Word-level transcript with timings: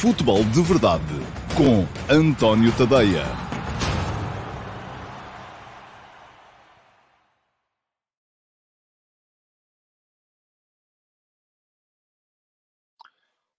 Futebol 0.00 0.44
de 0.44 0.60
Verdade 0.60 1.02
com 1.56 1.86
António 2.14 2.70
Tadeia. 2.76 3.24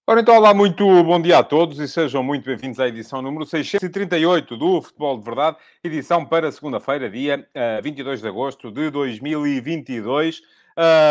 Ora 0.05 0.21
então, 0.21 0.37
olá, 0.37 0.53
muito 0.53 0.85
bom 1.03 1.19
dia 1.19 1.39
a 1.39 1.43
todos 1.43 1.79
e 1.79 1.87
sejam 1.87 2.21
muito 2.21 2.45
bem-vindos 2.45 2.79
à 2.79 2.87
edição 2.87 3.19
número 3.19 3.43
638 3.43 4.55
do 4.55 4.79
Futebol 4.79 5.17
de 5.17 5.25
Verdade, 5.25 5.57
edição 5.83 6.23
para 6.23 6.51
segunda-feira, 6.51 7.09
dia 7.09 7.49
uh, 7.79 7.81
22 7.81 8.21
de 8.21 8.27
agosto 8.27 8.71
de 8.71 8.91
2022. 8.91 10.37
Uh, 10.37 10.43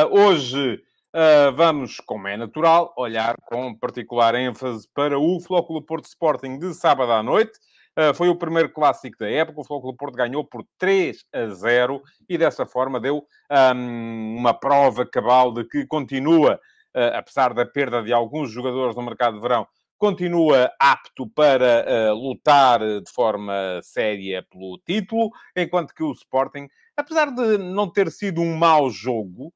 hoje 0.08 0.80
uh, 1.16 1.52
vamos, 1.54 1.98
como 2.00 2.28
é 2.28 2.36
natural, 2.36 2.92
olhar 2.96 3.36
com 3.46 3.74
particular 3.74 4.34
ênfase 4.34 4.86
para 4.94 5.18
o 5.18 5.40
Flóculo 5.40 5.80
Porto 5.80 6.04
Sporting 6.04 6.58
de 6.58 6.74
sábado 6.74 7.12
à 7.12 7.22
noite. 7.22 7.58
Uh, 7.98 8.14
foi 8.14 8.28
o 8.28 8.36
primeiro 8.36 8.70
clássico 8.70 9.18
da 9.18 9.30
época. 9.30 9.62
O 9.62 9.64
Flóculo 9.64 9.96
Porto 9.96 10.14
ganhou 10.14 10.44
por 10.44 10.64
3 10.78 11.24
a 11.32 11.46
0 11.48 12.02
e 12.28 12.36
dessa 12.36 12.66
forma 12.66 13.00
deu 13.00 13.26
um, 13.74 14.36
uma 14.38 14.52
prova 14.52 15.06
cabal 15.06 15.52
de 15.52 15.64
que 15.64 15.86
continua 15.86 16.60
Uh, 16.96 17.12
apesar 17.12 17.52
da 17.52 17.66
perda 17.66 18.02
de 18.02 18.10
alguns 18.10 18.50
jogadores 18.50 18.96
no 18.96 19.02
mercado 19.02 19.34
de 19.34 19.42
verão, 19.42 19.68
continua 19.98 20.72
apto 20.80 21.28
para 21.28 21.84
uh, 21.86 22.14
lutar 22.14 22.80
de 22.80 23.12
forma 23.12 23.52
séria 23.82 24.42
pelo 24.50 24.78
título, 24.78 25.28
enquanto 25.54 25.92
que 25.92 26.02
o 26.02 26.12
Sporting, 26.12 26.66
apesar 26.96 27.26
de 27.34 27.58
não 27.58 27.92
ter 27.92 28.10
sido 28.10 28.40
um 28.40 28.56
mau 28.56 28.88
jogo, 28.88 29.52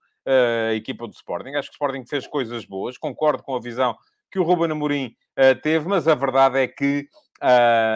a 0.69 0.75
equipa 0.75 1.07
do 1.07 1.13
Sporting, 1.13 1.51
acho 1.51 1.69
que 1.69 1.75
o 1.75 1.77
Sporting 1.77 2.05
fez 2.07 2.27
coisas 2.27 2.65
boas, 2.65 2.97
concordo 2.97 3.43
com 3.43 3.55
a 3.55 3.61
visão 3.61 3.97
que 4.31 4.39
o 4.39 4.43
Ruben 4.45 4.71
Amorim 4.71 5.15
teve, 5.63 5.89
mas 5.89 6.07
a 6.07 6.15
verdade 6.15 6.59
é 6.59 6.69
que 6.69 7.09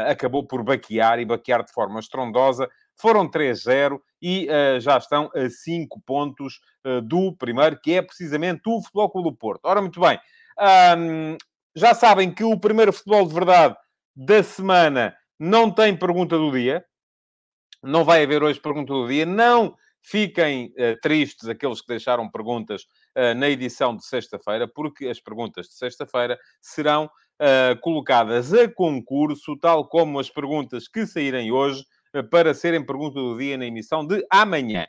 acabou 0.08 0.46
por 0.46 0.62
baquear 0.64 1.18
e 1.20 1.24
baquear 1.24 1.62
de 1.62 1.72
forma 1.72 2.00
estrondosa 2.00 2.68
foram 2.96 3.30
3-0 3.30 4.00
e 4.22 4.48
já 4.80 4.96
estão 4.98 5.30
a 5.34 5.48
5 5.48 6.00
pontos 6.06 6.60
do 7.04 7.34
primeiro, 7.36 7.78
que 7.80 7.94
é 7.94 8.02
precisamente 8.02 8.62
o 8.66 8.80
Futebol 8.82 9.10
Clube 9.10 9.30
do 9.30 9.36
Porto. 9.36 9.64
Ora, 9.64 9.80
muito 9.80 10.00
bem. 10.00 10.18
Já 11.76 11.94
sabem 11.94 12.32
que 12.32 12.44
o 12.44 12.58
primeiro 12.58 12.92
futebol 12.92 13.26
de 13.26 13.34
verdade 13.34 13.76
da 14.14 14.42
semana 14.42 15.14
não 15.38 15.70
tem 15.70 15.96
pergunta 15.96 16.38
do 16.38 16.52
dia. 16.52 16.84
Não 17.82 18.04
vai 18.04 18.22
haver 18.22 18.42
hoje 18.42 18.60
pergunta 18.60 18.92
do 18.92 19.08
dia. 19.08 19.26
Não 19.26 19.76
fiquem 20.04 20.66
uh, 20.66 21.00
tristes 21.00 21.48
aqueles 21.48 21.80
que 21.80 21.88
deixaram 21.88 22.30
perguntas 22.30 22.82
uh, 23.16 23.34
na 23.34 23.48
edição 23.48 23.96
de 23.96 24.04
sexta-feira, 24.04 24.68
porque 24.68 25.06
as 25.06 25.18
perguntas 25.18 25.66
de 25.66 25.74
sexta-feira 25.74 26.38
serão 26.60 27.06
uh, 27.06 27.80
colocadas 27.80 28.52
a 28.52 28.68
concurso, 28.68 29.56
tal 29.58 29.88
como 29.88 30.20
as 30.20 30.28
perguntas 30.28 30.86
que 30.86 31.06
saírem 31.06 31.50
hoje 31.50 31.82
para 32.30 32.52
serem 32.52 32.84
pergunta 32.84 33.18
do 33.18 33.36
dia 33.36 33.56
na 33.56 33.66
emissão 33.66 34.06
de 34.06 34.24
amanhã. 34.30 34.86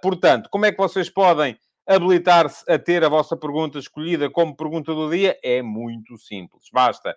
Portanto, 0.00 0.48
como 0.48 0.64
é 0.64 0.72
que 0.72 0.78
vocês 0.78 1.10
podem 1.10 1.54
habilitar-se 1.86 2.64
a 2.72 2.78
ter 2.78 3.04
a 3.04 3.10
vossa 3.10 3.36
pergunta 3.36 3.78
escolhida 3.78 4.30
como 4.30 4.56
pergunta 4.56 4.94
do 4.94 5.10
dia? 5.10 5.38
É 5.44 5.60
muito 5.60 6.16
simples. 6.16 6.62
Basta, 6.72 7.14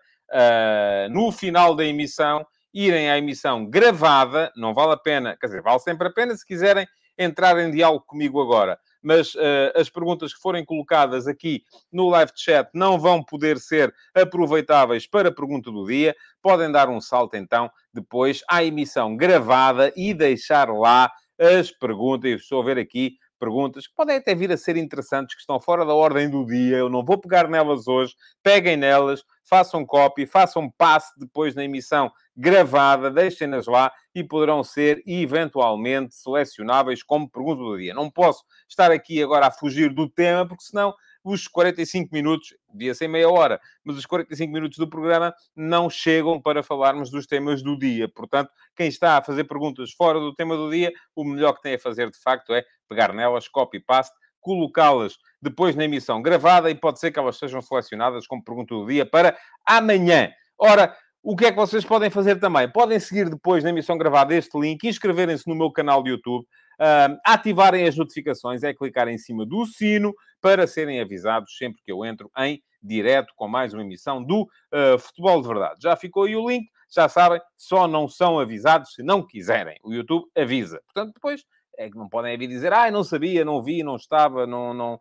no 1.10 1.32
final 1.32 1.74
da 1.74 1.86
emissão, 1.86 2.46
irem 2.74 3.10
à 3.10 3.18
emissão 3.18 3.66
gravada, 3.66 4.52
não 4.58 4.74
vale 4.74 4.92
a 4.92 4.98
pena, 4.98 5.38
quer 5.40 5.48
dizer, 5.48 5.62
vale 5.62 5.80
sempre 5.80 6.10
a 6.10 6.12
pena 6.12 6.36
se 6.36 6.46
quiserem 6.46 6.86
entrar 7.20 7.60
em 7.60 7.70
diálogo 7.70 8.06
comigo 8.08 8.42
agora 8.42 8.80
mas 9.02 9.34
uh, 9.36 9.72
as 9.76 9.90
perguntas 9.90 10.34
que 10.34 10.42
forem 10.42 10.66
colocadas 10.66 11.28
aqui 11.28 11.64
no 11.92 12.10
live 12.10 12.32
chat 12.36 12.70
não 12.74 13.00
vão 13.00 13.24
poder 13.24 13.58
ser 13.58 13.94
aproveitáveis 14.14 15.08
para 15.08 15.30
a 15.30 15.34
pergunta 15.34 15.72
do 15.72 15.86
dia. 15.86 16.16
Podem 16.42 16.72
dar 16.72 16.90
um 16.90 17.00
salto 17.00 17.36
então 17.36 17.70
depois 17.94 18.42
à 18.50 18.64
emissão 18.64 19.16
gravada 19.16 19.92
e 19.96 20.14
deixar 20.14 20.70
lá 20.70 21.12
as 21.40 21.72
perguntas. 21.72 22.42
Estou 22.42 22.62
a 22.62 22.66
ver 22.66 22.78
aqui 22.78 23.16
perguntas 23.40 23.88
que 23.88 23.96
podem 23.96 24.18
até 24.18 24.36
vir 24.36 24.52
a 24.52 24.58
ser 24.58 24.76
interessantes, 24.76 25.34
que 25.34 25.42
estão 25.42 25.60
fora 25.60 25.86
da 25.86 25.94
ordem 25.94 26.30
do 26.30 26.46
dia. 26.46 26.78
Eu 26.78 26.90
não 26.90 27.04
vou 27.04 27.18
pegar 27.18 27.48
nelas 27.48 27.88
hoje. 27.88 28.14
Peguem 28.44 28.76
nelas, 28.76 29.24
façam 29.50 29.84
copy, 29.86 30.28
façam 30.28 30.70
passe 30.70 31.12
depois 31.18 31.56
na 31.56 31.64
emissão 31.64 32.12
gravada, 32.38 33.10
deixem-nas 33.10 33.66
lá 33.66 33.92
e 34.14 34.24
poderão 34.24 34.64
ser 34.64 35.04
eventualmente 35.06 36.16
selecionáveis 36.16 37.02
como 37.02 37.30
pergunta 37.30 37.62
do 37.62 37.78
dia. 37.78 37.94
Não 37.94 38.10
posso 38.10 38.44
estar 38.68 38.92
aqui 38.92 39.22
agora 39.22 39.48
a 39.48 39.52
fugir 39.52 39.94
do 39.94 40.08
tema, 40.08 40.48
porque 40.48 40.64
senão 40.64 40.94
os 41.24 41.48
45 41.48 42.14
minutos, 42.14 42.56
podia 42.72 42.94
ser 42.94 43.08
meia 43.08 43.30
hora, 43.30 43.60
mas 43.84 43.98
os 43.98 44.06
45 44.06 44.54
minutos 44.54 44.78
do 44.78 44.90
programa 44.90 45.34
não 45.56 45.90
chegam 45.90 46.42
para 46.42 46.64
falarmos 46.64 47.10
dos 47.10 47.26
temas 47.26 47.62
do 47.62 47.78
dia. 47.78 48.08
Portanto, 48.08 48.52
quem 48.76 48.88
está 48.88 49.18
a 49.18 49.22
fazer 49.22 49.44
perguntas 49.44 49.92
fora 49.92 50.20
do 50.20 50.34
tema 50.34 50.56
do 50.56 50.70
dia, 50.70 50.92
o 51.16 51.26
melhor 51.26 51.54
que 51.54 51.62
tem 51.62 51.76
a 51.76 51.80
fazer, 51.80 52.10
de 52.10 52.20
facto, 52.20 52.54
é 52.54 52.64
pegar 52.88 53.14
nelas, 53.14 53.48
copy-paste, 53.48 54.16
colocá-las 54.40 55.18
depois 55.42 55.76
na 55.76 55.86
emissão 55.86 56.22
gravada 56.22 56.70
e 56.70 56.76
pode 56.76 57.00
ser 57.00 57.12
que 57.12 57.20
elas 57.20 57.38
sejam 57.38 57.62
selecionadas 57.62 58.28
como 58.28 58.44
pergunta 58.44 58.76
do 58.76 58.86
dia 58.86 59.06
para 59.06 59.38
amanhã. 59.66 60.32
Ora, 60.58 60.96
o 61.22 61.36
que 61.36 61.46
é 61.46 61.52
que 61.52 61.58
vocês 61.58 61.84
podem 61.84 62.10
fazer 62.10 62.40
também? 62.40 62.70
Podem 62.72 63.00
seguir 63.00 63.30
depois 63.30 63.64
na 63.64 63.70
emissão 63.70 63.98
gravada 63.98 64.34
este 64.34 64.58
link, 64.58 64.84
inscreverem-se 64.86 65.48
no 65.48 65.56
meu 65.56 65.72
canal 65.72 66.02
de 66.02 66.12
YouTube, 66.12 66.44
uh, 66.44 67.18
ativarem 67.26 67.86
as 67.88 67.98
notificações, 67.98 68.64
é 68.64 68.74
clicar 68.74 69.08
em 69.08 69.18
cima 69.18 69.46
do 69.46 69.66
sino 69.66 70.14
para 70.42 70.66
serem 70.66 71.02
avisados 71.02 71.58
sempre 71.58 71.82
que 71.84 71.92
eu 71.92 72.06
entro 72.06 72.32
em 72.38 72.62
direto 72.82 73.34
com 73.36 73.48
mais 73.48 73.74
uma 73.74 73.84
emissão 73.84 74.24
do 74.24 74.44
uh, 74.44 74.98
Futebol 74.98 75.42
de 75.42 75.48
Verdade. 75.48 75.76
Já 75.84 75.96
ficou 75.96 76.24
aí 76.24 76.36
o 76.36 76.50
link, 76.50 76.70
já 76.90 77.10
sabem, 77.10 77.42
só 77.58 77.88
não 77.88 78.08
são 78.08 78.40
avisados 78.40 78.94
se 78.94 79.04
não 79.04 79.26
quiserem. 79.26 79.78
O 79.84 79.94
YouTube 79.94 80.26
avisa. 80.36 80.82
Portanto, 80.86 81.14
depois 81.14 81.44
é 81.80 81.90
que 81.90 81.98
não 81.98 82.10
podem 82.10 82.38
vir 82.38 82.48
dizer, 82.48 82.74
ah, 82.74 82.92
não 82.92 83.06
sabia, 83.06 83.46
não 83.46 83.64
vi, 83.64 83.84
não 83.84 83.96
estava, 83.96 84.46
não, 84.46 84.74
não 84.74 85.00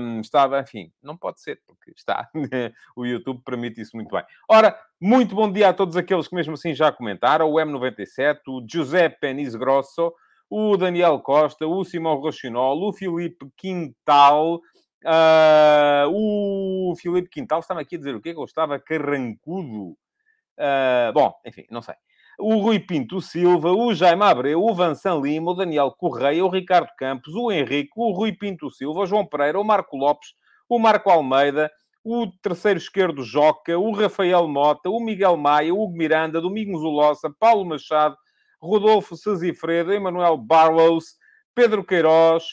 um, 0.00 0.20
estava, 0.20 0.58
enfim, 0.58 0.90
não 1.02 1.18
pode 1.18 1.38
ser, 1.40 1.60
porque 1.66 1.92
está. 1.94 2.30
o 2.96 3.04
YouTube 3.04 3.42
permite 3.44 3.82
isso 3.82 3.94
muito 3.94 4.10
bem. 4.10 4.24
Ora, 4.48 4.74
muito 4.98 5.34
bom 5.34 5.52
dia 5.52 5.68
a 5.68 5.74
todos 5.74 5.98
aqueles 5.98 6.26
que 6.26 6.34
mesmo 6.34 6.54
assim 6.54 6.74
já 6.74 6.90
comentaram, 6.90 7.50
o 7.50 7.56
M97, 7.56 8.38
o 8.48 8.64
Giuseppe 8.66 9.20
Penis 9.20 9.54
Grosso, 9.54 10.14
o 10.48 10.78
Daniel 10.78 11.20
Costa, 11.20 11.66
o 11.66 11.84
Simão 11.84 12.16
Rochinol, 12.16 12.88
o 12.88 12.92
Filipe 12.94 13.46
Quintal, 13.54 14.54
uh, 15.04 16.08
o 16.10 16.94
Filipe 16.96 17.28
Quintal, 17.28 17.60
estava 17.60 17.82
aqui 17.82 17.96
a 17.96 17.98
dizer 17.98 18.14
o 18.14 18.20
quê? 18.22 18.32
Que 18.32 18.40
eu 18.40 18.44
estava 18.44 18.78
carrancudo. 18.78 19.90
Uh, 20.56 21.12
bom, 21.12 21.34
enfim, 21.44 21.66
não 21.70 21.82
sei 21.82 21.96
o 22.38 22.56
Rui 22.58 22.78
Pinto 22.78 23.20
Silva, 23.20 23.72
o 23.72 23.94
Jaime 23.94 24.22
Abreu, 24.22 24.62
o 24.62 24.74
Vansan 24.74 25.20
Lima, 25.20 25.52
o 25.52 25.54
Daniel 25.54 25.90
Correia, 25.92 26.44
o 26.44 26.48
Ricardo 26.48 26.88
Campos, 26.98 27.34
o 27.34 27.50
Henrique, 27.50 27.92
o 27.96 28.12
Rui 28.12 28.32
Pinto 28.32 28.70
Silva, 28.70 29.00
o 29.00 29.06
João 29.06 29.26
Pereira, 29.26 29.60
o 29.60 29.64
Marco 29.64 29.96
Lopes, 29.96 30.34
o 30.68 30.78
Marco 30.78 31.10
Almeida, 31.10 31.70
o 32.04 32.26
terceiro 32.42 32.78
esquerdo 32.78 33.22
Joca, 33.22 33.78
o 33.78 33.92
Rafael 33.92 34.46
Mota, 34.46 34.90
o 34.90 35.00
Miguel 35.00 35.36
Maia, 35.36 35.74
o 35.74 35.82
Hugo 35.82 35.96
Miranda, 35.96 36.40
Domingos 36.40 36.82
Ulossa, 36.82 37.30
Paulo 37.38 37.64
Machado, 37.64 38.16
Rodolfo 38.60 39.16
Sazifredo, 39.16 39.92
Emanuel 39.92 40.36
Barlows, 40.36 41.16
Pedro 41.54 41.84
Queiroz, 41.84 42.44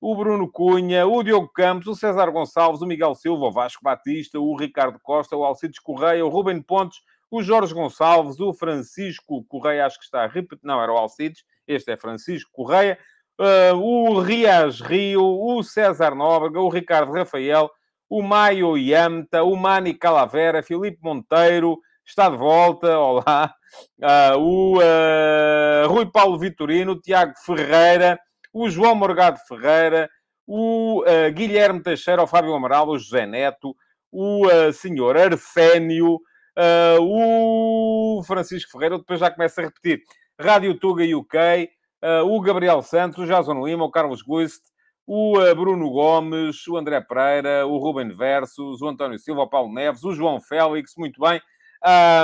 o 0.00 0.14
Bruno 0.14 0.50
Cunha, 0.50 1.06
o 1.06 1.22
Diogo 1.22 1.48
Campos, 1.48 1.86
o 1.88 1.94
César 1.94 2.30
Gonçalves, 2.30 2.82
o 2.82 2.86
Miguel 2.86 3.14
Silva, 3.14 3.46
o 3.46 3.52
Vasco 3.52 3.82
Batista, 3.82 4.38
o 4.38 4.56
Ricardo 4.56 4.98
Costa, 5.02 5.36
o 5.36 5.44
Alcides 5.44 5.78
Correia, 5.78 6.24
o 6.24 6.28
Ruben 6.28 6.62
Pontes, 6.62 6.98
o 7.30 7.42
Jorge 7.42 7.74
Gonçalves, 7.74 8.40
o 8.40 8.52
Francisco 8.52 9.44
Correia, 9.44 9.86
acho 9.86 9.98
que 9.98 10.04
está 10.04 10.24
a 10.24 10.26
repetir, 10.26 10.64
não, 10.64 10.82
era 10.82 10.92
o 10.92 10.96
Alcides, 10.96 11.44
este 11.66 11.92
é 11.92 11.96
Francisco 11.96 12.50
Correia, 12.52 12.98
uh, 13.38 13.76
o 13.76 14.20
Rias 14.20 14.80
Rio, 14.80 15.22
o 15.22 15.62
César 15.62 16.14
Nóbrega, 16.14 16.60
o 16.60 16.68
Ricardo 16.68 17.12
Rafael, 17.12 17.70
o 18.08 18.22
Maio 18.22 18.76
Yamta, 18.78 19.42
o 19.42 19.54
Mani 19.54 19.92
Calavera, 19.92 20.62
Filipe 20.62 20.98
Monteiro, 21.02 21.78
está 22.04 22.30
de 22.30 22.36
volta, 22.38 22.96
olá, 22.98 23.54
uh, 24.00 24.38
o 24.38 24.78
uh, 24.78 25.88
Rui 25.88 26.06
Paulo 26.10 26.38
Vitorino, 26.38 26.92
o 26.92 27.00
Tiago 27.00 27.34
Ferreira, 27.44 28.18
o 28.52 28.70
João 28.70 28.94
Morgado 28.94 29.38
Ferreira, 29.46 30.08
o 30.50 31.04
Guilherme 31.34 31.82
Teixeira, 31.82 32.22
o 32.22 32.26
Fábio 32.26 32.54
Amaral, 32.54 32.88
o 32.88 32.98
José 32.98 33.26
Neto, 33.26 33.76
o 34.10 34.46
senhor 34.72 35.14
Arsénio, 35.14 36.18
Uh, 36.58 38.18
o 38.18 38.22
Francisco 38.24 38.72
Ferreira 38.72 38.98
depois 38.98 39.20
já 39.20 39.30
começa 39.30 39.60
a 39.60 39.64
repetir. 39.64 40.02
Rádio 40.40 40.76
Tuga 40.76 41.04
UK, 41.04 41.70
uh, 42.02 42.26
o 42.26 42.40
Gabriel 42.40 42.82
Santos, 42.82 43.20
o 43.20 43.26
Jason 43.26 43.64
Lima, 43.64 43.84
o 43.84 43.90
Carlos 43.92 44.22
Guist, 44.22 44.62
o 45.06 45.38
uh, 45.38 45.54
Bruno 45.54 45.88
Gomes, 45.88 46.66
o 46.66 46.76
André 46.76 47.00
Pereira, 47.00 47.64
o 47.64 47.78
Ruben 47.78 48.08
Versus, 48.08 48.82
o 48.82 48.88
António 48.88 49.20
Silva, 49.20 49.42
o 49.42 49.48
Paulo 49.48 49.72
Neves, 49.72 50.02
o 50.02 50.12
João 50.12 50.40
Félix, 50.40 50.94
muito 50.96 51.20
bem. 51.20 51.40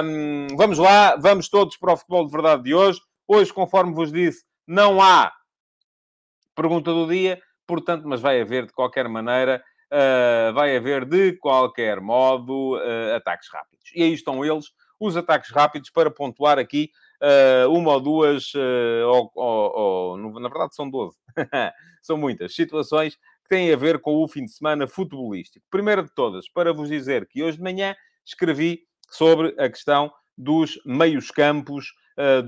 Um, 0.03 0.49
vamos 0.57 0.79
lá, 0.79 1.15
vamos 1.15 1.49
todos 1.49 1.77
para 1.77 1.93
o 1.93 1.97
futebol 1.97 2.27
de 2.27 2.33
verdade 2.33 2.65
de 2.65 2.75
hoje. 2.75 3.01
Hoje, 3.29 3.53
conforme 3.53 3.95
vos 3.95 4.13
disse, 4.13 4.45
não 4.67 5.01
há 5.01 5.33
pergunta 6.57 6.93
do 6.93 7.07
dia, 7.07 7.41
portanto, 7.67 8.07
mas 8.09 8.21
vai 8.21 8.41
haver 8.41 8.67
de 8.67 8.73
qualquer 8.73 9.09
maneira 9.09 9.63
uh, 9.93 10.53
vai 10.53 10.77
haver, 10.77 11.05
de 11.05 11.33
qualquer 11.35 12.01
modo, 12.01 12.77
uh, 12.77 13.15
ataques 13.17 13.49
rápidos. 13.53 13.91
E 13.95 14.03
aí 14.03 14.13
estão 14.13 14.45
eles, 14.45 14.67
os 14.99 15.17
ataques 15.17 15.51
rápidos, 15.51 15.91
para 15.91 16.11
pontuar 16.11 16.59
aqui 16.59 16.91
uh, 17.23 17.71
uma 17.71 17.93
ou 17.93 18.01
duas, 18.01 18.53
ou, 19.07 19.31
ou, 19.35 19.73
ou, 19.77 20.41
na 20.41 20.49
verdade 20.49 20.75
são 20.75 20.89
12, 20.89 21.17
são 22.03 22.17
muitas 22.17 22.55
situações 22.55 23.17
que 23.17 23.49
têm 23.49 23.73
a 23.73 23.77
ver 23.77 24.01
com 24.01 24.23
o 24.23 24.29
fim 24.29 24.45
de 24.45 24.53
semana 24.53 24.87
futebolístico. 24.87 25.65
Primeira 25.71 26.03
de 26.03 26.13
todas, 26.15 26.49
para 26.49 26.73
vos 26.73 26.89
dizer 26.89 27.27
que 27.27 27.43
hoje 27.43 27.59
de 27.59 27.63
manhã 27.63 27.95
escrevi 28.25 28.81
sobre 29.11 29.55
a 29.59 29.69
questão 29.69 30.13
dos 30.37 30.81
meios 30.85 31.31
campos 31.31 31.93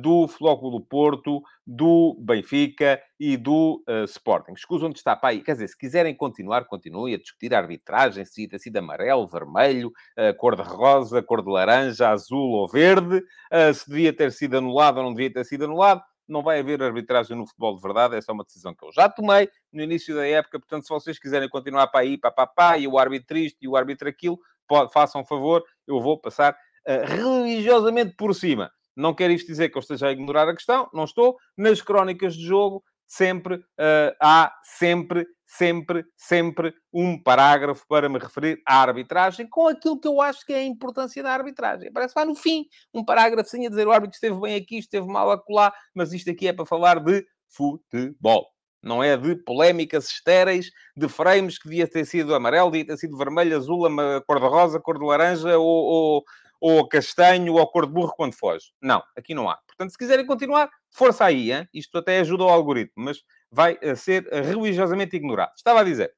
do 0.00 0.28
Flóculo 0.28 0.78
do 0.78 0.84
Porto, 0.84 1.42
do 1.66 2.16
Benfica 2.20 3.02
e 3.18 3.36
do 3.36 3.82
uh, 3.88 4.04
Sporting. 4.04 4.52
Escusam 4.52 4.90
de 4.90 4.98
estar 4.98 5.16
para 5.16 5.30
aí. 5.30 5.42
Quer 5.42 5.52
dizer, 5.52 5.68
se 5.68 5.76
quiserem 5.76 6.14
continuar, 6.14 6.64
continuem 6.66 7.14
a 7.14 7.18
discutir 7.18 7.52
a 7.52 7.58
arbitragem, 7.58 8.24
se 8.24 8.46
ter 8.46 8.60
sido 8.60 8.76
amarelo, 8.76 9.26
vermelho, 9.26 9.88
uh, 9.88 10.36
cor 10.36 10.54
de 10.54 10.62
rosa, 10.62 11.22
cor 11.22 11.42
de 11.42 11.50
laranja, 11.50 12.10
azul 12.10 12.52
ou 12.52 12.68
verde, 12.68 13.18
uh, 13.18 13.74
se 13.74 13.88
devia 13.88 14.12
ter 14.12 14.30
sido 14.30 14.56
anulado 14.56 14.98
ou 14.98 15.04
não 15.04 15.12
devia 15.12 15.32
ter 15.32 15.44
sido 15.44 15.64
anulado. 15.64 16.02
Não 16.28 16.42
vai 16.42 16.60
haver 16.60 16.82
arbitragem 16.82 17.36
no 17.36 17.46
futebol 17.46 17.76
de 17.76 17.82
verdade, 17.82 18.16
essa 18.16 18.32
é 18.32 18.34
uma 18.34 18.44
decisão 18.44 18.74
que 18.74 18.84
eu 18.84 18.92
já 18.92 19.08
tomei 19.08 19.48
no 19.72 19.82
início 19.82 20.14
da 20.14 20.26
época. 20.26 20.58
Portanto, 20.58 20.82
se 20.84 20.88
vocês 20.88 21.18
quiserem 21.18 21.48
continuar 21.48 21.86
para 21.88 22.00
aí, 22.00 22.18
pá, 22.18 22.30
pá, 22.30 22.78
e 22.78 22.86
o 22.86 22.98
árbitro 22.98 23.38
isto 23.38 23.58
e 23.60 23.68
o 23.68 23.76
árbitro 23.76 24.08
aquilo, 24.08 24.38
pode, 24.66 24.92
façam 24.92 25.24
favor, 25.24 25.64
eu 25.86 26.00
vou 26.00 26.18
passar 26.18 26.56
religiosamente 27.04 28.14
por 28.16 28.32
cima. 28.32 28.70
Não 28.96 29.14
quer 29.14 29.30
isto 29.30 29.46
dizer 29.46 29.68
que 29.68 29.76
eu 29.76 29.80
esteja 29.80 30.08
a 30.08 30.12
ignorar 30.12 30.48
a 30.48 30.54
questão, 30.54 30.88
não 30.92 31.04
estou. 31.04 31.36
Nas 31.56 31.82
crónicas 31.82 32.34
de 32.34 32.46
jogo, 32.46 32.82
sempre 33.06 33.56
uh, 33.56 34.16
há 34.20 34.52
sempre, 34.62 35.26
sempre, 35.46 36.04
sempre 36.16 36.74
um 36.92 37.22
parágrafo 37.22 37.84
para 37.88 38.08
me 38.08 38.18
referir 38.18 38.60
à 38.66 38.80
arbitragem 38.80 39.48
com 39.48 39.68
aquilo 39.68 40.00
que 40.00 40.08
eu 40.08 40.20
acho 40.20 40.44
que 40.44 40.52
é 40.52 40.58
a 40.58 40.64
importância 40.64 41.22
da 41.22 41.32
arbitragem. 41.32 41.92
Parece 41.92 42.14
que 42.14 42.20
vai 42.20 42.26
no 42.26 42.34
fim 42.34 42.66
um 42.92 43.04
parágrafo 43.04 43.56
a 43.56 43.68
dizer 43.68 43.86
o 43.86 43.92
árbitro 43.92 44.14
esteve 44.14 44.40
bem 44.40 44.56
aqui, 44.56 44.78
esteve 44.78 45.06
mal 45.06 45.30
acolá, 45.30 45.72
mas 45.94 46.12
isto 46.12 46.30
aqui 46.30 46.48
é 46.48 46.52
para 46.52 46.66
falar 46.66 47.00
de 47.00 47.24
futebol. 47.48 48.46
Não 48.82 49.02
é 49.02 49.16
de 49.16 49.34
polémicas 49.34 50.08
estéreis, 50.08 50.70
de 50.96 51.08
frames 51.08 51.58
que 51.58 51.68
devia 51.68 51.88
ter 51.88 52.04
sido 52.04 52.34
amarelo, 52.34 52.70
devia 52.70 52.86
ter 52.86 52.96
sido 52.96 53.16
vermelho, 53.16 53.56
azul, 53.56 53.88
cor 54.26 54.38
de 54.38 54.46
rosa, 54.46 54.80
cor 54.80 54.98
de 54.98 55.04
laranja 55.04 55.58
ou, 55.58 55.66
ou, 55.66 56.24
ou 56.60 56.88
castanho 56.88 57.54
ou 57.54 57.66
cor 57.66 57.86
de 57.86 57.92
burro 57.92 58.14
quando 58.16 58.34
foge. 58.34 58.66
Não, 58.80 59.02
aqui 59.16 59.34
não 59.34 59.48
há. 59.48 59.56
Portanto, 59.66 59.90
se 59.90 59.98
quiserem 59.98 60.26
continuar, 60.26 60.70
força 60.90 61.24
aí. 61.24 61.52
Hein? 61.52 61.68
Isto 61.72 61.98
até 61.98 62.18
ajuda 62.18 62.44
o 62.44 62.48
algoritmo, 62.48 63.04
mas 63.04 63.18
vai 63.50 63.78
eh, 63.80 63.94
ser 63.94 64.26
religiosamente 64.32 65.16
ignorado. 65.16 65.52
Estava 65.56 65.80
a 65.80 65.84
dizer, 65.84 66.12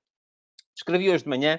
escrevi 0.74 1.10
hoje 1.10 1.24
de 1.24 1.30
manhã 1.30 1.58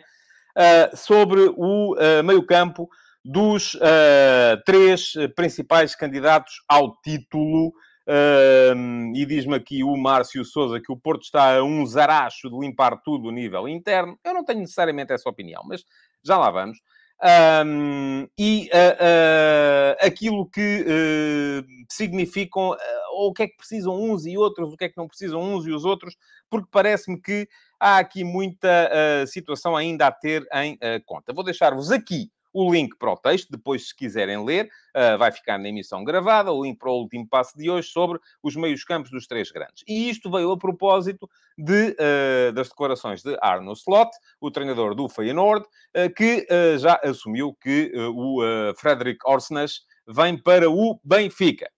uh, 0.56 0.96
sobre 0.96 1.42
o 1.56 1.94
uh, 1.94 2.24
meio-campo 2.24 2.90
dos 3.24 3.74
uh, 3.76 4.62
três 4.66 5.14
principais 5.36 5.96
candidatos 5.96 6.64
ao 6.68 7.00
título. 7.02 7.74
Uh, 8.08 9.14
e 9.14 9.24
diz-me 9.26 9.56
aqui 9.56 9.84
o 9.84 9.96
Márcio 9.96 10.44
Souza 10.44 10.82
que 10.82 10.92
o 10.92 10.98
Porto 10.98 11.22
está 11.22 11.58
a 11.58 11.64
um 11.64 11.86
zaracho 11.86 12.50
de 12.50 12.58
limpar 12.58 13.00
tudo 13.04 13.28
o 13.28 13.32
nível 13.32 13.68
interno. 13.68 14.18
Eu 14.24 14.34
não 14.34 14.44
tenho 14.44 14.62
necessariamente 14.62 15.14
essa 15.14 15.30
opinião, 15.30 15.62
mas 15.66 15.84
já 16.24 16.38
lá 16.38 16.50
vamos. 16.50 16.80
Um, 17.22 18.28
e 18.38 18.70
uh, 18.74 18.96
uh, 18.96 20.06
aquilo 20.08 20.50
que 20.50 20.86
uh, 20.88 21.86
significam, 21.90 22.76
ou 23.12 23.30
o 23.30 23.34
que 23.34 23.44
é 23.44 23.48
que 23.48 23.58
precisam 23.58 23.94
uns 23.94 24.26
e 24.26 24.38
outros, 24.38 24.72
o 24.72 24.78
que 24.78 24.86
é 24.86 24.90
que 24.90 24.98
não 24.98 25.08
precisam 25.08 25.42
uns 25.42 25.66
e 25.68 25.72
os 25.72 25.84
outros, 25.84 26.16
porque 26.50 26.70
parece-me 26.72 27.22
que 27.22 27.48
há 27.78 27.98
aqui 27.98 28.24
muita 28.24 28.90
situação 29.28 29.76
ainda 29.76 30.08
a 30.08 30.12
ter 30.12 30.48
em 30.54 30.78
conta. 31.06 31.34
Vou 31.34 31.44
deixar-vos 31.44 31.92
aqui 31.92 32.32
o 32.54 32.72
link 32.72 32.98
para 32.98 33.12
o 33.12 33.18
texto, 33.18 33.50
depois, 33.52 33.90
se 33.90 33.96
quiserem 33.96 34.44
ler, 34.44 34.70
uh, 34.96 35.18
vai 35.18 35.32
ficar 35.32 35.58
na 35.58 35.70
emissão 35.70 36.04
gravada, 36.04 36.52
o 36.52 36.64
link 36.64 36.78
para 36.78 36.90
o 36.90 37.02
último 37.02 37.28
passo 37.28 37.58
de 37.58 37.70
hoje 37.70 37.90
sobre 37.90 38.20
os 38.42 38.56
meios 38.56 38.84
campos 38.84 39.12
dos 39.12 39.28
três 39.28 39.52
grandes. 39.52 39.84
E 39.88 40.10
isto 40.10 40.30
veio 40.32 40.52
a 40.52 40.58
propósito 40.58 41.30
de, 41.58 41.96
uh, 42.00 42.52
das 42.54 42.70
declarações 42.70 43.22
de 43.22 43.38
Arno 43.42 43.74
Slot, 43.74 44.12
o 44.42 44.50
treinador 44.50 44.96
do 44.96 45.08
Feyenoord, 45.08 45.66
uh, 45.66 46.14
que 46.16 46.48
já 46.80 47.00
assumiu 47.04 47.56
que 47.62 47.92
o 47.96 48.42
Frederick 48.76 49.20
Orsnes 49.26 49.82
vem 50.08 50.38
para 50.38 50.70
o 50.70 51.00
Benfica. 51.04 51.70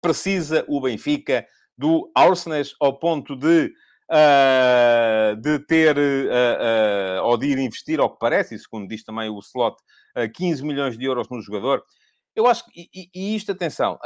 precisa 0.00 0.64
o 0.68 0.80
Benfica 0.80 1.46
do 1.76 2.10
Orsnes 2.16 2.74
ao 2.80 2.98
ponto 2.98 3.36
de 3.36 3.72
uh, 4.12 5.36
de 5.36 5.58
ter, 5.60 5.96
uh, 5.96 6.00
uh, 6.00 7.24
ou 7.24 7.36
de 7.38 7.46
ir 7.46 7.58
investir, 7.58 7.98
ao 7.98 8.10
que 8.10 8.18
parece, 8.18 8.54
e 8.54 8.58
segundo 8.58 8.86
diz 8.86 9.02
também 9.02 9.30
o 9.30 9.38
slot, 9.40 9.76
15 10.34 10.62
milhões 10.62 10.98
de 10.98 11.04
euros 11.06 11.28
no 11.30 11.40
jogador. 11.40 11.82
Eu 12.36 12.46
acho 12.46 12.64
que, 12.66 12.88
e, 12.94 13.08
e 13.14 13.34
isto, 13.34 13.52
atenção, 13.52 13.98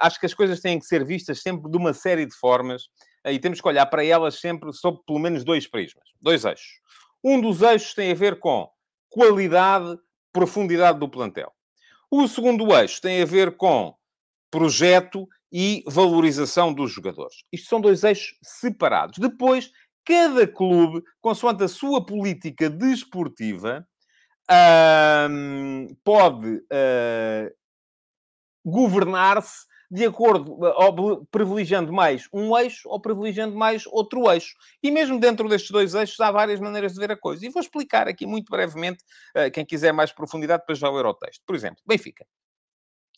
acho 0.00 0.20
que 0.20 0.26
as 0.26 0.34
coisas 0.34 0.60
têm 0.60 0.78
que 0.78 0.86
ser 0.86 1.04
vistas 1.04 1.40
sempre 1.40 1.70
de 1.70 1.76
uma 1.76 1.94
série 1.94 2.26
de 2.26 2.34
formas 2.34 2.84
e 3.26 3.38
temos 3.38 3.60
que 3.60 3.68
olhar 3.68 3.86
para 3.86 4.04
elas 4.04 4.40
sempre 4.40 4.72
sob 4.72 5.00
pelo 5.06 5.18
menos 5.18 5.44
dois 5.44 5.66
prismas, 5.66 6.04
dois 6.20 6.44
eixos. 6.44 6.80
Um 7.24 7.40
dos 7.40 7.62
eixos 7.62 7.94
tem 7.94 8.10
a 8.10 8.14
ver 8.14 8.38
com 8.38 8.68
qualidade, 9.08 9.98
profundidade 10.32 10.98
do 10.98 11.08
plantel. 11.08 11.52
O 12.10 12.26
segundo 12.28 12.74
eixo 12.74 13.00
tem 13.00 13.22
a 13.22 13.26
ver 13.26 13.56
com 13.56 13.94
projeto 14.50 15.26
e 15.52 15.84
valorização 15.86 16.72
dos 16.72 16.90
jogadores. 16.90 17.44
Isto 17.52 17.68
são 17.68 17.80
dois 17.80 18.02
eixos 18.02 18.38
separados. 18.42 19.18
Depois, 19.18 19.70
cada 20.04 20.46
clube, 20.46 21.02
consoante 21.20 21.62
a 21.62 21.68
sua 21.68 22.04
política 22.04 22.70
desportiva, 22.70 23.86
pode 26.02 26.56
uh, 26.56 27.54
governar-se 28.64 29.66
de 29.90 30.06
acordo, 30.06 30.58
privilegiando 31.30 31.92
mais 31.92 32.26
um 32.32 32.56
eixo 32.56 32.88
ou 32.88 32.98
privilegiando 32.98 33.54
mais 33.54 33.86
outro 33.86 34.30
eixo. 34.32 34.54
E 34.82 34.90
mesmo 34.90 35.20
dentro 35.20 35.46
destes 35.50 35.70
dois 35.70 35.94
eixos 35.94 36.18
há 36.18 36.30
várias 36.30 36.58
maneiras 36.60 36.94
de 36.94 36.98
ver 36.98 37.12
a 37.12 37.16
coisa. 37.16 37.44
E 37.44 37.50
vou 37.50 37.60
explicar 37.60 38.08
aqui 38.08 38.26
muito 38.26 38.48
brevemente, 38.48 39.04
uh, 39.36 39.50
quem 39.50 39.66
quiser 39.66 39.92
mais 39.92 40.10
profundidade, 40.10 40.62
depois 40.62 40.78
já 40.78 40.90
ler 40.90 41.04
o 41.04 41.12
texto. 41.12 41.42
Por 41.46 41.54
exemplo, 41.54 41.82
Benfica. 41.86 42.24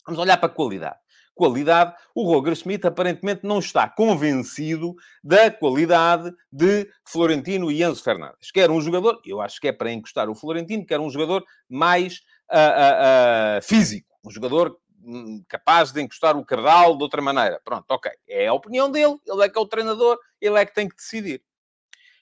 Vamos 0.05 0.19
olhar 0.19 0.37
para 0.37 0.47
a 0.47 0.55
qualidade 0.55 0.97
qualidade, 1.35 1.93
o 2.15 2.23
Roger 2.23 2.55
Schmidt 2.55 2.87
aparentemente 2.87 3.41
não 3.43 3.59
está 3.59 3.87
convencido 3.89 4.95
da 5.21 5.51
qualidade 5.51 6.33
de 6.51 6.89
Florentino 7.03 7.69
e 7.69 7.83
Enzo 7.83 8.01
Fernandes. 8.01 8.49
Quer 8.51 8.71
um 8.71 8.81
jogador, 8.81 9.21
eu 9.25 9.41
acho 9.41 9.59
que 9.59 9.67
é 9.67 9.73
para 9.73 9.91
encostar 9.91 10.29
o 10.29 10.33
Florentino, 10.33 10.85
quer 10.85 10.99
um 10.99 11.09
jogador 11.09 11.43
mais 11.69 12.21
uh, 12.49 12.55
uh, 12.55 13.59
uh, 13.59 13.61
físico, 13.61 14.07
um 14.25 14.31
jogador 14.31 14.79
hum, 15.03 15.43
capaz 15.47 15.91
de 15.91 16.01
encostar 16.01 16.37
o 16.37 16.45
Cardal 16.45 16.95
de 16.95 17.03
outra 17.03 17.21
maneira. 17.21 17.59
Pronto, 17.63 17.85
ok. 17.89 18.09
É 18.27 18.47
a 18.47 18.53
opinião 18.53 18.89
dele, 18.89 19.17
ele 19.27 19.43
é 19.43 19.49
que 19.49 19.57
é 19.57 19.61
o 19.61 19.67
treinador, 19.67 20.17
ele 20.39 20.57
é 20.57 20.65
que 20.65 20.73
tem 20.73 20.87
que 20.87 20.95
decidir. 20.95 21.43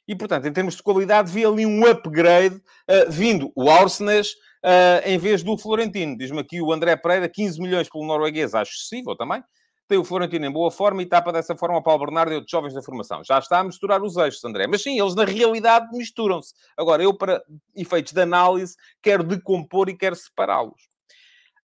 E, 0.06 0.16
portanto, 0.16 0.46
em 0.48 0.52
termos 0.52 0.76
de 0.76 0.84
qualidade, 0.84 1.32
vi 1.32 1.46
ali 1.46 1.66
um 1.66 1.86
upgrade 1.86 2.62
vindo 3.08 3.54
o 3.56 3.70
Arsenes 3.70 4.34
uh, 4.64 5.08
em 5.08 5.18
vez 5.18 5.44
do 5.44 5.58
Florentino. 5.58 6.18
Diz-me 6.18 6.40
aqui 6.40 6.62
o 6.62 6.72
André 6.72 6.96
Pereira, 6.96 7.30
15 7.30 7.62
milhões 7.62 7.90
pelo 7.90 8.06
norueguês, 8.06 8.54
acho 8.54 8.72
excessivo 8.72 9.16
também. 9.16 9.44
Tem 9.88 9.98
o 9.98 10.04
Florentino 10.04 10.46
em 10.46 10.52
boa 10.52 10.72
forma 10.72 11.02
e 11.02 11.06
tapa 11.06 11.32
dessa 11.32 11.56
forma 11.56 11.78
o 11.78 11.84
Paulo 11.84 12.06
Bernardo 12.06 12.32
e 12.32 12.36
outros 12.36 12.52
jovens 12.52 12.74
da 12.74 12.82
formação. 12.82 13.22
Já 13.24 13.38
está 13.38 13.60
a 13.60 13.64
misturar 13.64 14.02
os 14.02 14.16
eixos, 14.16 14.44
André. 14.46 14.66
Mas 14.66 14.82
sim, 14.82 15.00
eles 15.00 15.14
na 15.14 15.26
realidade 15.26 15.88
misturam-se. 15.92 16.54
Agora, 16.78 17.04
eu, 17.04 17.16
para 17.16 17.44
efeitos 17.76 18.14
de 18.14 18.22
análise, 18.22 18.76
quero 19.02 19.24
decompor 19.24 19.90
e 19.90 19.98
quero 19.98 20.16
separá-los. 20.16 20.94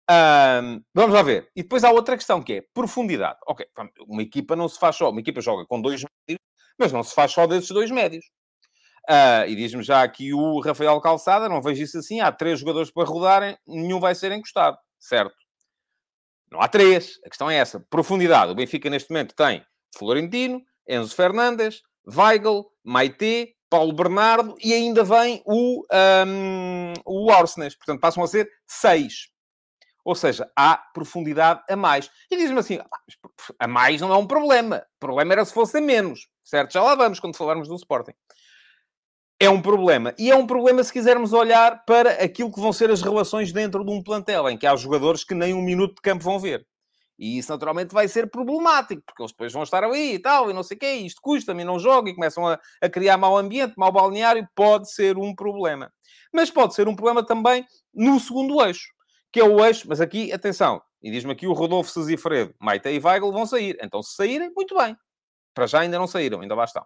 Um, 0.10 0.82
vamos 0.94 1.14
lá 1.14 1.22
ver. 1.22 1.50
E 1.56 1.62
depois 1.62 1.84
há 1.84 1.92
outra 1.92 2.18
questão 2.18 2.42
que 2.42 2.54
é 2.54 2.64
profundidade. 2.74 3.38
Ok, 3.46 3.68
uma 4.08 4.24
equipa 4.24 4.56
não 4.56 4.68
se 4.68 4.80
faz 4.80 4.96
só. 4.96 5.12
Uma 5.12 5.20
equipa 5.20 5.40
joga 5.40 5.66
com 5.66 5.80
dois 5.80 6.02
médios, 6.02 6.44
mas 6.78 6.92
não 6.92 7.04
se 7.04 7.14
faz 7.14 7.32
só 7.32 7.46
desses 7.46 7.70
dois 7.70 7.92
médios. 7.92 8.26
Uh, 9.10 9.48
e 9.48 9.56
diz-me 9.56 9.84
já 9.84 10.04
aqui 10.04 10.34
o 10.34 10.60
Rafael 10.60 11.00
Calçada, 11.00 11.48
não 11.48 11.62
vejo 11.62 11.82
isso 11.82 11.98
assim, 11.98 12.20
há 12.20 12.30
três 12.30 12.60
jogadores 12.60 12.92
para 12.92 13.08
rodarem, 13.08 13.58
nenhum 13.66 14.02
vai 14.02 14.14
ser 14.14 14.34
encostado, 14.34 14.78
certo? 15.00 15.34
Não 16.52 16.62
há 16.62 16.68
três, 16.68 17.18
a 17.26 17.30
questão 17.30 17.50
é 17.50 17.56
essa. 17.56 17.80
Profundidade, 17.90 18.52
o 18.52 18.56
Benfica 18.56 18.90
neste 18.90 19.10
momento 19.10 19.34
tem 19.34 19.66
Florentino, 19.98 20.62
Enzo 20.86 21.16
Fernandes, 21.16 21.82
Weigl, 22.06 22.66
Maite, 22.84 23.56
Paulo 23.70 23.94
Bernardo 23.94 24.56
e 24.62 24.74
ainda 24.74 25.04
vem 25.04 25.42
o, 25.46 25.84
um, 26.26 26.94
o 27.06 27.32
Arsenes. 27.32 27.76
Portanto, 27.76 28.00
passam 28.00 28.24
a 28.24 28.28
ser 28.28 28.50
seis. 28.66 29.30
Ou 30.06 30.16
seja, 30.16 30.50
há 30.56 30.78
profundidade 30.94 31.62
a 31.70 31.76
mais. 31.76 32.10
E 32.32 32.38
diz-me 32.38 32.60
assim, 32.60 32.80
ah, 32.80 33.00
a 33.60 33.68
mais 33.68 34.00
não 34.00 34.14
é 34.14 34.18
um 34.18 34.26
problema. 34.26 34.86
O 34.96 35.00
problema 35.00 35.34
era 35.34 35.44
se 35.44 35.54
fosse 35.54 35.78
a 35.78 35.82
menos. 35.82 36.30
Certo? 36.46 36.72
Já 36.72 36.82
lá 36.82 36.96
vamos 36.96 37.20
quando 37.20 37.36
falarmos 37.36 37.68
do 37.68 37.76
Sporting 37.76 38.14
é 39.40 39.50
um 39.50 39.62
problema. 39.62 40.14
E 40.18 40.32
é 40.32 40.36
um 40.36 40.48
problema 40.48 40.84
se 40.84 40.92
quisermos 40.92 41.34
olhar 41.34 41.84
para 41.86 42.12
aquilo 42.24 42.52
que 42.52 42.60
vão 42.60 42.74
ser 42.74 42.90
as 42.90 43.02
relações 43.02 43.52
dentro 43.52 43.86
de 43.86 43.92
um 43.92 44.02
plantel, 44.02 44.50
em 44.50 44.58
que 44.58 44.66
há 44.66 44.76
jogadores 44.76 45.24
que 45.24 45.36
nem 45.36 45.54
um 45.54 45.62
minuto 45.62 45.96
de 45.96 46.02
campo 46.02 46.24
vão 46.24 46.40
ver. 46.40 46.66
E 47.20 47.38
isso 47.38 47.52
naturalmente 47.52 47.94
vai 47.94 48.08
ser 48.08 48.30
problemático, 48.30 49.02
porque 49.06 49.22
eles 49.22 49.32
depois 49.32 49.52
vão 49.52 49.64
estar 49.64 49.84
ali 49.84 50.14
e 50.14 50.20
tal, 50.20 50.52
e 50.52 50.54
não 50.54 50.62
sei 50.62 50.78
o 50.78 50.80
quê, 50.80 50.94
e 50.98 51.06
isto 51.08 51.20
custa-me, 51.20 51.64
não 51.64 51.80
jogo, 51.80 52.08
e 52.08 52.14
começam 52.14 52.48
a, 52.48 52.60
a, 52.80 52.90
criar 52.90 53.18
mau 53.18 53.36
ambiente, 53.36 53.74
mau 53.76 53.92
balneário, 53.92 54.48
pode 54.56 54.92
ser 54.92 55.18
um 55.18 55.34
problema. 55.34 55.92
Mas 56.32 56.52
pode 56.52 56.76
ser 56.76 56.88
um 56.88 56.96
problema 56.96 57.26
também 57.26 57.66
no 57.92 58.20
segundo 58.20 58.64
eixo, 58.64 58.90
que 59.32 59.40
é 59.40 59.44
o 59.44 59.66
eixo, 59.66 59.88
mas 59.90 60.00
aqui, 60.00 60.32
atenção, 60.32 60.80
e 61.02 61.10
diz-me 61.10 61.32
aqui 61.32 61.48
o 61.48 61.54
Rodolfo 61.54 61.90
Sesifredo, 61.90 62.54
Maite 62.62 62.90
e 62.90 63.00
Weigl 63.00 63.32
vão 63.32 63.48
sair. 63.48 63.76
Então, 63.82 64.04
se 64.04 64.16
saírem, 64.16 64.52
muito 64.56 64.78
bem. 64.78 64.96
Para 65.56 65.66
já 65.66 65.80
ainda 65.80 65.98
não 65.98 66.06
saíram, 66.06 66.42
ainda 66.42 66.54
lá 66.54 66.66
estão. 66.66 66.86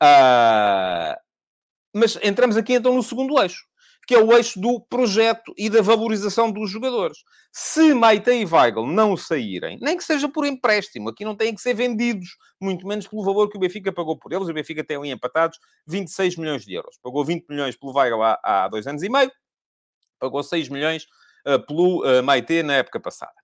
Uh... 0.00 1.27
Mas 1.94 2.18
entramos 2.22 2.56
aqui 2.56 2.74
então 2.74 2.94
no 2.94 3.02
segundo 3.02 3.40
eixo, 3.40 3.64
que 4.06 4.14
é 4.14 4.18
o 4.18 4.32
eixo 4.32 4.58
do 4.58 4.80
projeto 4.80 5.52
e 5.56 5.68
da 5.68 5.82
valorização 5.82 6.50
dos 6.50 6.70
jogadores. 6.70 7.18
Se 7.52 7.92
Maite 7.92 8.30
e 8.30 8.44
Weigl 8.44 8.86
não 8.86 9.16
saírem, 9.16 9.78
nem 9.80 9.96
que 9.96 10.04
seja 10.04 10.28
por 10.28 10.46
empréstimo, 10.46 11.10
aqui 11.10 11.24
não 11.24 11.36
têm 11.36 11.54
que 11.54 11.60
ser 11.60 11.74
vendidos, 11.74 12.30
muito 12.60 12.86
menos 12.86 13.06
pelo 13.06 13.22
valor 13.22 13.50
que 13.50 13.56
o 13.56 13.60
Benfica 13.60 13.92
pagou 13.92 14.18
por 14.18 14.32
eles. 14.32 14.48
O 14.48 14.52
Benfica 14.52 14.82
tem 14.82 14.96
ali 14.96 15.10
empatados 15.10 15.58
26 15.86 16.36
milhões 16.36 16.64
de 16.64 16.74
euros. 16.74 16.98
Pagou 17.02 17.24
20 17.24 17.46
milhões 17.48 17.76
pelo 17.76 17.92
Weigl 17.92 18.22
há, 18.22 18.38
há 18.42 18.68
dois 18.68 18.86
anos 18.86 19.02
e 19.02 19.08
meio, 19.08 19.30
pagou 20.18 20.42
6 20.42 20.68
milhões 20.68 21.06
uh, 21.46 21.64
pelo 21.66 22.04
uh, 22.04 22.22
Maite 22.22 22.62
na 22.62 22.74
época 22.74 23.00
passada. 23.00 23.34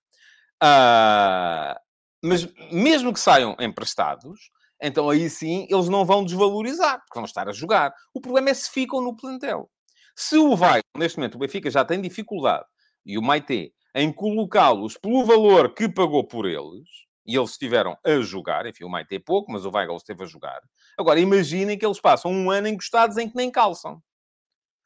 Uh, 0.63 1.79
mas 2.23 2.47
mesmo 2.71 3.13
que 3.13 3.19
saiam 3.19 3.55
emprestados, 3.59 4.49
então 4.81 5.09
aí 5.09 5.29
sim 5.29 5.67
eles 5.69 5.89
não 5.89 6.05
vão 6.05 6.23
desvalorizar, 6.23 6.99
porque 6.99 7.15
vão 7.15 7.25
estar 7.25 7.47
a 7.47 7.53
jogar. 7.53 7.93
O 8.13 8.21
problema 8.21 8.49
é 8.49 8.53
se 8.53 8.69
ficam 8.69 9.01
no 9.01 9.15
plantel. 9.15 9.69
Se 10.15 10.37
o 10.37 10.55
vai, 10.55 10.79
neste 10.97 11.17
momento, 11.17 11.35
o 11.35 11.39
Benfica 11.39 11.69
já 11.69 11.83
tem 11.83 12.01
dificuldade, 12.01 12.65
e 13.05 13.17
o 13.17 13.21
Maite, 13.21 13.73
em 13.93 14.11
colocá-los 14.11 14.97
pelo 14.97 15.25
valor 15.25 15.73
que 15.73 15.89
pagou 15.89 16.25
por 16.25 16.45
eles, 16.45 16.87
e 17.25 17.35
eles 17.35 17.51
estiveram 17.51 17.97
a 18.05 18.19
jogar, 18.21 18.65
enfim, 18.65 18.83
o 18.83 18.89
Maite 18.89 19.19
pouco, 19.19 19.51
mas 19.51 19.65
o 19.65 19.71
Weigl 19.71 19.95
esteve 19.97 20.23
a 20.23 20.27
jogar. 20.27 20.61
Agora, 20.97 21.19
imaginem 21.19 21.77
que 21.77 21.85
eles 21.85 21.99
passam 21.99 22.31
um 22.31 22.51
ano 22.51 22.67
encostados 22.67 23.17
em 23.17 23.29
que 23.29 23.35
nem 23.35 23.51
calçam. 23.51 24.01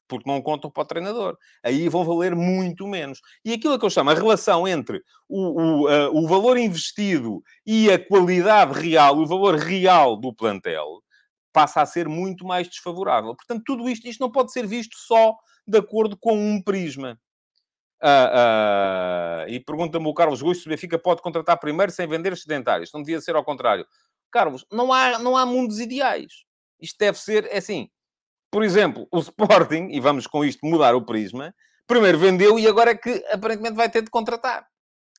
Porque 0.09 0.29
não 0.29 0.41
contam 0.41 0.71
para 0.71 0.81
o 0.81 0.85
treinador. 0.85 1.37
Aí 1.63 1.87
vão 1.87 2.03
valer 2.03 2.35
muito 2.35 2.87
menos. 2.87 3.21
E 3.45 3.53
aquilo 3.53 3.77
que 3.77 3.85
eu 3.85 3.89
chamo 3.89 4.09
a 4.09 4.15
relação 4.15 4.67
entre 4.67 5.01
o, 5.29 5.61
o, 5.61 5.87
uh, 5.87 6.17
o 6.17 6.27
valor 6.27 6.57
investido 6.57 7.41
e 7.65 7.89
a 7.91 8.03
qualidade 8.03 8.77
real, 8.77 9.17
o 9.17 9.27
valor 9.27 9.55
real 9.55 10.17
do 10.17 10.33
plantel, 10.33 11.03
passa 11.53 11.81
a 11.81 11.85
ser 11.85 12.09
muito 12.09 12.43
mais 12.43 12.67
desfavorável. 12.67 13.35
Portanto, 13.35 13.63
tudo 13.65 13.87
isto, 13.87 14.07
isto 14.07 14.19
não 14.19 14.31
pode 14.31 14.51
ser 14.51 14.65
visto 14.65 14.97
só 14.97 15.35
de 15.65 15.77
acordo 15.77 16.17
com 16.17 16.35
um 16.35 16.61
prisma. 16.61 17.19
Uh, 18.01 19.45
uh, 19.45 19.49
e 19.49 19.59
pergunta-me 19.59 20.07
o 20.07 20.13
Carlos 20.13 20.41
Gusto 20.41 20.61
se 20.61 20.67
o 20.67 20.69
Benfica 20.69 20.97
pode 20.97 21.21
contratar 21.21 21.59
primeiro 21.59 21.91
sem 21.91 22.07
vender 22.07 22.35
sedentários. 22.35 22.91
Não 22.93 23.03
devia 23.03 23.21
ser 23.21 23.35
ao 23.35 23.43
contrário. 23.43 23.85
Carlos, 24.31 24.65
não 24.71 24.91
há, 24.91 25.19
não 25.19 25.37
há 25.37 25.45
mundos 25.45 25.79
ideais. 25.79 26.45
Isto 26.81 26.97
deve 26.97 27.19
ser, 27.19 27.45
é 27.45 27.57
assim. 27.57 27.89
Por 28.51 28.63
exemplo, 28.63 29.07
o 29.11 29.19
Sporting, 29.19 29.89
e 29.91 29.99
vamos 29.99 30.25
com 30.25 30.43
isto 30.43 30.65
mudar 30.65 30.95
o 30.95 31.05
prisma, 31.05 31.53
primeiro 31.87 32.17
vendeu 32.17 32.57
e 32.57 32.67
agora 32.67 32.91
é 32.91 32.95
que 32.95 33.23
aparentemente 33.31 33.75
vai 33.75 33.89
ter 33.89 34.01
de 34.01 34.09
contratar. 34.09 34.67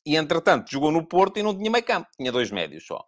E 0.05 0.17
entretanto, 0.17 0.71
jogou 0.71 0.91
no 0.91 1.07
Porto 1.07 1.39
e 1.39 1.43
não 1.43 1.57
tinha 1.57 1.71
meio 1.71 1.85
campo, 1.85 2.09
tinha 2.17 2.33
dois 2.33 2.51
médios 2.51 2.87
só. 2.87 3.05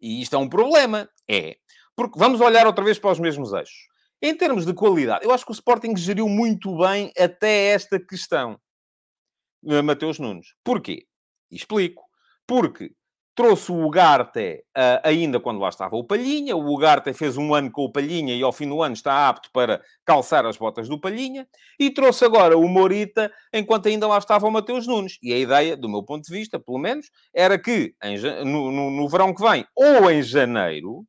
E 0.00 0.20
isto 0.20 0.36
é 0.36 0.38
um 0.38 0.48
problema. 0.48 1.08
É. 1.28 1.56
Porque 1.96 2.18
vamos 2.18 2.40
olhar 2.40 2.66
outra 2.66 2.84
vez 2.84 2.98
para 2.98 3.12
os 3.12 3.20
mesmos 3.20 3.52
eixos. 3.52 3.88
Em 4.20 4.34
termos 4.36 4.66
de 4.66 4.74
qualidade, 4.74 5.24
eu 5.24 5.32
acho 5.32 5.44
que 5.44 5.52
o 5.52 5.54
Sporting 5.54 5.96
geriu 5.96 6.28
muito 6.28 6.76
bem 6.78 7.12
até 7.18 7.68
esta 7.68 7.98
questão. 7.98 8.58
Eh, 9.66 9.82
Mateus 9.82 10.18
Nunes. 10.18 10.54
Porquê? 10.64 11.06
Explico. 11.50 12.02
Porque 12.46 12.92
trouxe 13.34 13.72
o 13.72 13.84
Ugarte 13.84 14.64
uh, 14.76 15.00
ainda 15.02 15.40
quando 15.40 15.58
lá 15.58 15.68
estava 15.68 15.96
o 15.96 16.04
Palhinha. 16.04 16.56
O 16.56 16.72
Ugarte 16.72 17.12
fez 17.12 17.36
um 17.36 17.52
ano 17.52 17.70
com 17.70 17.82
o 17.84 17.92
Palhinha 17.92 18.34
e 18.34 18.42
ao 18.42 18.52
fim 18.52 18.68
do 18.68 18.82
ano 18.82 18.94
está 18.94 19.28
apto 19.28 19.50
para 19.52 19.82
calçar 20.04 20.46
as 20.46 20.56
botas 20.56 20.88
do 20.88 21.00
Palhinha. 21.00 21.46
E 21.78 21.90
trouxe 21.90 22.24
agora 22.24 22.56
o 22.56 22.68
Morita 22.68 23.32
enquanto 23.52 23.88
ainda 23.88 24.06
lá 24.06 24.18
estava 24.18 24.46
o 24.46 24.50
Mateus 24.50 24.86
Nunes. 24.86 25.18
E 25.22 25.32
a 25.32 25.38
ideia, 25.38 25.76
do 25.76 25.88
meu 25.88 26.02
ponto 26.02 26.24
de 26.24 26.32
vista, 26.32 26.60
pelo 26.60 26.78
menos, 26.78 27.10
era 27.34 27.58
que 27.58 27.94
em, 28.02 28.18
no, 28.44 28.70
no, 28.70 28.90
no 28.90 29.08
verão 29.08 29.34
que 29.34 29.42
vem 29.42 29.66
ou 29.74 30.10
em 30.10 30.22
janeiro 30.22 31.04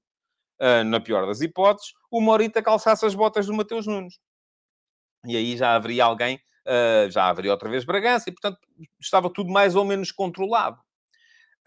uh, 0.60 0.84
na 0.84 1.00
pior 1.00 1.28
das 1.28 1.42
hipóteses, 1.42 1.94
o 2.10 2.20
Morita 2.20 2.62
calçasse 2.62 3.06
as 3.06 3.14
botas 3.14 3.46
do 3.46 3.54
Mateus 3.54 3.86
Nunes. 3.86 4.20
E 5.28 5.36
aí 5.38 5.58
já 5.58 5.76
haveria 5.76 6.06
alguém, 6.06 6.38
uh, 6.66 7.10
já 7.10 7.28
haveria 7.28 7.52
outra 7.52 7.70
vez 7.70 7.86
Bragança, 7.86 8.30
e 8.30 8.32
portanto 8.32 8.60
estava 9.00 9.30
tudo 9.30 9.52
mais 9.52 9.76
ou 9.76 9.86
menos 9.86 10.12
controlado. 10.12 10.80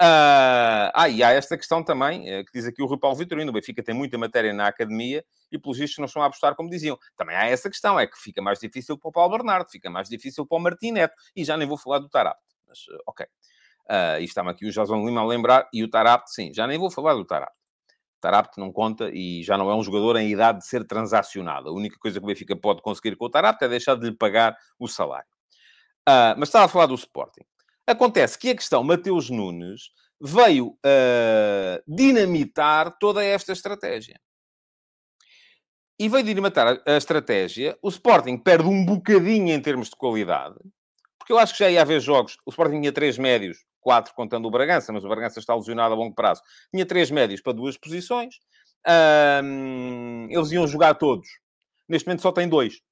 Uh, 0.00 0.94
ah, 0.94 1.08
e 1.08 1.24
há 1.24 1.32
esta 1.32 1.56
questão 1.56 1.82
também, 1.82 2.20
uh, 2.22 2.44
que 2.44 2.52
diz 2.52 2.66
aqui 2.66 2.80
o 2.80 2.86
Rui 2.86 2.98
Paulo 2.98 3.16
Vitorino, 3.16 3.50
o 3.50 3.52
Benfica 3.52 3.82
tem 3.82 3.92
muita 3.92 4.16
matéria 4.16 4.52
na 4.52 4.68
academia 4.68 5.24
e, 5.50 5.58
pelos 5.58 5.76
vistos, 5.76 5.98
não 5.98 6.04
estão 6.04 6.22
a 6.22 6.26
apostar 6.26 6.54
como 6.54 6.70
diziam. 6.70 6.96
Também 7.16 7.34
há 7.34 7.46
essa 7.46 7.68
questão, 7.68 7.98
é 7.98 8.06
que 8.06 8.16
fica 8.16 8.40
mais 8.40 8.60
difícil 8.60 8.96
para 8.96 9.08
o 9.08 9.12
Paulo 9.12 9.36
Bernardo, 9.36 9.68
fica 9.68 9.90
mais 9.90 10.08
difícil 10.08 10.46
para 10.46 10.56
o 10.56 10.60
Martim 10.60 10.92
Neto, 10.92 11.14
e 11.34 11.44
já 11.44 11.56
nem 11.56 11.66
vou 11.66 11.76
falar 11.76 11.98
do 11.98 12.08
Tarapte, 12.08 12.44
mas 12.68 12.78
uh, 12.86 13.02
ok. 13.08 13.26
Uh, 13.90 14.20
e 14.20 14.24
está-me 14.24 14.50
aqui 14.50 14.66
o 14.66 14.70
Jason 14.70 15.04
Lima 15.04 15.20
a 15.20 15.26
lembrar, 15.26 15.68
e 15.72 15.82
o 15.82 15.90
Tarapte, 15.90 16.32
sim, 16.32 16.54
já 16.54 16.64
nem 16.64 16.78
vou 16.78 16.92
falar 16.92 17.14
do 17.14 17.24
Tarapte. 17.24 17.58
Tarapte 18.20 18.60
não 18.60 18.72
conta 18.72 19.10
e 19.12 19.42
já 19.42 19.56
não 19.56 19.70
é 19.70 19.74
um 19.74 19.82
jogador 19.82 20.16
em 20.16 20.28
idade 20.30 20.58
de 20.58 20.66
ser 20.66 20.84
transacionado. 20.84 21.68
A 21.68 21.72
única 21.72 21.96
coisa 21.98 22.18
que 22.18 22.24
o 22.24 22.26
Benfica 22.26 22.56
pode 22.56 22.82
conseguir 22.82 23.16
com 23.16 23.26
o 23.26 23.30
Tarapte 23.30 23.64
é 23.64 23.68
deixar 23.68 23.96
de 23.96 24.06
lhe 24.06 24.16
pagar 24.16 24.56
o 24.78 24.88
salário. 24.88 25.28
Uh, 26.08 26.34
mas 26.36 26.48
estava 26.48 26.64
a 26.64 26.68
falar 26.68 26.86
do 26.86 26.94
Sporting. 26.94 27.44
Acontece 27.88 28.38
que 28.38 28.50
a 28.50 28.54
questão 28.54 28.84
Mateus 28.84 29.30
Nunes 29.30 29.90
veio 30.20 30.68
uh, 30.68 31.82
dinamitar 31.86 32.94
toda 32.98 33.24
esta 33.24 33.50
estratégia. 33.50 34.20
E 35.98 36.06
veio 36.06 36.22
dinamitar 36.22 36.82
a 36.86 36.96
estratégia. 36.98 37.78
O 37.80 37.88
Sporting 37.88 38.36
perde 38.36 38.68
um 38.68 38.84
bocadinho 38.84 39.54
em 39.54 39.60
termos 39.62 39.88
de 39.88 39.96
qualidade, 39.96 40.56
porque 41.18 41.32
eu 41.32 41.38
acho 41.38 41.54
que 41.54 41.60
já 41.60 41.70
ia 41.70 41.80
haver 41.80 41.98
jogos. 41.98 42.36
O 42.44 42.50
Sporting 42.50 42.78
tinha 42.78 42.92
três 42.92 43.16
médios 43.16 43.64
quatro 43.80 44.12
contando 44.12 44.46
o 44.46 44.50
Bragança, 44.50 44.92
mas 44.92 45.02
o 45.02 45.08
Bragança 45.08 45.38
está 45.38 45.54
lesionado 45.54 45.94
a 45.94 45.96
longo 45.96 46.14
prazo. 46.14 46.42
Tinha 46.70 46.84
três 46.84 47.10
médios 47.10 47.40
para 47.40 47.54
duas 47.54 47.78
posições. 47.78 48.34
Um, 48.86 50.26
eles 50.28 50.52
iam 50.52 50.66
jogar 50.66 50.92
todos. 50.96 51.26
Neste 51.88 52.06
momento 52.06 52.20
só 52.20 52.32
tem 52.32 52.46
dois. 52.46 52.82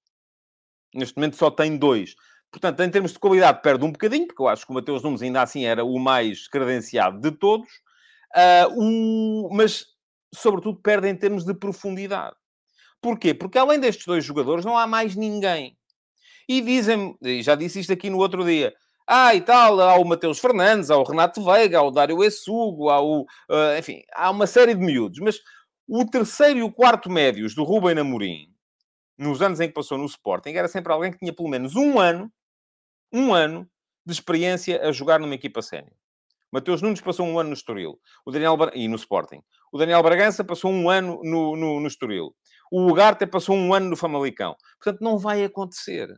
Neste 0.94 1.14
momento 1.16 1.36
só 1.36 1.50
tem 1.50 1.76
dois. 1.76 2.14
Portanto, 2.56 2.82
em 2.82 2.90
termos 2.90 3.12
de 3.12 3.18
qualidade, 3.18 3.60
perde 3.60 3.84
um 3.84 3.92
bocadinho, 3.92 4.26
porque 4.26 4.40
eu 4.40 4.48
acho 4.48 4.64
que 4.64 4.72
o 4.72 4.74
Mateus 4.74 5.02
Nunes 5.02 5.20
ainda 5.20 5.42
assim 5.42 5.66
era 5.66 5.84
o 5.84 5.98
mais 5.98 6.48
credenciado 6.48 7.20
de 7.20 7.30
todos. 7.30 7.68
Uh, 8.34 8.80
o... 8.80 9.54
Mas, 9.54 9.84
sobretudo, 10.34 10.80
perde 10.80 11.06
em 11.06 11.14
termos 11.14 11.44
de 11.44 11.52
profundidade. 11.52 12.34
Porquê? 13.02 13.34
Porque 13.34 13.58
além 13.58 13.78
destes 13.78 14.06
dois 14.06 14.24
jogadores, 14.24 14.64
não 14.64 14.74
há 14.74 14.86
mais 14.86 15.14
ninguém. 15.14 15.76
E 16.48 16.62
dizem, 16.62 17.14
já 17.42 17.54
disse 17.54 17.80
isto 17.80 17.92
aqui 17.92 18.08
no 18.08 18.16
outro 18.16 18.42
dia, 18.42 18.72
ah, 19.06 19.34
e 19.34 19.42
tal, 19.42 19.78
há 19.78 19.98
o 19.98 20.04
Mateus 20.06 20.38
Fernandes, 20.38 20.90
há 20.90 20.96
o 20.96 21.04
Renato 21.04 21.44
Veiga, 21.44 21.80
há 21.80 21.82
o 21.82 21.90
Dário 21.90 22.24
Essugo, 22.24 22.88
há 22.88 23.02
o... 23.02 23.24
Uh, 23.50 23.78
enfim, 23.78 24.00
há 24.14 24.30
uma 24.30 24.46
série 24.46 24.74
de 24.74 24.80
miúdos. 24.80 25.18
Mas 25.18 25.40
o 25.86 26.06
terceiro 26.06 26.60
e 26.60 26.62
o 26.62 26.72
quarto 26.72 27.10
médios 27.10 27.54
do 27.54 27.64
Rubem 27.64 27.98
Amorim, 27.98 28.48
nos 29.18 29.42
anos 29.42 29.60
em 29.60 29.68
que 29.68 29.74
passou 29.74 29.98
no 29.98 30.06
Sporting, 30.06 30.52
era 30.52 30.68
sempre 30.68 30.90
alguém 30.90 31.12
que 31.12 31.18
tinha 31.18 31.34
pelo 31.34 31.50
menos 31.50 31.76
um 31.76 32.00
ano, 32.00 32.32
um 33.12 33.32
ano 33.32 33.68
de 34.04 34.12
experiência 34.12 34.80
a 34.86 34.92
jogar 34.92 35.18
numa 35.18 35.34
equipa 35.34 35.62
sénior. 35.62 35.92
Mateus 36.52 36.80
Nunes 36.80 37.00
passou 37.00 37.26
um 37.26 37.38
ano 37.38 37.50
no 37.50 37.54
Estoril. 37.54 37.98
O 38.24 38.30
Daniel. 38.30 38.56
E 38.74 38.88
no 38.88 38.96
Sporting. 38.96 39.42
O 39.72 39.78
Daniel 39.78 40.02
Bragança 40.02 40.44
passou 40.44 40.70
um 40.70 40.88
ano 40.88 41.20
no, 41.22 41.56
no, 41.56 41.80
no 41.80 41.86
Estoril. 41.86 42.34
O 42.70 42.86
Ugarte 42.90 43.26
passou 43.26 43.56
um 43.56 43.74
ano 43.74 43.90
no 43.90 43.96
Famalicão. 43.96 44.56
Portanto, 44.78 45.02
não 45.02 45.18
vai 45.18 45.44
acontecer 45.44 46.08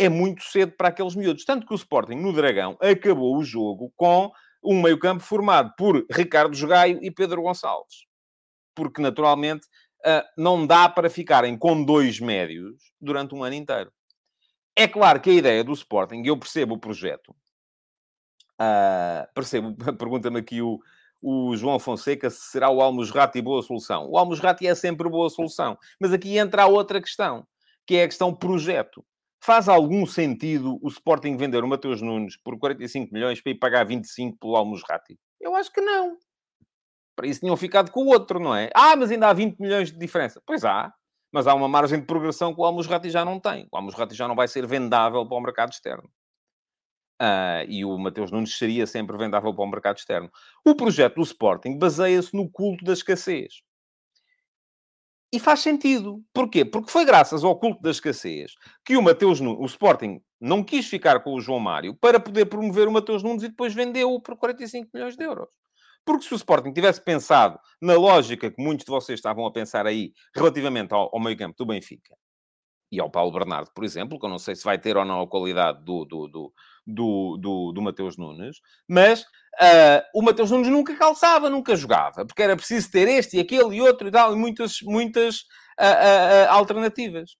é 0.00 0.08
muito 0.08 0.42
cedo 0.44 0.72
para 0.72 0.88
aqueles 0.88 1.14
miúdos. 1.14 1.44
Tanto 1.44 1.66
que 1.66 1.74
o 1.74 1.76
Sporting, 1.76 2.14
no 2.14 2.32
Dragão, 2.32 2.78
acabou 2.80 3.36
o 3.36 3.44
jogo 3.44 3.92
com 3.94 4.32
um 4.64 4.80
meio-campo 4.80 5.22
formado 5.22 5.74
por 5.76 6.06
Ricardo 6.10 6.56
Jogaio 6.56 6.98
e 7.02 7.10
Pedro 7.10 7.42
Gonçalves. 7.42 8.06
Porque, 8.74 9.02
naturalmente, 9.02 9.66
ah, 10.06 10.24
não 10.38 10.66
dá 10.66 10.88
para 10.88 11.10
ficarem 11.10 11.56
com 11.58 11.84
dois 11.84 12.18
médios 12.18 12.76
durante 12.98 13.34
um 13.34 13.44
ano 13.44 13.54
inteiro. 13.54 13.92
É 14.80 14.88
claro 14.88 15.20
que 15.20 15.28
a 15.28 15.34
ideia 15.34 15.62
do 15.62 15.74
Sporting, 15.74 16.22
eu 16.24 16.38
percebo 16.38 16.74
o 16.74 16.78
projeto, 16.78 17.36
uh, 18.58 19.28
percebo, 19.34 19.76
pergunta-me 19.98 20.40
aqui 20.40 20.62
o, 20.62 20.78
o 21.20 21.54
João 21.54 21.78
Fonseca 21.78 22.30
se 22.30 22.50
será 22.50 22.70
o 22.70 22.80
Almos 22.80 23.10
Rati 23.10 23.42
boa 23.42 23.60
solução. 23.62 24.08
O 24.08 24.16
Almos 24.16 24.40
Rati 24.40 24.66
é 24.66 24.74
sempre 24.74 25.06
boa 25.10 25.28
solução. 25.28 25.76
Mas 26.00 26.14
aqui 26.14 26.38
entra 26.38 26.62
a 26.62 26.66
outra 26.66 26.98
questão, 26.98 27.46
que 27.86 27.96
é 27.96 28.04
a 28.04 28.08
questão 28.08 28.34
projeto. 28.34 29.04
Faz 29.44 29.68
algum 29.68 30.06
sentido 30.06 30.78
o 30.80 30.88
Sporting 30.88 31.36
vender 31.36 31.62
o 31.62 31.68
Mateus 31.68 32.00
Nunes 32.00 32.38
por 32.38 32.58
45 32.58 33.12
milhões 33.12 33.38
para 33.42 33.52
ir 33.52 33.56
pagar 33.56 33.84
25 33.84 34.38
pelo 34.38 34.56
Almusrati? 34.56 35.18
Eu 35.38 35.54
acho 35.54 35.70
que 35.70 35.82
não. 35.82 36.16
Para 37.14 37.26
isso 37.26 37.40
tinham 37.40 37.56
ficado 37.58 37.90
com 37.90 38.04
o 38.04 38.08
outro, 38.08 38.40
não 38.40 38.56
é? 38.56 38.70
Ah, 38.74 38.96
mas 38.96 39.10
ainda 39.10 39.28
há 39.28 39.34
20 39.34 39.58
milhões 39.58 39.92
de 39.92 39.98
diferença. 39.98 40.40
Pois 40.46 40.64
há. 40.64 40.90
Mas 41.32 41.46
há 41.46 41.54
uma 41.54 41.68
margem 41.68 42.00
de 42.00 42.06
progressão 42.06 42.54
que 42.54 42.60
o 42.60 42.64
Almusrati 42.64 43.10
já 43.10 43.24
não 43.24 43.38
tem. 43.38 43.68
O 43.72 43.76
Almusrati 43.76 44.14
já 44.14 44.26
não 44.26 44.34
vai 44.34 44.48
ser 44.48 44.66
vendável 44.66 45.26
para 45.26 45.36
o 45.36 45.40
mercado 45.40 45.72
externo. 45.72 46.10
Uh, 47.20 47.68
e 47.68 47.84
o 47.84 47.98
Mateus 47.98 48.30
Nunes 48.30 48.56
seria 48.56 48.86
sempre 48.86 49.16
vendável 49.18 49.54
para 49.54 49.64
o 49.64 49.70
mercado 49.70 49.98
externo. 49.98 50.30
O 50.64 50.74
projeto 50.74 51.16
do 51.16 51.22
Sporting 51.22 51.78
baseia-se 51.78 52.34
no 52.34 52.48
culto 52.50 52.84
da 52.84 52.94
escassez. 52.94 53.62
E 55.32 55.38
faz 55.38 55.60
sentido. 55.60 56.24
Porquê? 56.32 56.64
Porque 56.64 56.90
foi 56.90 57.04
graças 57.04 57.44
ao 57.44 57.58
culto 57.58 57.80
da 57.82 57.90
escassez 57.90 58.54
que 58.84 58.96
o 58.96 59.02
Mateus 59.02 59.38
Nunes, 59.38 59.60
o 59.60 59.66
Sporting 59.66 60.20
não 60.40 60.64
quis 60.64 60.88
ficar 60.88 61.20
com 61.22 61.34
o 61.34 61.40
João 61.40 61.60
Mário 61.60 61.94
para 61.94 62.18
poder 62.18 62.46
promover 62.46 62.88
o 62.88 62.92
Mateus 62.92 63.22
Nunes 63.22 63.42
e 63.42 63.48
depois 63.48 63.74
vendeu-o 63.74 64.20
por 64.20 64.36
45 64.36 64.88
milhões 64.92 65.16
de 65.16 65.22
euros. 65.22 65.59
Porque 66.10 66.26
se 66.26 66.34
o 66.34 66.36
Sporting 66.36 66.72
tivesse 66.72 67.00
pensado 67.00 67.56
na 67.80 67.94
lógica 67.94 68.50
que 68.50 68.60
muitos 68.60 68.84
de 68.84 68.90
vocês 68.90 69.16
estavam 69.16 69.46
a 69.46 69.52
pensar 69.52 69.86
aí 69.86 70.12
relativamente 70.34 70.92
ao, 70.92 71.08
ao 71.12 71.20
meio 71.20 71.36
campo 71.36 71.54
do 71.56 71.64
Benfica, 71.64 72.16
e 72.90 73.00
ao 73.00 73.08
Paulo 73.08 73.30
Bernardo, 73.30 73.70
por 73.72 73.84
exemplo, 73.84 74.18
que 74.18 74.26
eu 74.26 74.30
não 74.30 74.38
sei 74.40 74.56
se 74.56 74.64
vai 74.64 74.76
ter 74.76 74.96
ou 74.96 75.04
não 75.04 75.20
a 75.20 75.28
qualidade 75.28 75.84
do, 75.84 76.04
do, 76.04 76.26
do, 76.26 76.52
do, 76.84 77.36
do, 77.36 77.72
do 77.72 77.82
Mateus 77.82 78.16
Nunes, 78.16 78.56
mas 78.88 79.20
uh, 79.20 80.02
o 80.12 80.20
Mateus 80.20 80.50
Nunes 80.50 80.66
nunca 80.66 80.96
calçava, 80.96 81.48
nunca 81.48 81.76
jogava, 81.76 82.26
porque 82.26 82.42
era 82.42 82.56
preciso 82.56 82.90
ter 82.90 83.06
este 83.06 83.36
e 83.36 83.40
aquele 83.40 83.76
e 83.76 83.80
outro 83.80 84.08
e 84.08 84.10
tal, 84.10 84.32
e 84.32 84.36
muitas, 84.36 84.78
muitas 84.82 85.42
uh, 85.78 86.48
uh, 86.48 86.50
alternativas. 86.50 87.36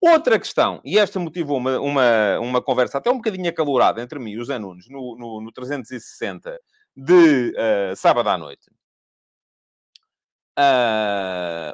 Outra 0.00 0.36
questão, 0.36 0.80
e 0.84 0.98
esta 0.98 1.20
motivou 1.20 1.58
uma, 1.58 1.78
uma, 1.78 2.40
uma 2.40 2.60
conversa 2.60 2.98
até 2.98 3.08
um 3.08 3.18
bocadinho 3.18 3.48
acalorada 3.48 4.02
entre 4.02 4.18
mim 4.18 4.32
e 4.32 4.40
o 4.40 4.44
Zé 4.44 4.58
Nunes 4.58 4.88
no, 4.88 5.16
no, 5.16 5.40
no 5.40 5.52
360 5.52 6.58
de 6.96 7.54
sábado 7.96 8.28
à 8.28 8.38
noite. 8.38 8.70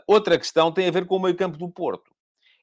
outra 0.07 0.39
questão 0.39 0.73
tem 0.73 0.89
a 0.89 0.91
ver 0.91 1.07
com 1.07 1.17
o 1.17 1.21
meio 1.21 1.37
campo 1.37 1.57
do 1.59 1.69
Porto 1.69 2.17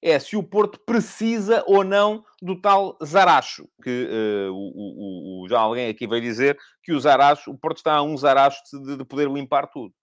é 0.03 0.19
se 0.19 0.35
o 0.35 0.43
Porto 0.43 0.77
precisa 0.79 1.63
ou 1.65 1.83
não 1.83 2.25
do 2.41 2.59
tal 2.59 2.97
Zaracho, 3.03 3.67
que 3.81 4.09
uh, 4.49 4.53
o, 4.53 4.71
o, 4.75 5.45
o, 5.45 5.49
já 5.49 5.59
alguém 5.59 5.89
aqui 5.89 6.05
veio 6.05 6.21
dizer 6.21 6.59
que 6.83 6.91
o 6.91 6.99
Zaracho, 6.99 7.49
o 7.49 7.57
Porto 7.57 7.77
está 7.77 7.95
a 7.95 8.03
um 8.03 8.17
Zaracho 8.17 8.61
de, 8.83 8.97
de 8.97 9.05
poder 9.05 9.29
limpar 9.29 9.67
tudo. 9.67 9.93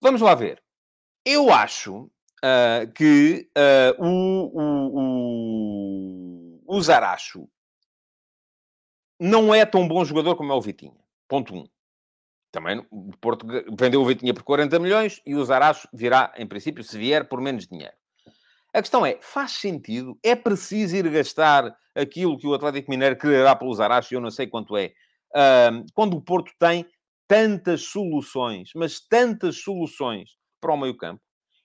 Vamos 0.00 0.20
lá 0.20 0.34
ver. 0.34 0.62
Eu 1.26 1.52
acho 1.52 2.04
uh, 2.04 2.92
que 2.94 3.50
uh, 3.58 4.02
o, 4.02 4.60
o, 4.60 5.00
o, 6.68 6.76
o 6.76 6.82
Zaracho 6.82 7.48
não 9.20 9.54
é 9.54 9.66
tão 9.66 9.86
bom 9.86 10.04
jogador 10.04 10.34
como 10.34 10.52
é 10.52 10.54
o 10.54 10.60
Vitinha. 10.60 10.96
Ponto 11.28 11.54
1. 11.54 11.58
Um. 11.58 11.68
Também 12.50 12.84
o 12.90 13.16
Porto 13.20 13.46
vendeu 13.78 14.00
o 14.00 14.04
Vitinha 14.04 14.34
por 14.34 14.42
40 14.42 14.78
milhões 14.80 15.20
e 15.24 15.36
o 15.36 15.44
Zaracho 15.44 15.86
virá, 15.92 16.32
em 16.36 16.46
princípio, 16.46 16.82
se 16.82 16.98
vier, 16.98 17.28
por 17.28 17.40
menos 17.40 17.66
dinheiro. 17.66 17.94
A 18.72 18.80
questão 18.80 19.04
é, 19.04 19.18
faz 19.20 19.52
sentido? 19.52 20.18
É 20.22 20.34
preciso 20.34 20.96
ir 20.96 21.08
gastar 21.10 21.76
aquilo 21.94 22.38
que 22.38 22.46
o 22.46 22.54
Atlético 22.54 22.90
Mineiro 22.90 23.16
quererá 23.16 23.54
pelo 23.54 23.74
Zaracho, 23.74 24.14
eu 24.14 24.20
não 24.20 24.30
sei 24.30 24.46
quanto 24.46 24.76
é, 24.76 24.92
quando 25.94 26.16
o 26.16 26.20
Porto 26.20 26.50
tem 26.58 26.86
tantas 27.28 27.82
soluções, 27.82 28.70
mas 28.74 28.98
tantas 29.00 29.62
soluções 29.62 30.30
para 30.60 30.72
o 30.72 30.76
meio 30.76 30.96
campo? 30.96 31.20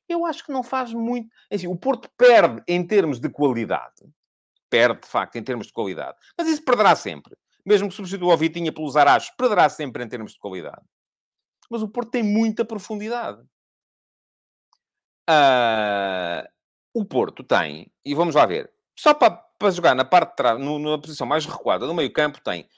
Eu 0.08 0.26
acho 0.26 0.46
que 0.46 0.52
não 0.52 0.62
faz 0.62 0.94
muito... 0.94 1.28
É 1.50 1.56
assim, 1.56 1.68
o 1.68 1.76
Porto 1.76 2.08
perde 2.16 2.62
em 2.68 2.86
termos 2.86 3.20
de 3.20 3.28
qualidade. 3.30 4.04
Perde, 4.70 5.02
de 5.02 5.08
facto, 5.08 5.36
em 5.36 5.44
termos 5.44 5.68
de 5.68 5.74
qualidade. 5.74 6.16
Mas 6.38 6.48
isso 6.48 6.64
perderá 6.64 6.96
sempre. 6.96 7.36
Mesmo 7.66 7.90
que 7.90 7.96
substitua 7.96 8.34
o 8.34 8.38
Vitinha 8.38 8.72
pelo 8.72 8.90
Zaracho, 8.90 9.32
perderá 9.38 9.68
sempre 9.70 10.04
em 10.04 10.08
termos 10.08 10.34
de 10.34 10.40
qualidade. 10.40 10.82
Mas 11.70 11.82
o 11.82 11.90
Porto 11.90 12.12
tem 12.12 12.24
muita 12.24 12.64
profundidade. 12.64 13.42
Uh, 15.30 16.48
o 16.94 17.04
Porto 17.04 17.44
tem, 17.44 17.92
e 18.06 18.14
vamos 18.14 18.36
lá 18.36 18.46
ver, 18.46 18.72
só 18.98 19.14
para, 19.14 19.32
para 19.32 19.72
jogar 19.72 19.96
na 19.96 20.06
parte 20.06 20.30
de 20.32 20.36
trás, 20.36 20.60
na 20.60 20.98
posição 21.00 21.26
mais 21.26 21.46
recuada 21.46 21.88
do 21.88 21.94
meio 21.94 22.14
campo, 22.14 22.40
tem 22.44 22.70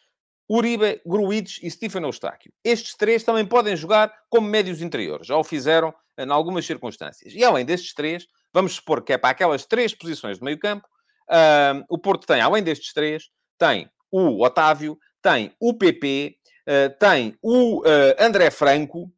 Uribe, 0.50 1.02
Gruites 1.06 1.60
e 1.62 1.70
Stephen 1.70 2.04
Eustáquio. 2.04 2.54
Estes 2.64 2.96
três 2.96 3.24
também 3.24 3.46
podem 3.46 3.76
jogar 3.76 4.14
como 4.30 4.48
médios 4.48 4.82
interiores. 4.82 5.28
Já 5.28 5.36
o 5.36 5.44
fizeram 5.44 5.94
em 6.18 6.32
algumas 6.32 6.66
circunstâncias. 6.66 7.34
E 7.34 7.44
além 7.44 7.66
destes 7.66 7.94
três, 7.94 8.26
vamos 8.54 8.76
supor 8.76 9.04
que 9.04 9.14
é 9.14 9.18
para 9.18 9.32
aquelas 9.32 9.66
três 9.66 9.94
posições 9.94 10.38
de 10.38 10.44
meio 10.44 10.58
campo, 10.58 10.88
uh, 11.30 11.84
o 11.90 11.98
Porto 11.98 12.26
tem, 12.26 12.42
além 12.42 12.64
destes 12.64 12.94
três, 12.94 13.30
tem 13.58 13.90
o 14.12 14.44
Otávio, 14.44 14.98
tem 15.22 15.52
o 15.60 15.74
PP, 15.74 16.36
uh, 16.68 16.98
tem 17.00 17.36
o 17.42 17.82
uh, 17.82 18.16
André 18.20 18.52
Franco, 18.52 19.12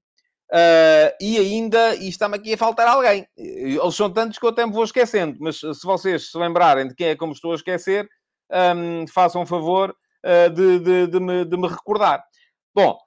Uh, 0.52 1.14
e 1.22 1.38
ainda, 1.38 1.96
e 1.96 2.10
está-me 2.10 2.36
aqui 2.36 2.54
a 2.54 2.58
faltar 2.58 2.88
alguém. 2.88 3.28
Eles 3.38 3.96
são 3.96 4.10
tantos 4.10 4.40
que 4.40 4.46
eu 4.46 4.50
até 4.50 4.66
me 4.66 4.74
vou 4.74 4.84
esquecendo, 4.84 5.38
mas 5.40 5.60
se 5.60 5.84
vocês 5.84 6.32
se 6.32 6.38
lembrarem 6.40 6.88
de 6.88 6.96
quem 6.96 7.08
é 7.08 7.16
me 7.16 7.32
estou 7.32 7.52
a 7.52 7.56
esquecer, 7.56 8.10
um, 8.76 9.06
façam 9.08 9.46
favor 9.46 9.96
uh, 10.26 10.50
de, 10.50 10.80
de, 10.80 11.08
de, 11.08 11.20
me, 11.20 11.46
de, 11.46 11.56
me, 11.56 11.68
recordar. 11.68 12.24
Bom, 12.74 12.98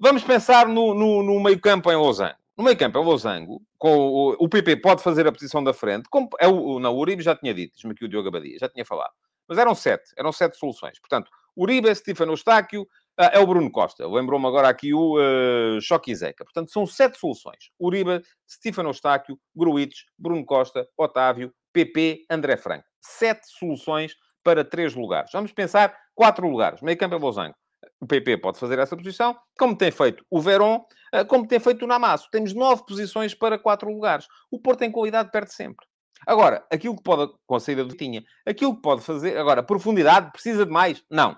vamos 0.00 0.24
pensar 0.24 0.66
no, 0.66 0.92
no, 0.92 1.22
no 1.22 1.40
meio-campo 1.40 1.90
em 1.90 1.96
Losango. 1.96 2.34
No 2.56 2.64
meio-campo 2.64 2.98
em 2.98 3.04
Losango, 3.04 3.62
com 3.78 3.96
o, 3.96 4.36
o, 4.40 4.48
PP 4.48 4.76
pode 4.76 5.04
fazer 5.04 5.26
a 5.26 5.32
posição 5.32 5.62
da 5.62 5.72
frente, 5.72 6.08
como 6.10 6.28
é 6.40 6.48
o, 6.48 6.80
não, 6.80 6.94
o 6.94 6.98
Uribe 6.98 7.22
já 7.22 7.36
tinha 7.36 7.54
dito, 7.54 7.74
diz-me 7.74 7.92
aqui 7.92 8.04
o 8.04 8.08
Diogo 8.08 8.28
Abadia, 8.28 8.58
já 8.58 8.68
tinha 8.68 8.84
falado. 8.84 9.12
Mas 9.52 9.58
eram 9.58 9.74
sete, 9.74 10.10
eram 10.16 10.32
sete 10.32 10.56
soluções. 10.56 10.98
Portanto, 10.98 11.30
Uribe, 11.54 11.94
Stefano 11.94 12.32
Eustáquio, 12.32 12.88
ah, 13.18 13.30
é 13.34 13.38
o 13.38 13.46
Bruno 13.46 13.70
Costa. 13.70 14.08
Lembrou-me 14.08 14.46
agora 14.46 14.66
aqui 14.66 14.94
o 14.94 15.18
uh, 15.18 15.78
Choque 15.82 16.14
Zeca. 16.14 16.42
Portanto, 16.42 16.72
são 16.72 16.86
sete 16.86 17.18
soluções. 17.18 17.70
Uribe, 17.78 18.22
Stefano 18.50 18.88
Eustáquio, 18.88 19.38
Gruites, 19.54 20.06
Bruno 20.18 20.42
Costa, 20.46 20.88
Otávio, 20.96 21.52
PP, 21.70 22.24
André 22.30 22.56
Franco. 22.56 22.86
Sete 22.98 23.46
soluções 23.58 24.14
para 24.42 24.64
três 24.64 24.94
lugares. 24.94 25.30
Vamos 25.34 25.52
pensar 25.52 25.94
quatro 26.14 26.48
lugares. 26.48 26.80
Meio 26.80 26.96
campo 26.96 27.14
é 27.14 27.18
Losango. 27.18 27.54
O 28.00 28.06
PP 28.06 28.38
pode 28.38 28.58
fazer 28.58 28.78
essa 28.78 28.96
posição, 28.96 29.36
como 29.58 29.76
tem 29.76 29.90
feito 29.90 30.24
o 30.30 30.40
Verón, 30.40 30.80
ah, 31.12 31.26
como 31.26 31.46
tem 31.46 31.60
feito 31.60 31.84
o 31.84 31.88
Namasso. 31.88 32.28
Temos 32.32 32.54
nove 32.54 32.86
posições 32.86 33.34
para 33.34 33.58
quatro 33.58 33.92
lugares. 33.92 34.26
O 34.50 34.58
Porto 34.58 34.82
em 34.82 34.90
qualidade 34.90 35.30
perde 35.30 35.52
sempre. 35.52 35.84
Agora, 36.26 36.64
aquilo 36.70 36.96
que 36.96 37.02
pode, 37.02 37.32
com 37.46 37.54
a 37.54 37.60
saída 37.60 37.84
do 37.84 37.96
Tinha, 37.96 38.24
aquilo 38.46 38.74
que 38.76 38.82
pode 38.82 39.02
fazer, 39.02 39.36
agora, 39.36 39.62
profundidade, 39.62 40.30
precisa 40.32 40.64
de 40.64 40.72
mais? 40.72 41.04
Não. 41.10 41.36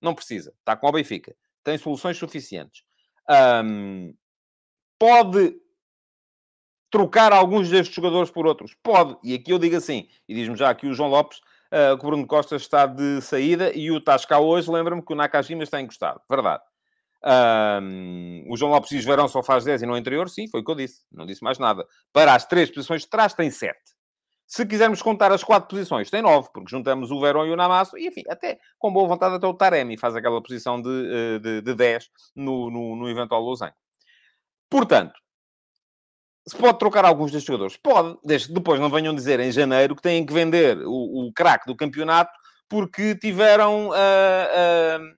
Não 0.00 0.14
precisa. 0.14 0.52
Está 0.58 0.76
com 0.76 0.88
o 0.88 0.92
Benfica. 0.92 1.34
Tem 1.62 1.78
soluções 1.78 2.16
suficientes. 2.18 2.82
Um, 3.64 4.14
pode 4.98 5.56
trocar 6.90 7.32
alguns 7.32 7.70
destes 7.70 7.94
jogadores 7.94 8.30
por 8.30 8.46
outros? 8.46 8.76
Pode. 8.82 9.16
E 9.24 9.34
aqui 9.34 9.52
eu 9.52 9.58
digo 9.58 9.76
assim, 9.76 10.08
e 10.28 10.34
diz-me 10.34 10.56
já 10.56 10.70
aqui 10.70 10.86
o 10.86 10.94
João 10.94 11.08
Lopes, 11.08 11.38
uh, 11.38 11.98
que 11.98 12.04
o 12.04 12.08
Bruno 12.08 12.26
Costa 12.26 12.56
está 12.56 12.86
de 12.86 13.20
saída 13.20 13.72
e 13.74 13.90
o 13.90 14.00
Tasca 14.00 14.38
hoje, 14.38 14.70
lembra-me 14.70 15.02
que 15.02 15.12
o 15.12 15.16
Nakajima 15.16 15.62
está 15.62 15.80
encostado. 15.80 16.20
Verdade. 16.28 16.62
Um, 17.26 18.44
o 18.50 18.56
João 18.56 18.70
Lopes 18.70 18.90
diz 18.90 19.04
Verão 19.04 19.26
só 19.26 19.42
faz 19.42 19.64
10 19.64 19.82
e 19.82 19.86
no 19.86 19.96
interior, 19.96 20.28
sim, 20.28 20.46
foi 20.46 20.60
o 20.60 20.64
que 20.64 20.70
eu 20.70 20.74
disse. 20.74 21.02
Não 21.10 21.24
disse 21.24 21.42
mais 21.42 21.58
nada. 21.58 21.86
Para 22.12 22.34
as 22.34 22.44
três 22.46 22.70
posições 22.70 23.02
de 23.02 23.08
trás 23.08 23.32
tem 23.32 23.50
7. 23.50 23.74
Se 24.46 24.66
quisermos 24.66 25.00
contar 25.00 25.32
as 25.32 25.42
quatro 25.42 25.68
posições, 25.68 26.10
tem 26.10 26.20
nove, 26.22 26.48
porque 26.52 26.70
juntamos 26.70 27.10
o 27.10 27.20
Verón 27.20 27.46
e 27.46 27.50
o 27.50 27.56
Namasso, 27.56 27.96
e 27.96 28.06
enfim, 28.06 28.22
até 28.28 28.58
com 28.78 28.92
boa 28.92 29.08
vontade, 29.08 29.34
até 29.34 29.46
o 29.46 29.54
Taremi 29.54 29.96
faz 29.96 30.14
aquela 30.14 30.42
posição 30.42 30.80
de, 30.80 30.88
eh, 30.88 31.38
de, 31.38 31.62
de 31.62 31.74
10 31.74 32.10
no, 32.36 32.70
no, 32.70 32.96
no 32.96 33.08
eventual 33.08 33.42
Lausanne. 33.42 33.72
Portanto, 34.68 35.14
se 36.46 36.56
pode 36.56 36.78
trocar 36.78 37.04
alguns 37.04 37.32
destes 37.32 37.46
jogadores? 37.46 37.76
Pode, 37.76 38.18
desde 38.22 38.52
depois 38.52 38.78
não 38.78 38.90
venham 38.90 39.14
dizer 39.14 39.40
em 39.40 39.50
janeiro 39.50 39.96
que 39.96 40.02
têm 40.02 40.26
que 40.26 40.32
vender 40.32 40.78
o, 40.84 41.26
o 41.26 41.32
craque 41.32 41.66
do 41.66 41.76
campeonato 41.76 42.30
porque 42.68 43.14
tiveram. 43.16 43.88
Uh, 43.88 43.92
uh, 43.92 45.14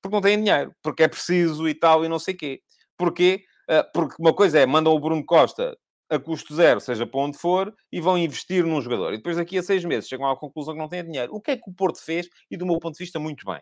porque 0.00 0.14
não 0.14 0.22
têm 0.22 0.38
dinheiro, 0.38 0.74
porque 0.82 1.02
é 1.02 1.08
preciso 1.08 1.68
e 1.68 1.74
tal, 1.74 2.04
e 2.04 2.08
não 2.08 2.18
sei 2.18 2.34
quê. 2.34 2.60
Porquê? 2.96 3.44
Uh, 3.68 3.84
porque 3.92 4.14
uma 4.18 4.32
coisa 4.32 4.58
é, 4.58 4.64
mandam 4.64 4.94
o 4.94 5.00
Bruno 5.00 5.24
Costa 5.24 5.76
a 6.10 6.18
custo 6.18 6.54
zero, 6.54 6.80
seja 6.80 7.06
para 7.06 7.20
onde 7.20 7.38
for, 7.38 7.72
e 7.90 8.00
vão 8.00 8.18
investir 8.18 8.66
num 8.66 8.80
jogador. 8.80 9.14
E 9.14 9.16
depois, 9.16 9.36
daqui 9.36 9.56
a 9.56 9.62
seis 9.62 9.84
meses, 9.84 10.08
chegam 10.08 10.28
à 10.28 10.36
conclusão 10.36 10.74
que 10.74 10.80
não 10.80 10.88
têm 10.88 11.04
dinheiro. 11.04 11.32
O 11.32 11.40
que 11.40 11.52
é 11.52 11.56
que 11.56 11.70
o 11.70 11.72
Porto 11.72 12.02
fez? 12.02 12.28
E, 12.50 12.56
do 12.56 12.66
meu 12.66 12.78
ponto 12.80 12.94
de 12.94 13.04
vista, 13.04 13.18
muito 13.20 13.46
bem. 13.46 13.60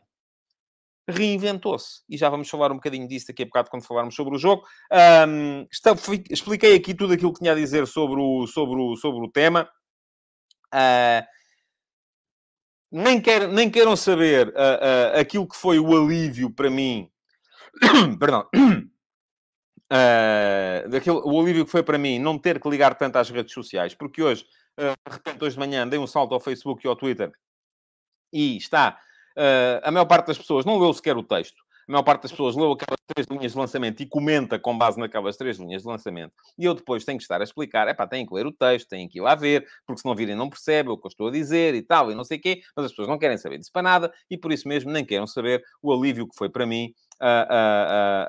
Reinventou-se. 1.07 2.03
E 2.09 2.17
já 2.17 2.29
vamos 2.31 2.49
falar 2.49 2.73
um 2.73 2.77
bocadinho 2.77 3.07
disso 3.07 3.29
daqui 3.29 3.43
a 3.43 3.47
bocado, 3.47 3.71
quando 3.71 3.85
falarmos 3.85 4.15
sobre 4.15 4.35
o 4.35 4.39
jogo. 4.39 4.65
Um, 5.29 5.67
está, 5.71 5.95
expliquei 6.31 6.75
aqui 6.75 6.95
tudo 6.95 7.13
aquilo 7.13 7.33
que 7.33 7.41
tinha 7.41 7.53
a 7.53 7.57
dizer 7.57 7.87
sobre 7.87 8.21
o, 8.21 8.47
sobre 8.47 8.81
o, 8.81 8.97
sobre 8.97 9.27
o 9.27 9.31
tema. 9.31 9.69
Uh, 10.75 11.25
nem, 12.91 13.21
quer, 13.21 13.47
nem 13.49 13.71
queiram 13.71 13.95
saber 13.95 14.49
uh, 14.49 14.53
uh, 14.53 15.21
aquilo 15.21 15.47
que 15.47 15.57
foi 15.57 15.79
o 15.79 15.95
alívio 15.95 16.51
para 16.51 16.71
mim. 16.71 17.11
Perdão 18.19 18.49
uh, 19.93 20.89
daquele, 20.89 21.21
o 21.25 21.41
alívio 21.41 21.65
que 21.65 21.71
foi 21.71 21.83
para 21.83 21.99
mim 21.99 22.19
não 22.19 22.39
ter 22.39 22.61
que 22.61 22.69
ligar 22.69 22.95
tanto 22.95 23.17
às 23.17 23.31
redes 23.31 23.53
sociais, 23.53 23.95
porque 23.95 24.23
hoje, 24.23 24.45
uh, 24.79 24.95
de 25.09 25.17
repente, 25.17 25.45
hoje 25.45 25.55
de 25.55 25.61
manhã, 25.61 25.87
dei 25.87 25.99
um 25.99 26.07
salto 26.07 26.35
ao 26.35 26.41
Facebook 26.41 26.87
e 26.87 26.89
ao 26.89 26.97
Twitter 26.97 27.33
e 28.33 28.57
está, 28.57 28.99
uh, 29.37 29.81
a 29.83 29.91
maior 29.91 30.07
parte 30.07 30.27
das 30.27 30.39
pessoas 30.39 30.65
não 30.65 30.79
leu 30.79 30.93
sequer 30.93 31.17
o 31.17 31.23
texto. 31.23 31.63
a 31.89 31.93
maior 31.93 32.03
parte 32.03 32.23
das 32.23 32.31
pessoas 32.31 32.55
leu 32.55 32.73
aquelas 32.73 32.99
três 33.07 33.27
linhas 33.29 33.53
de 33.53 33.59
lançamento 33.59 34.03
e 34.03 34.07
comenta 34.07 34.59
com 34.59 34.77
base 34.77 35.01
naquelas 35.01 35.37
três 35.39 35.57
linhas 35.59 35.83
de 35.83 35.89
lançamento. 35.89 36.35
E 36.59 36.65
eu 36.67 36.75
depois 36.75 37.05
tenho 37.05 37.17
que 37.17 37.25
estar 37.25 37.41
a 37.41 37.45
explicar, 37.45 37.89
é 37.89 37.95
pá, 37.95 38.07
têm 38.07 38.27
que 38.27 38.35
ler 38.35 38.47
o 38.47 38.53
texto, 38.53 38.89
têm 38.89 39.09
que 39.09 39.19
ir 39.19 39.23
lá 39.23 39.35
ver, 39.35 39.67
porque 39.87 40.03
se 40.03 40.07
não 40.07 40.15
virem 40.15 40.37
não 40.37 40.51
percebem 40.51 40.93
o 40.93 40.99
que 40.99 41.07
eu 41.07 41.09
estou 41.09 41.29
a 41.29 41.31
dizer 41.31 41.75
e 41.75 41.83
tal, 41.83 42.13
e 42.13 42.15
não 42.15 42.25
sei 42.25 42.37
o 42.37 42.41
quê, 42.41 42.61
mas 42.77 42.85
as 42.87 42.93
pessoas 42.93 43.09
não 43.09 43.19
querem 43.19 43.39
saber 43.39 43.59
disso 43.59 43.73
para 43.73 43.83
nada, 43.83 44.13
e 44.31 44.37
por 44.37 44.53
isso 44.53 44.69
mesmo 44.69 44.91
nem 44.91 45.05
querem 45.05 45.27
saber 45.27 45.65
o 45.83 45.93
alívio 45.93 46.29
que 46.29 46.37
foi 46.37 46.51
para 46.51 46.67
mim 46.67 46.93
uh, 47.23 48.29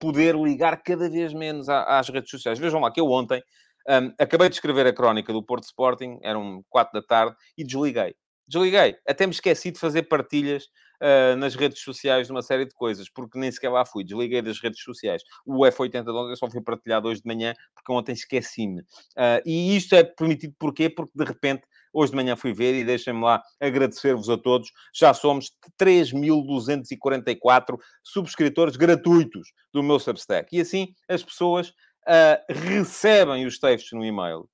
poder 0.00 0.34
ligar 0.34 0.82
cada 0.82 1.08
vez 1.08 1.32
menos 1.32 1.68
às 1.68 2.08
redes 2.08 2.30
sociais. 2.30 2.58
Vejam 2.58 2.80
lá 2.80 2.90
que 2.90 3.00
eu 3.00 3.08
ontem 3.08 3.42
um, 3.88 4.12
acabei 4.18 4.48
de 4.48 4.54
escrever 4.56 4.86
a 4.86 4.92
crónica 4.92 5.32
do 5.32 5.42
Porto 5.42 5.64
Sporting, 5.64 6.18
eram 6.22 6.64
quatro 6.68 7.00
da 7.00 7.06
tarde, 7.06 7.36
e 7.56 7.64
desliguei. 7.64 8.14
Desliguei. 8.48 8.96
Até 9.06 9.26
me 9.26 9.32
esqueci 9.32 9.70
de 9.70 9.78
fazer 9.78 10.02
partilhas 10.04 10.64
uh, 11.00 11.36
nas 11.36 11.54
redes 11.54 11.80
sociais 11.82 12.26
de 12.26 12.32
uma 12.32 12.42
série 12.42 12.66
de 12.66 12.74
coisas, 12.74 13.08
porque 13.08 13.38
nem 13.38 13.50
sequer 13.50 13.70
lá 13.70 13.86
fui. 13.86 14.02
Desliguei 14.02 14.42
das 14.42 14.60
redes 14.60 14.82
sociais. 14.82 15.22
O 15.46 15.64
F80 15.64 16.04
de 16.04 16.10
ontem 16.10 16.36
só 16.36 16.50
fui 16.50 16.60
partilhado 16.60 17.08
hoje 17.08 17.22
de 17.22 17.28
manhã, 17.28 17.54
porque 17.74 17.92
ontem 17.92 18.12
esqueci-me. 18.12 18.80
Uh, 18.80 19.40
e 19.46 19.76
isto 19.76 19.94
é 19.94 20.02
permitido 20.02 20.54
porquê? 20.58 20.90
Porque, 20.90 21.12
de 21.14 21.24
repente, 21.24 21.62
hoje 21.92 22.12
de 22.12 22.16
manhã 22.16 22.36
fui 22.36 22.52
ver 22.52 22.74
e 22.74 22.84
deixem-me 22.84 23.22
lá 23.22 23.42
agradecer-vos 23.60 24.28
a 24.28 24.36
todos. 24.36 24.70
Já 24.94 25.12
somos 25.14 25.50
3.244 25.80 27.78
subscritores 28.02 28.76
gratuitos 28.76 29.52
do 29.72 29.82
meu 29.82 29.98
Substack. 29.98 30.54
E 30.56 30.60
assim, 30.60 30.94
as 31.08 31.22
pessoas 31.22 31.68
uh, 31.70 32.38
recebem 32.48 33.46
os 33.46 33.58
textos 33.58 33.92
no 33.92 34.04
e-mail. 34.04 34.48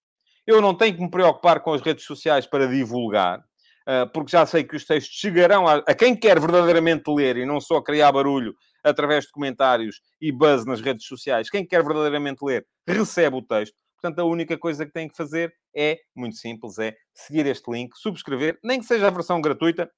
Eu 0.47 0.61
não 0.61 0.75
tenho 0.75 0.95
que 0.95 1.03
me 1.03 1.11
preocupar 1.11 1.61
com 1.61 1.73
as 1.73 1.81
redes 1.83 2.05
sociais 2.05 2.47
para 2.47 2.69
divulgar. 2.69 3.45
Ah, 3.87 4.05
porque 4.05 4.33
já 4.33 4.45
sei 4.45 4.65
que 4.65 4.75
os 4.75 4.85
textos 4.85 5.17
chegarão 5.17 5.67
a, 5.69 5.77
a, 5.77 5.95
quem 5.95 6.17
quer 6.17 6.41
verdadeiramente 6.41 7.05
ler 7.09 7.37
e 7.37 7.47
não 7.47 7.61
só 7.61 7.81
criar 7.81 8.11
barulho 8.11 8.53
através 8.83 9.25
de 9.27 9.31
comentários 9.31 10.01
e 10.21 10.33
buzz 10.33 10.67
nas 10.67 10.81
redes 10.81 11.07
sociais. 11.07 11.49
Quem 11.49 11.65
quer 11.65 11.85
verdadeiramente 11.85 12.45
ler 12.45 12.67
recebe 12.87 13.37
o 13.37 13.43
texto. 13.43 13.77
Portanto, 14.07 14.21
a 14.21 14.25
única 14.25 14.57
coisa 14.57 14.87
que 14.87 14.93
tem 14.93 15.09
que 15.09 15.17
fazer 15.17 15.53
é, 15.75 15.99
muito 16.15 16.37
simples, 16.37 16.79
é 16.79 16.95
seguir 17.13 17.45
este 17.47 17.69
link, 17.69 17.93
subscrever, 17.97 18.57
nem 18.63 18.79
que 18.79 18.87
seja 18.87 19.09
a 19.09 19.11
versão 19.11 19.41
gratuita, 19.41 19.91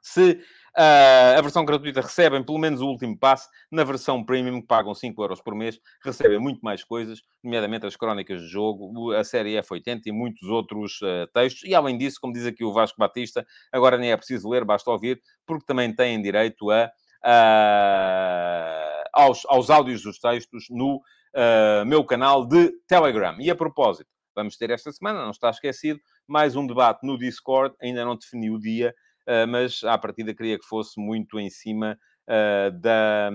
se 0.00 0.30
uh, 0.30 1.36
a 1.36 1.42
versão 1.42 1.62
gratuita 1.62 2.00
recebem 2.00 2.42
pelo 2.42 2.56
menos 2.56 2.80
o 2.80 2.86
último 2.86 3.18
passo, 3.18 3.46
na 3.70 3.84
versão 3.84 4.24
premium, 4.24 4.62
que 4.62 4.66
pagam 4.66 4.94
5 4.94 5.22
euros 5.22 5.42
por 5.42 5.54
mês, 5.54 5.78
recebem 6.02 6.38
muito 6.38 6.60
mais 6.62 6.82
coisas, 6.82 7.20
nomeadamente 7.44 7.84
as 7.84 7.96
crónicas 7.96 8.40
de 8.40 8.48
jogo, 8.48 9.12
a 9.12 9.22
série 9.22 9.60
F80 9.60 10.06
e 10.06 10.12
muitos 10.12 10.48
outros 10.48 10.98
uh, 11.02 11.26
textos. 11.34 11.64
E 11.64 11.74
além 11.74 11.98
disso, 11.98 12.16
como 12.22 12.32
diz 12.32 12.46
aqui 12.46 12.64
o 12.64 12.72
Vasco 12.72 12.96
Batista, 12.98 13.46
agora 13.70 13.98
nem 13.98 14.10
é 14.10 14.16
preciso 14.16 14.48
ler, 14.48 14.64
basta 14.64 14.90
ouvir, 14.90 15.20
porque 15.44 15.66
também 15.66 15.94
têm 15.94 16.22
direito 16.22 16.70
a, 16.70 16.90
uh, 17.26 19.08
aos, 19.12 19.44
aos 19.50 19.68
áudios 19.68 20.02
dos 20.02 20.18
textos 20.18 20.64
no 20.70 21.02
ah, 21.40 21.84
meu 21.84 22.02
canal 22.02 22.44
de 22.44 22.72
Telegram. 22.88 23.36
E 23.38 23.48
a 23.48 23.54
propósito, 23.54 24.10
vamos 24.34 24.56
ter 24.56 24.70
esta 24.70 24.90
semana, 24.90 25.22
não 25.22 25.30
está 25.30 25.48
esquecido, 25.50 26.00
mais 26.26 26.56
um 26.56 26.66
debate 26.66 27.06
no 27.06 27.16
Discord, 27.16 27.76
ainda 27.80 28.04
não 28.04 28.16
defini 28.16 28.50
o 28.50 28.58
dia, 28.58 28.92
ah, 29.24 29.46
mas 29.46 29.84
à 29.84 29.96
partida 29.96 30.34
queria 30.34 30.58
que 30.58 30.66
fosse 30.66 31.00
muito 31.00 31.38
em 31.38 31.48
cima 31.48 31.96
uh, 32.26 32.72
da, 32.80 33.30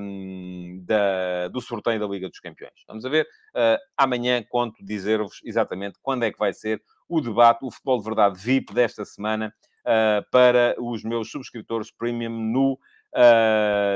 da, 0.81 1.47
do 1.47 1.61
sorteio 1.61 1.97
da 1.97 2.05
Liga 2.05 2.27
dos 2.27 2.41
Campeões. 2.41 2.73
Vamos 2.89 3.05
a 3.05 3.09
ver. 3.09 3.25
Uh, 3.55 3.79
amanhã 3.95 4.43
conto 4.49 4.83
dizer-vos 4.83 5.39
exatamente 5.45 5.97
quando 6.01 6.23
é 6.23 6.31
que 6.31 6.37
vai 6.37 6.51
ser 6.51 6.83
o 7.07 7.21
debate, 7.21 7.63
o 7.63 7.71
Futebol 7.71 7.99
de 7.99 8.03
Verdade 8.03 8.37
VIP 8.37 8.73
desta 8.73 9.05
semana 9.05 9.53
para 10.31 10.75
os 10.79 11.03
meus 11.03 11.29
subscritores 11.29 11.91
premium 11.91 12.29
no 12.31 12.79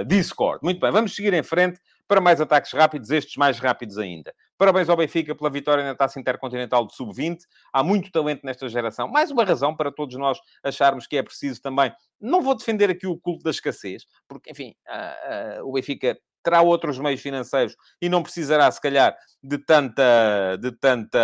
Discord. 0.06 0.60
Muito 0.62 0.82
bem, 0.82 0.92
vamos 0.92 1.16
seguir 1.16 1.34
em 1.34 1.42
frente 1.42 1.80
para 2.08 2.22
mais 2.22 2.40
ataques 2.40 2.72
rápidos, 2.72 3.10
estes 3.10 3.36
mais 3.36 3.60
rápidos 3.60 3.98
ainda. 3.98 4.34
Parabéns 4.58 4.90
ao 4.90 4.98
Benfica 4.98 5.36
pela 5.36 5.50
vitória 5.50 5.84
na 5.84 5.94
Taça 5.94 6.20
Intercontinental 6.20 6.88
de 6.88 6.96
Sub-20. 6.96 7.40
Há 7.72 7.84
muito 7.84 8.12
talento 8.12 8.46
nesta 8.46 8.68
geração. 8.70 9.08
Mais 9.08 9.30
uma 9.30 9.44
razão 9.44 9.76
para 9.76 9.92
todos 9.92 10.18
nós 10.18 10.40
acharmos 10.64 11.06
que 11.06 11.18
é 11.18 11.24
preciso 11.24 11.62
também. 11.62 11.92
Não 12.20 12.42
vou 12.42 12.56
defender 12.56 12.90
aqui 12.90 13.06
o 13.06 13.18
culto 13.18 13.44
da 13.44 13.52
escassez, 13.52 14.06
porque, 14.28 14.52
enfim, 14.52 14.74
uh, 14.88 15.62
uh, 15.62 15.70
o 15.70 15.74
Benfica 15.74 16.18
terá 16.42 16.62
outros 16.62 16.98
meios 16.98 17.22
financeiros 17.22 17.76
e 18.02 18.08
não 18.08 18.24
precisará, 18.24 18.72
se 18.72 18.80
calhar, 18.80 19.16
de 19.44 19.58
tanta, 19.58 20.58
de 20.60 20.72
tanta, 20.72 21.20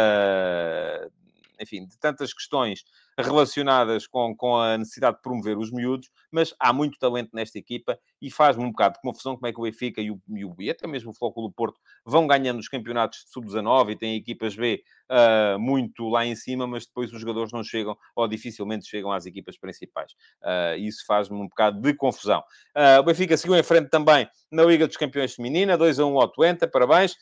enfim, 1.59 1.87
de 1.87 1.97
tantas 1.97 2.33
questões 2.33 2.83
relacionadas 3.17 4.07
com, 4.07 4.35
com 4.35 4.57
a 4.57 4.77
necessidade 4.77 5.17
de 5.17 5.21
promover 5.21 5.57
os 5.57 5.71
miúdos, 5.71 6.09
mas 6.31 6.53
há 6.59 6.73
muito 6.73 6.97
talento 6.97 7.29
nesta 7.33 7.57
equipa 7.59 7.97
e 8.21 8.31
faz-me 8.31 8.63
um 8.63 8.69
bocado 8.69 8.95
de 8.95 9.01
confusão 9.01 9.35
como 9.35 9.47
é 9.47 9.53
que 9.53 9.59
o 9.59 9.63
Benfica 9.63 10.01
e, 10.01 10.09
o, 10.09 10.19
e, 10.29 10.45
o, 10.45 10.55
e 10.59 10.69
até 10.69 10.87
mesmo 10.87 11.11
o 11.11 11.13
Flóculo 11.13 11.51
Porto 11.51 11.79
vão 12.05 12.25
ganhando 12.25 12.59
os 12.59 12.67
campeonatos 12.67 13.19
de 13.19 13.31
sub-19 13.31 13.91
e 13.91 13.95
têm 13.95 14.15
equipas 14.15 14.55
B 14.55 14.81
uh, 15.09 15.59
muito 15.59 16.09
lá 16.09 16.25
em 16.25 16.35
cima, 16.35 16.65
mas 16.65 16.85
depois 16.85 17.11
os 17.11 17.19
jogadores 17.19 17.51
não 17.51 17.63
chegam 17.63 17.95
ou 18.15 18.27
dificilmente 18.27 18.87
chegam 18.87 19.11
às 19.11 19.25
equipas 19.25 19.57
principais. 19.57 20.11
Uh, 20.41 20.77
isso 20.77 21.05
faz-me 21.05 21.37
um 21.37 21.47
bocado 21.47 21.81
de 21.81 21.93
confusão. 21.93 22.43
Uh, 22.75 22.99
o 22.99 23.03
Benfica 23.03 23.37
seguiu 23.37 23.55
em 23.55 23.63
frente 23.63 23.89
também 23.89 24.27
na 24.51 24.63
Liga 24.63 24.87
dos 24.87 24.97
Campeões 24.97 25.35
Feminina, 25.35 25.77
2 25.77 25.99
a 25.99 26.05
1 26.05 26.19
ao 26.19 26.27
Twente, 26.27 26.67
parabéns. 26.67 27.15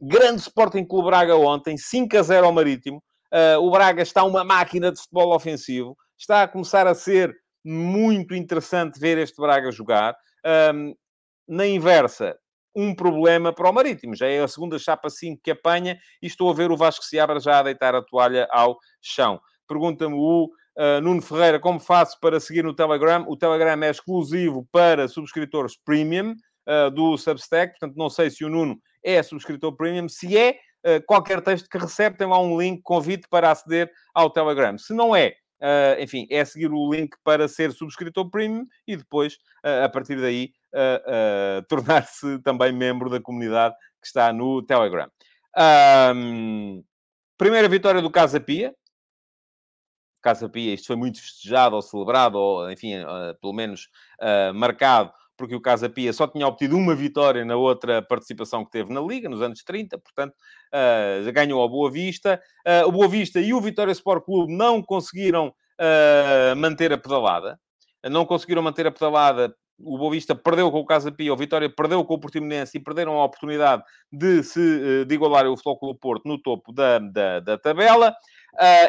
grande 0.00 0.40
Sporting 0.40 0.84
Clube 0.84 1.06
Braga 1.06 1.36
ontem, 1.36 1.76
5 1.76 2.16
a 2.16 2.22
0 2.22 2.46
ao 2.46 2.52
Marítimo. 2.52 3.02
Uh, 3.32 3.60
o 3.60 3.70
Braga 3.70 4.02
está 4.02 4.24
uma 4.24 4.44
máquina 4.44 4.90
de 4.90 5.00
futebol 5.00 5.34
ofensivo. 5.34 5.96
Está 6.18 6.42
a 6.42 6.48
começar 6.48 6.86
a 6.86 6.94
ser 6.94 7.34
muito 7.64 8.34
interessante 8.34 8.98
ver 8.98 9.18
este 9.18 9.40
Braga 9.40 9.70
jogar. 9.70 10.16
Um, 10.74 10.94
na 11.46 11.66
inversa, 11.66 12.36
um 12.74 12.94
problema 12.94 13.52
para 13.52 13.68
o 13.68 13.72
Marítimo. 13.72 14.14
Já 14.14 14.26
é 14.26 14.40
a 14.40 14.48
segunda 14.48 14.78
chapa 14.78 15.10
5 15.10 15.40
que 15.42 15.50
apanha 15.50 15.98
e 16.22 16.26
estou 16.26 16.50
a 16.50 16.54
ver 16.54 16.70
o 16.70 16.76
Vasco 16.76 17.04
Seabra 17.04 17.40
já 17.40 17.58
a 17.58 17.62
deitar 17.62 17.94
a 17.94 18.02
toalha 18.02 18.48
ao 18.50 18.78
chão. 19.00 19.40
Pergunta-me 19.66 20.14
o 20.14 20.46
uh, 20.46 21.00
Nuno 21.02 21.22
Ferreira 21.22 21.58
como 21.58 21.80
faço 21.80 22.18
para 22.20 22.40
seguir 22.40 22.64
no 22.64 22.74
Telegram. 22.74 23.24
O 23.28 23.36
Telegram 23.36 23.82
é 23.82 23.90
exclusivo 23.90 24.66
para 24.72 25.08
subscritores 25.08 25.76
premium 25.84 26.34
uh, 26.66 26.90
do 26.90 27.16
Substack, 27.16 27.78
portanto 27.78 27.96
não 27.96 28.08
sei 28.08 28.30
se 28.30 28.44
o 28.44 28.48
Nuno 28.48 28.80
é 29.02 29.22
subscritor 29.22 29.76
premium. 29.76 30.08
Se 30.08 30.36
é, 30.36 30.58
qualquer 31.06 31.40
texto 31.42 31.68
que 31.68 31.78
recebe 31.78 32.16
tem 32.16 32.26
lá 32.26 32.40
um 32.40 32.58
link, 32.58 32.80
convite 32.82 33.28
para 33.28 33.50
aceder 33.50 33.90
ao 34.14 34.30
Telegram. 34.30 34.78
Se 34.78 34.94
não 34.94 35.14
é, 35.14 35.34
Uh, 35.60 36.00
enfim, 36.00 36.26
é 36.30 36.42
seguir 36.42 36.72
o 36.72 36.90
link 36.90 37.14
para 37.22 37.46
ser 37.46 37.70
subscritor 37.72 38.30
premium 38.30 38.66
e 38.86 38.96
depois, 38.96 39.34
uh, 39.62 39.84
a 39.84 39.88
partir 39.90 40.18
daí, 40.18 40.52
uh, 40.72 41.62
tornar-se 41.68 42.38
também 42.38 42.72
membro 42.72 43.10
da 43.10 43.20
comunidade 43.20 43.74
que 44.00 44.06
está 44.06 44.32
no 44.32 44.62
Telegram. 44.62 45.10
Um, 46.14 46.82
primeira 47.36 47.68
vitória 47.68 48.00
do 48.00 48.10
Casa 48.10 48.40
Pia. 48.40 48.74
Casa 50.22 50.48
Pia, 50.48 50.72
isto 50.72 50.86
foi 50.86 50.96
muito 50.96 51.20
festejado 51.20 51.76
ou 51.76 51.82
celebrado, 51.82 52.38
ou 52.38 52.70
enfim, 52.70 52.94
pelo 53.40 53.54
menos 53.54 53.88
marcado 54.54 55.12
porque 55.40 55.54
o 55.54 55.60
Casa 55.60 55.88
Pia 55.88 56.12
só 56.12 56.26
tinha 56.26 56.46
obtido 56.46 56.76
uma 56.76 56.94
vitória 56.94 57.46
na 57.46 57.56
outra 57.56 58.02
participação 58.02 58.62
que 58.62 58.70
teve 58.70 58.92
na 58.92 59.00
Liga, 59.00 59.26
nos 59.26 59.40
anos 59.40 59.64
30, 59.64 59.96
portanto, 59.96 60.34
uh, 60.34 61.32
ganhou 61.32 61.62
ao 61.62 61.68
Boa 61.68 61.90
Vista. 61.90 62.38
Uh, 62.58 62.86
o 62.86 62.92
Boa 62.92 63.08
Vista 63.08 63.40
e 63.40 63.54
o 63.54 63.60
Vitória 63.60 63.90
Sport 63.90 64.22
Clube 64.22 64.54
não 64.54 64.82
conseguiram 64.82 65.48
uh, 65.48 66.54
manter 66.56 66.92
a 66.92 66.98
pedalada. 66.98 67.58
Não 68.04 68.26
conseguiram 68.26 68.60
manter 68.60 68.86
a 68.86 68.92
pedalada. 68.92 69.54
O 69.78 69.96
Boa 69.96 70.10
Vista 70.10 70.34
perdeu 70.34 70.70
com 70.70 70.80
o 70.80 70.84
Casa 70.84 71.10
Pia, 71.10 71.32
o 71.32 71.36
Vitória 71.38 71.72
perdeu 71.74 72.04
com 72.04 72.12
o 72.12 72.20
Portimonense 72.20 72.76
e 72.76 72.80
perderam 72.80 73.18
a 73.18 73.24
oportunidade 73.24 73.82
de 74.12 74.42
se 74.42 75.06
de 75.06 75.14
igualar 75.14 75.46
o 75.46 75.56
Futebol 75.56 75.94
Porto 75.94 76.28
no 76.28 76.36
topo 76.36 76.70
da, 76.70 76.98
da, 76.98 77.40
da 77.40 77.56
tabela. 77.56 78.14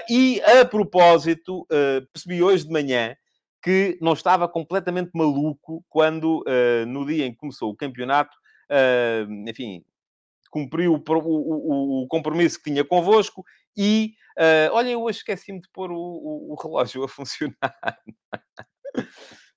e, 0.10 0.42
a 0.42 0.66
propósito, 0.66 1.66
percebi 2.12 2.44
hoje 2.44 2.66
de 2.66 2.74
manhã 2.74 3.16
que 3.62 3.97
não 4.02 4.13
estava 4.13 4.47
completamente 4.47 5.12
maluco 5.13 5.86
quando, 5.89 6.41
uh, 6.41 6.86
no 6.88 7.06
dia 7.06 7.26
em 7.26 7.32
que 7.32 7.38
começou 7.38 7.69
o 7.69 7.76
campeonato, 7.76 8.36
uh, 8.69 9.50
enfim, 9.50 9.84
cumpriu 10.50 10.93
o, 10.93 11.04
o, 11.08 12.04
o, 12.04 12.08
compromisso 12.08 12.58
que 12.58 12.71
tinha 12.71 12.84
convosco 12.84 13.43
e, 13.78 14.13
uh, 14.38 14.74
olha, 14.74 14.89
eu 14.89 15.02
hoje 15.04 15.19
esqueci-me 15.19 15.62
de 15.62 15.69
pôr 15.71 15.91
o, 15.91 16.56
relógio 16.62 17.04
a 17.04 17.08
funcionar. 17.10 17.56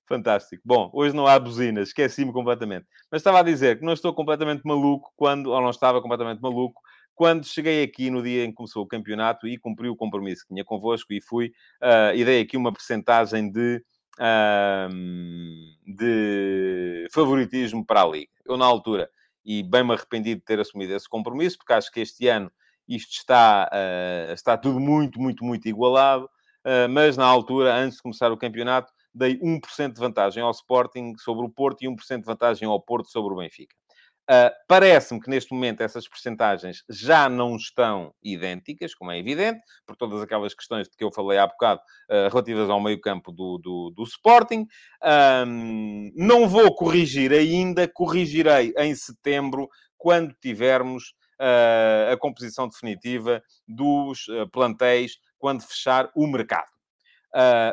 Fantástico. 0.07 0.61
Bom, 0.63 0.91
hoje 0.93 1.15
não 1.15 1.25
há 1.25 1.39
buzinas, 1.39 1.89
esqueci-me 1.89 2.31
completamente. 2.31 2.85
Mas 3.11 3.21
estava 3.21 3.39
a 3.39 3.43
dizer 3.43 3.79
que 3.79 3.85
não 3.85 3.93
estou 3.93 4.13
completamente 4.13 4.61
maluco 4.63 5.11
quando, 5.15 5.47
ou 5.47 5.59
não 5.59 5.71
estava 5.71 5.99
completamente 5.99 6.39
maluco, 6.39 6.79
quando 7.15 7.45
cheguei 7.45 7.81
aqui 7.81 8.11
no 8.11 8.21
dia 8.21 8.43
em 8.43 8.49
que 8.49 8.55
começou 8.55 8.83
o 8.83 8.87
campeonato 8.87 9.47
e 9.47 9.57
cumpri 9.57 9.89
o 9.89 9.95
compromisso 9.95 10.43
que 10.43 10.53
tinha 10.53 10.63
convosco 10.63 11.11
e 11.11 11.21
fui, 11.21 11.47
uh, 11.81 12.13
e 12.13 12.23
dei 12.23 12.41
aqui 12.41 12.55
uma 12.55 12.71
percentagem 12.71 13.49
de 13.49 13.83
de 15.85 17.07
favoritismo 17.11 17.85
para 17.85 18.01
a 18.01 18.07
Liga. 18.07 18.31
Eu, 18.45 18.57
na 18.57 18.65
altura, 18.65 19.09
e 19.43 19.61
bem 19.61 19.83
me 19.83 19.93
arrependi 19.93 20.35
de 20.35 20.41
ter 20.41 20.59
assumido 20.59 20.93
esse 20.93 21.07
compromisso, 21.07 21.57
porque 21.57 21.73
acho 21.73 21.91
que 21.91 21.99
este 21.99 22.27
ano 22.27 22.51
isto 22.87 23.11
está, 23.11 23.69
uh, 23.71 24.33
está 24.33 24.57
tudo 24.57 24.79
muito, 24.79 25.19
muito, 25.19 25.43
muito 25.43 25.67
igualado. 25.67 26.25
Uh, 26.65 26.89
mas 26.89 27.15
na 27.15 27.25
altura, 27.25 27.75
antes 27.75 27.97
de 27.97 28.03
começar 28.03 28.31
o 28.31 28.37
campeonato, 28.37 28.91
dei 29.13 29.39
1% 29.39 29.93
de 29.93 29.99
vantagem 29.99 30.41
ao 30.41 30.51
Sporting 30.51 31.15
sobre 31.17 31.45
o 31.45 31.49
Porto 31.49 31.83
e 31.83 31.87
1% 31.87 32.19
de 32.19 32.25
vantagem 32.25 32.67
ao 32.67 32.81
Porto 32.81 33.09
sobre 33.09 33.33
o 33.33 33.37
Benfica. 33.37 33.75
Uh, 34.29 34.49
Parece-me 34.67 35.21
que 35.21 35.29
neste 35.29 35.53
momento 35.53 35.81
essas 35.81 36.07
percentagens 36.07 36.83
já 36.89 37.29
não 37.29 37.55
estão 37.55 38.11
idênticas, 38.23 38.95
como 38.95 39.11
é 39.11 39.19
evidente, 39.19 39.61
por 39.85 39.95
todas 39.95 40.19
aquelas 40.19 40.55
questões 40.55 40.89
de 40.89 40.97
que 40.97 41.03
eu 41.03 41.11
falei 41.11 41.37
há 41.37 41.45
bocado 41.45 41.79
uh, 42.09 42.29
relativas 42.31 42.67
ao 42.67 42.81
meio-campo 42.81 43.31
do, 43.31 43.59
do, 43.59 43.91
do, 43.91 44.03
Sporting. 44.03 44.65
Um, 45.47 46.11
não 46.15 46.49
vou 46.49 46.73
corrigir 46.73 47.31
ainda, 47.31 47.87
corrigirei 47.87 48.73
em 48.79 48.95
setembro, 48.95 49.69
quando 49.95 50.35
tivermos 50.41 51.13
uh, 51.39 52.13
a 52.13 52.17
composição 52.17 52.67
definitiva 52.67 53.43
dos 53.67 54.25
plantéis, 54.51 55.17
quando 55.37 55.61
fechar 55.61 56.09
o 56.15 56.25
mercado. 56.27 56.71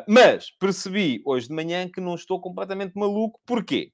mas 0.07 0.51
percebi 0.59 1.21
hoje 1.25 1.47
de 1.47 1.53
manhã 1.53 1.89
que 1.89 2.01
não 2.01 2.15
estou 2.15 2.39
completamente 2.39 2.93
maluco. 2.95 3.39
Porquê? 3.45 3.91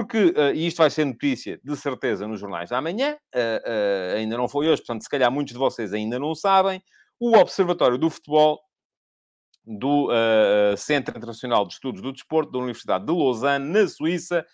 Uh, 0.00 0.54
e 0.54 0.66
isto 0.66 0.78
vai 0.78 0.90
ser 0.90 1.04
notícia 1.04 1.60
de 1.62 1.76
certeza 1.76 2.26
nos 2.26 2.40
jornais 2.40 2.70
da 2.70 2.80
manhã, 2.80 3.16
uh, 3.34 3.38
uh, 3.38 4.16
ainda 4.16 4.36
não 4.36 4.48
foi 4.48 4.68
hoje, 4.68 4.82
portanto, 4.82 5.02
se 5.02 5.08
calhar 5.08 5.30
muitos 5.30 5.52
de 5.52 5.58
vocês 5.58 5.92
ainda 5.92 6.18
não 6.18 6.34
sabem, 6.34 6.82
o 7.20 7.36
Observatório 7.36 7.98
do 7.98 8.10
Futebol 8.10 8.60
do 9.64 10.08
Centro 10.76 11.16
Internacional 11.16 11.64
de 11.64 11.74
Estudos 11.74 12.02
do 12.02 12.12
Desporto 12.12 12.50
da 12.50 12.58
Universidade 12.58 13.06
de 13.06 13.12
Lausanne, 13.12 13.64
na 13.64 13.86
Suíça, 13.86 14.44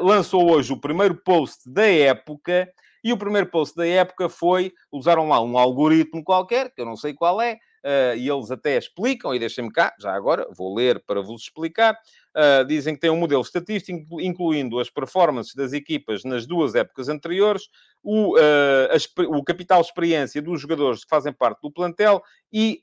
lançou 0.00 0.48
hoje 0.48 0.72
o 0.72 0.80
primeiro 0.80 1.16
post 1.16 1.68
da 1.68 1.84
época, 1.84 2.72
e 3.02 3.12
o 3.12 3.16
primeiro 3.16 3.50
post 3.50 3.74
da 3.74 3.84
época 3.84 4.28
foi, 4.28 4.72
usaram 4.92 5.28
lá 5.28 5.40
um 5.40 5.58
algoritmo 5.58 6.22
qualquer, 6.22 6.72
que 6.72 6.80
eu 6.80 6.86
não 6.86 6.94
sei 6.94 7.12
qual 7.12 7.42
é, 7.42 7.58
uh, 7.84 8.16
e 8.16 8.28
eles 8.28 8.50
até 8.50 8.76
explicam, 8.76 9.34
e 9.34 9.38
deixem-me 9.38 9.70
cá, 9.70 9.94
já 9.98 10.12
agora, 10.12 10.46
vou 10.50 10.74
ler 10.74 11.02
para 11.06 11.20
vos 11.20 11.42
explicar. 11.42 11.96
Uh, 12.30 12.64
dizem 12.64 12.94
que 12.94 13.00
tem 13.00 13.10
um 13.10 13.16
modelo 13.16 13.42
estatístico, 13.42 14.20
incluindo 14.20 14.78
as 14.78 14.88
performances 14.88 15.54
das 15.54 15.72
equipas 15.72 16.22
nas 16.22 16.46
duas 16.46 16.74
épocas 16.74 17.08
anteriores, 17.08 17.64
o, 18.02 18.36
uh, 18.38 19.36
o 19.36 19.42
capital 19.42 19.80
experiência 19.80 20.40
dos 20.40 20.60
jogadores 20.60 21.04
que 21.04 21.10
fazem 21.10 21.32
parte 21.32 21.60
do 21.60 21.72
plantel 21.72 22.22
e 22.52 22.80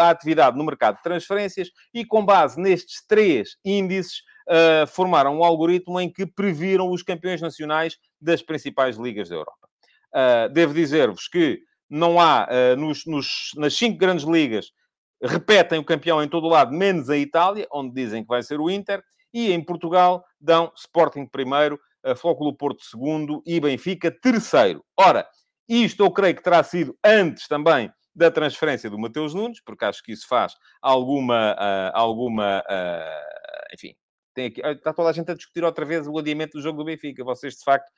a 0.00 0.10
atividade 0.10 0.56
no 0.56 0.64
mercado 0.64 0.96
de 0.96 1.02
transferências, 1.02 1.70
e 1.92 2.04
com 2.04 2.24
base 2.24 2.60
nestes 2.60 3.04
três 3.06 3.56
índices, 3.64 4.22
formaram 4.88 5.38
um 5.38 5.44
algoritmo 5.44 6.00
em 6.00 6.10
que 6.10 6.26
previram 6.26 6.90
os 6.90 7.02
campeões 7.02 7.40
nacionais 7.40 7.96
das 8.20 8.42
principais 8.42 8.96
ligas 8.96 9.28
da 9.28 9.36
Europa. 9.36 9.68
devo 10.52 10.74
dizer-vos 10.74 11.28
que 11.28 11.62
não 11.88 12.20
há, 12.20 12.48
uh, 12.48 12.76
nos, 12.76 13.04
nos, 13.06 13.50
nas 13.56 13.74
cinco 13.74 13.98
grandes 13.98 14.24
ligas, 14.24 14.70
repetem 15.22 15.78
o 15.78 15.84
campeão 15.84 16.22
em 16.22 16.28
todo 16.28 16.44
o 16.44 16.50
lado, 16.50 16.72
menos 16.72 17.10
a 17.10 17.16
Itália, 17.16 17.66
onde 17.72 17.94
dizem 17.94 18.22
que 18.22 18.28
vai 18.28 18.42
ser 18.42 18.60
o 18.60 18.70
Inter, 18.70 19.02
e 19.32 19.52
em 19.52 19.62
Portugal 19.62 20.24
dão 20.40 20.72
Sporting 20.76 21.26
primeiro, 21.26 21.78
uh, 22.04 22.16
Flóculo 22.16 22.56
Porto 22.56 22.82
segundo 22.82 23.42
e 23.46 23.60
Benfica 23.60 24.10
terceiro. 24.10 24.84
Ora, 24.98 25.26
isto 25.68 26.02
eu 26.02 26.10
creio 26.10 26.34
que 26.34 26.42
terá 26.42 26.62
sido 26.62 26.96
antes 27.04 27.46
também 27.46 27.90
da 28.14 28.30
transferência 28.30 28.90
do 28.90 28.98
Mateus 28.98 29.34
Nunes, 29.34 29.60
porque 29.64 29.84
acho 29.84 30.02
que 30.02 30.12
isso 30.12 30.26
faz 30.26 30.54
alguma, 30.82 31.52
uh, 31.52 31.90
alguma 31.94 32.60
uh, 32.68 33.74
enfim, 33.74 33.94
tem 34.34 34.46
aqui, 34.46 34.60
está 34.60 34.92
toda 34.92 35.08
a 35.08 35.12
gente 35.12 35.30
a 35.30 35.34
discutir 35.34 35.64
outra 35.64 35.84
vez 35.84 36.06
o 36.06 36.18
adiamento 36.18 36.56
do 36.56 36.62
jogo 36.62 36.78
do 36.78 36.84
Benfica. 36.84 37.24
Vocês, 37.24 37.54
de 37.54 37.64
facto, 37.64 37.90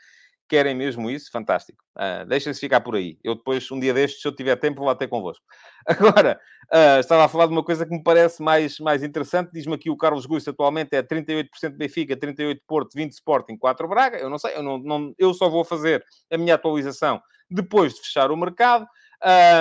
querem 0.50 0.74
mesmo 0.74 1.08
isso, 1.08 1.30
fantástico. 1.30 1.78
Uh, 1.96 2.26
Deixem-se 2.26 2.58
ficar 2.58 2.80
por 2.80 2.96
aí. 2.96 3.16
Eu 3.22 3.36
depois, 3.36 3.70
um 3.70 3.78
dia 3.78 3.94
destes, 3.94 4.20
se 4.20 4.26
eu 4.26 4.34
tiver 4.34 4.56
tempo, 4.56 4.82
vou 4.82 4.94
ter 4.96 5.06
convosco. 5.06 5.44
Agora, 5.86 6.40
uh, 6.72 6.98
estava 6.98 7.24
a 7.24 7.28
falar 7.28 7.46
de 7.46 7.52
uma 7.52 7.62
coisa 7.62 7.86
que 7.86 7.92
me 7.92 8.02
parece 8.02 8.42
mais, 8.42 8.80
mais 8.80 9.04
interessante. 9.04 9.52
Diz-me 9.52 9.74
aqui 9.74 9.88
o 9.88 9.96
Carlos 9.96 10.26
Guiço, 10.26 10.50
atualmente 10.50 10.94
é 10.96 11.02
38% 11.02 11.76
Benfica, 11.76 12.16
38% 12.16 12.58
Porto, 12.66 12.96
20% 12.96 13.12
Sporting, 13.12 13.56
4% 13.56 13.88
Braga. 13.88 14.18
Eu 14.18 14.28
não 14.28 14.38
sei, 14.38 14.56
eu, 14.56 14.62
não, 14.62 14.78
não, 14.78 15.14
eu 15.16 15.32
só 15.32 15.48
vou 15.48 15.64
fazer 15.64 16.04
a 16.28 16.36
minha 16.36 16.56
atualização 16.56 17.22
depois 17.48 17.94
de 17.94 18.00
fechar 18.00 18.32
o 18.32 18.36
mercado. 18.36 18.86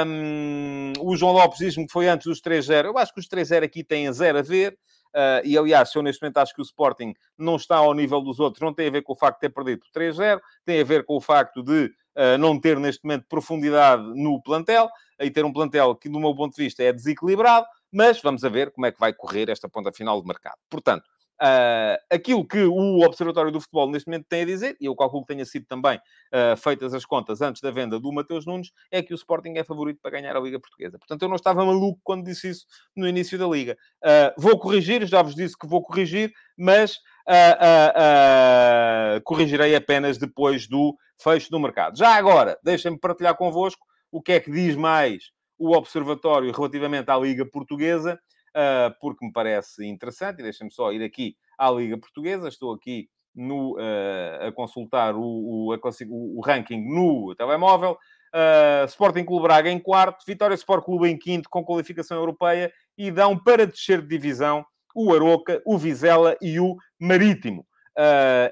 Um, 0.08 0.94
o 1.02 1.16
João 1.16 1.34
Lopes 1.34 1.60
diz-me 1.60 1.86
que 1.86 1.92
foi 1.92 2.08
antes 2.08 2.26
dos 2.26 2.42
3-0. 2.42 2.86
Eu 2.86 2.98
acho 2.98 3.14
que 3.14 3.20
os 3.20 3.28
3-0 3.28 3.64
aqui 3.64 3.84
têm 3.84 4.08
a 4.08 4.12
zero 4.12 4.40
a 4.40 4.42
ver. 4.42 4.76
Uh, 5.16 5.42
e 5.44 5.58
aliás, 5.58 5.92
se 5.92 5.98
eu 5.98 6.04
neste 6.04 6.22
momento 6.22 6.38
acho 6.38 6.54
que 6.54 6.62
o 6.62 6.64
Sporting 6.64 7.14
não 7.38 7.56
está 7.56 7.78
ao 7.78 7.94
nível 7.94 8.22
dos 8.22 8.40
outros, 8.40 8.62
não 8.62 8.74
tem 8.74 8.88
a 8.88 8.92
ver 8.92 9.02
com 9.02 9.14
o 9.14 9.16
facto 9.16 9.38
de 9.38 9.42
ter 9.42 9.50
perdido 9.50 9.82
por 9.82 10.00
3-0, 10.00 10.40
tem 10.66 10.80
a 10.80 10.84
ver 10.84 11.04
com 11.04 11.16
o 11.16 11.22
facto 11.22 11.64
de 11.64 11.86
uh, 12.16 12.38
não 12.38 12.60
ter 12.60 12.80
neste 12.80 13.04
momento 13.04 13.26
profundidade 13.28 14.04
no 14.16 14.42
plantel 14.42 14.90
e 15.20 15.32
ter 15.32 15.44
um 15.44 15.54
plantel 15.54 15.96
que, 15.96 16.10
do 16.10 16.20
meu 16.20 16.36
ponto 16.36 16.56
de 16.56 16.64
vista, 16.64 16.84
é 16.84 16.94
desequilibrado. 16.94 17.66
Mas 17.92 18.22
vamos 18.22 18.44
a 18.44 18.50
ver 18.50 18.72
como 18.72 18.86
é 18.86 18.92
que 18.92 19.00
vai 19.00 19.12
correr 19.12 19.50
esta 19.50 19.68
ponta 19.68 19.92
final 19.92 20.22
de 20.22 20.28
mercado. 20.28 20.58
Portanto, 20.70 21.09
Uh, 21.42 21.96
aquilo 22.10 22.46
que 22.46 22.62
o 22.64 23.00
Observatório 23.00 23.50
do 23.50 23.62
Futebol 23.62 23.90
neste 23.90 24.08
momento 24.08 24.26
tem 24.28 24.42
a 24.42 24.46
dizer, 24.46 24.76
e 24.80 24.88
eu 24.88 24.96
calculo 24.96 25.24
que 25.24 25.34
tenha 25.34 25.46
sido 25.46 25.66
também 25.66 25.98
uh, 25.98 26.58
feitas 26.58 26.94
as 26.94 27.06
contas 27.06 27.42
antes 27.42 27.62
da 27.62 27.72
venda 27.72 27.98
do 27.98 28.12
Mateus 28.12 28.46
Nunes, 28.46 28.72
é 28.92 29.02
que 29.02 29.14
o 29.14 29.16
Sporting 29.16 29.54
é 29.56 29.64
favorito 29.64 30.00
para 30.02 30.12
ganhar 30.12 30.36
a 30.36 30.40
Liga 30.40 30.60
Portuguesa. 30.60 31.00
Portanto, 31.00 31.22
eu 31.22 31.30
não 31.30 31.38
estava 31.38 31.66
maluco 31.66 32.00
quando 32.04 32.26
disse 32.26 32.50
isso 32.50 32.66
no 32.94 33.08
início 33.08 33.38
da 33.40 33.48
Liga. 33.48 33.78
Uh, 34.04 34.42
vou 34.42 34.60
corrigir, 34.60 35.06
já 35.06 35.22
vos 35.22 35.34
disse 35.34 35.58
que 35.58 35.66
vou 35.66 35.82
corrigir, 35.82 36.34
mas 36.58 36.98
corrigirei 39.24 39.76
apenas 39.76 40.18
depois 40.18 40.68
do 40.68 40.98
fecho 41.16 41.52
do 41.52 41.60
mercado. 41.60 41.96
Já 41.96 42.16
agora, 42.16 42.58
deixem-me 42.64 42.98
partilhar 42.98 43.38
convosco 43.38 43.86
o 44.12 44.20
que 44.20 44.32
é 44.32 44.40
que 44.40 44.50
diz 44.50 44.76
mais 44.76 45.26
o 45.58 45.76
Observatório 45.76 46.52
relativamente 46.52 47.12
à 47.12 47.18
Liga 47.18 47.46
Portuguesa 47.46 48.20
porque 49.00 49.26
me 49.26 49.32
parece 49.32 49.86
interessante, 49.86 50.40
e 50.40 50.44
deixem-me 50.44 50.72
só 50.72 50.92
ir 50.92 51.04
aqui 51.04 51.36
à 51.58 51.70
Liga 51.70 51.98
Portuguesa, 51.98 52.48
estou 52.48 52.74
aqui 52.74 53.10
no, 53.36 53.76
uh, 53.76 54.48
a 54.48 54.52
consultar 54.52 55.16
o, 55.16 55.22
o, 55.22 55.76
o, 55.76 56.42
ranking 56.42 56.82
no 56.82 57.34
telemóvel. 57.36 57.98
Uh, 58.34 58.86
Sporting 58.86 59.24
Clube 59.24 59.44
Braga 59.44 59.70
em 59.70 59.80
quarto, 59.80 60.24
Vitória 60.26 60.54
Sport 60.54 60.84
Clube 60.84 61.10
em 61.10 61.18
quinto, 61.18 61.50
com 61.50 61.64
qualificação 61.64 62.18
europeia, 62.18 62.72
e 62.98 63.10
dão 63.10 63.38
para 63.38 63.66
descer 63.66 64.02
de 64.02 64.08
divisão 64.08 64.66
o 64.96 65.14
Aroca, 65.14 65.62
o 65.66 65.78
Vizela 65.78 66.36
e 66.42 66.60
o 66.60 66.76
Marítimo. 67.00 67.66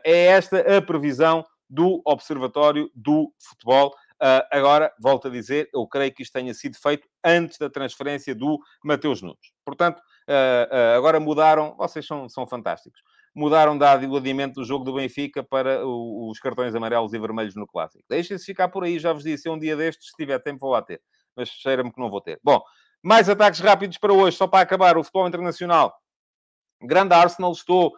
É 0.03 0.27
esta 0.27 0.77
a 0.77 0.81
previsão 0.81 1.43
do 1.69 2.01
Observatório 2.05 2.89
do 2.93 3.31
Futebol. 3.39 3.93
Uh, 4.21 4.41
agora, 4.51 4.91
volto 4.99 5.27
a 5.27 5.31
dizer, 5.31 5.69
eu 5.71 5.85
creio 5.85 6.11
que 6.11 6.23
isto 6.23 6.33
tenha 6.33 6.53
sido 6.53 6.75
feito 6.77 7.07
antes 7.23 7.57
da 7.59 7.69
transferência 7.69 8.33
do 8.33 8.59
Mateus 8.83 9.21
Nunes. 9.21 9.53
Portanto, 9.63 9.99
uh, 9.99 10.75
uh, 10.75 10.97
agora 10.97 11.19
mudaram, 11.19 11.75
vocês 11.77 12.05
são, 12.05 12.27
são 12.27 12.47
fantásticos, 12.47 12.99
mudaram 13.35 13.77
o 13.77 14.17
adiamento 14.17 14.55
do 14.55 14.65
jogo 14.65 14.83
do 14.83 14.93
Benfica 14.93 15.43
para 15.43 15.85
o, 15.85 16.29
os 16.31 16.39
cartões 16.39 16.73
amarelos 16.73 17.13
e 17.13 17.19
vermelhos 17.19 17.55
no 17.55 17.67
Clássico. 17.67 18.03
Deixem-se 18.09 18.43
ficar 18.43 18.69
por 18.69 18.83
aí, 18.83 18.97
já 18.97 19.13
vos 19.13 19.23
disse, 19.23 19.47
um 19.47 19.59
dia 19.59 19.75
destes, 19.75 20.07
se 20.07 20.15
tiver 20.15 20.39
tempo, 20.39 20.61
vou 20.61 20.71
lá 20.71 20.81
ter. 20.81 20.99
Mas 21.35 21.49
cheira-me 21.49 21.91
que 21.91 21.99
não 21.99 22.09
vou 22.09 22.21
ter. 22.21 22.39
Bom, 22.43 22.59
mais 23.03 23.29
ataques 23.29 23.59
rápidos 23.59 23.99
para 23.99 24.11
hoje, 24.11 24.35
só 24.35 24.47
para 24.47 24.61
acabar, 24.61 24.97
o 24.97 25.03
futebol 25.03 25.27
internacional. 25.27 25.93
Grande 26.81 27.13
Arsenal, 27.13 27.51
estou 27.51 27.93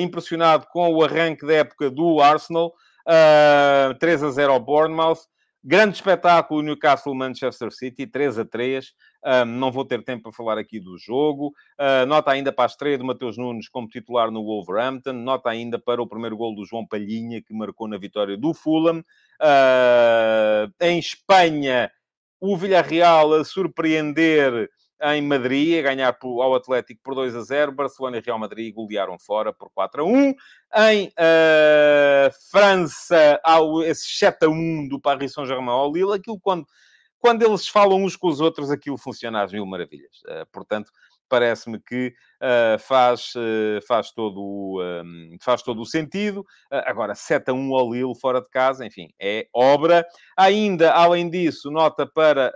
impressionado 0.00 0.66
com 0.72 0.92
o 0.92 1.04
arranque 1.04 1.46
da 1.46 1.54
época 1.54 1.88
do 1.90 2.20
Arsenal. 2.20 2.74
Uh, 3.06 3.94
3 3.98 4.22
a 4.22 4.30
0 4.30 4.52
ao 4.52 4.60
Bournemouth. 4.60 5.20
Grande 5.66 5.94
espetáculo 5.94 6.60
Newcastle-Manchester 6.60 7.72
City, 7.72 8.06
3 8.06 8.38
a 8.38 8.44
3. 8.44 8.92
Um, 9.24 9.44
não 9.46 9.72
vou 9.72 9.82
ter 9.82 10.04
tempo 10.04 10.24
para 10.24 10.32
falar 10.32 10.58
aqui 10.58 10.78
do 10.78 10.98
jogo. 10.98 11.54
Uh, 11.80 12.04
nota 12.06 12.30
ainda 12.30 12.52
para 12.52 12.64
a 12.64 12.66
estreia 12.66 12.98
do 12.98 13.04
Mateus 13.04 13.38
Nunes 13.38 13.66
como 13.70 13.88
titular 13.88 14.30
no 14.30 14.44
Wolverhampton. 14.44 15.14
Nota 15.14 15.48
ainda 15.48 15.78
para 15.78 16.02
o 16.02 16.06
primeiro 16.06 16.36
gol 16.36 16.54
do 16.54 16.66
João 16.66 16.86
Palhinha, 16.86 17.40
que 17.40 17.54
marcou 17.54 17.88
na 17.88 17.96
vitória 17.96 18.36
do 18.36 18.52
Fulham. 18.52 18.98
Uh, 19.40 20.70
em 20.82 20.98
Espanha, 20.98 21.90
o 22.38 22.58
Villarreal 22.58 23.32
a 23.32 23.42
surpreender 23.42 24.68
em 25.02 25.22
Madrid, 25.22 25.78
a 25.78 25.82
ganhar 25.82 26.16
ao 26.22 26.54
Atlético 26.54 27.00
por 27.02 27.14
2 27.14 27.34
a 27.36 27.42
0. 27.42 27.72
Barcelona 27.72 28.18
e 28.18 28.20
Real 28.20 28.38
Madrid 28.38 28.74
golearam 28.74 29.18
fora 29.18 29.52
por 29.52 29.70
4 29.70 30.02
a 30.02 30.06
1. 30.06 30.34
Em 30.90 31.08
uh, 31.08 32.30
França, 32.50 33.40
há 33.44 33.58
esse 33.84 34.08
7 34.16 34.46
a 34.46 34.48
1 34.48 34.88
do 34.88 35.00
Paris 35.00 35.32
Saint-Germain 35.32 35.68
ao 35.68 35.92
Lille. 35.92 36.14
Aquilo 36.14 36.38
quando, 36.40 36.66
quando 37.18 37.42
eles 37.42 37.68
falam 37.68 38.02
uns 38.02 38.16
com 38.16 38.28
os 38.28 38.40
outros, 38.40 38.70
aquilo 38.70 38.96
funciona 38.96 39.42
às 39.42 39.52
mil 39.52 39.66
maravilhas. 39.66 40.22
Uh, 40.26 40.46
portanto, 40.52 40.90
parece-me 41.28 41.80
que 41.80 42.14
uh, 42.40 42.78
faz, 42.78 43.32
uh, 43.34 43.84
faz, 43.86 44.10
todo, 44.12 44.80
um, 44.80 45.36
faz 45.40 45.62
todo 45.62 45.82
o 45.82 45.86
sentido. 45.86 46.40
Uh, 46.72 46.82
agora, 46.84 47.14
7 47.14 47.50
a 47.50 47.54
1 47.54 47.74
ao 47.74 47.92
Lille, 47.92 48.14
fora 48.20 48.40
de 48.40 48.48
casa, 48.48 48.86
enfim, 48.86 49.08
é 49.20 49.46
obra. 49.52 50.06
Ainda, 50.36 50.92
além 50.92 51.28
disso, 51.28 51.70
nota 51.70 52.06
para 52.06 52.52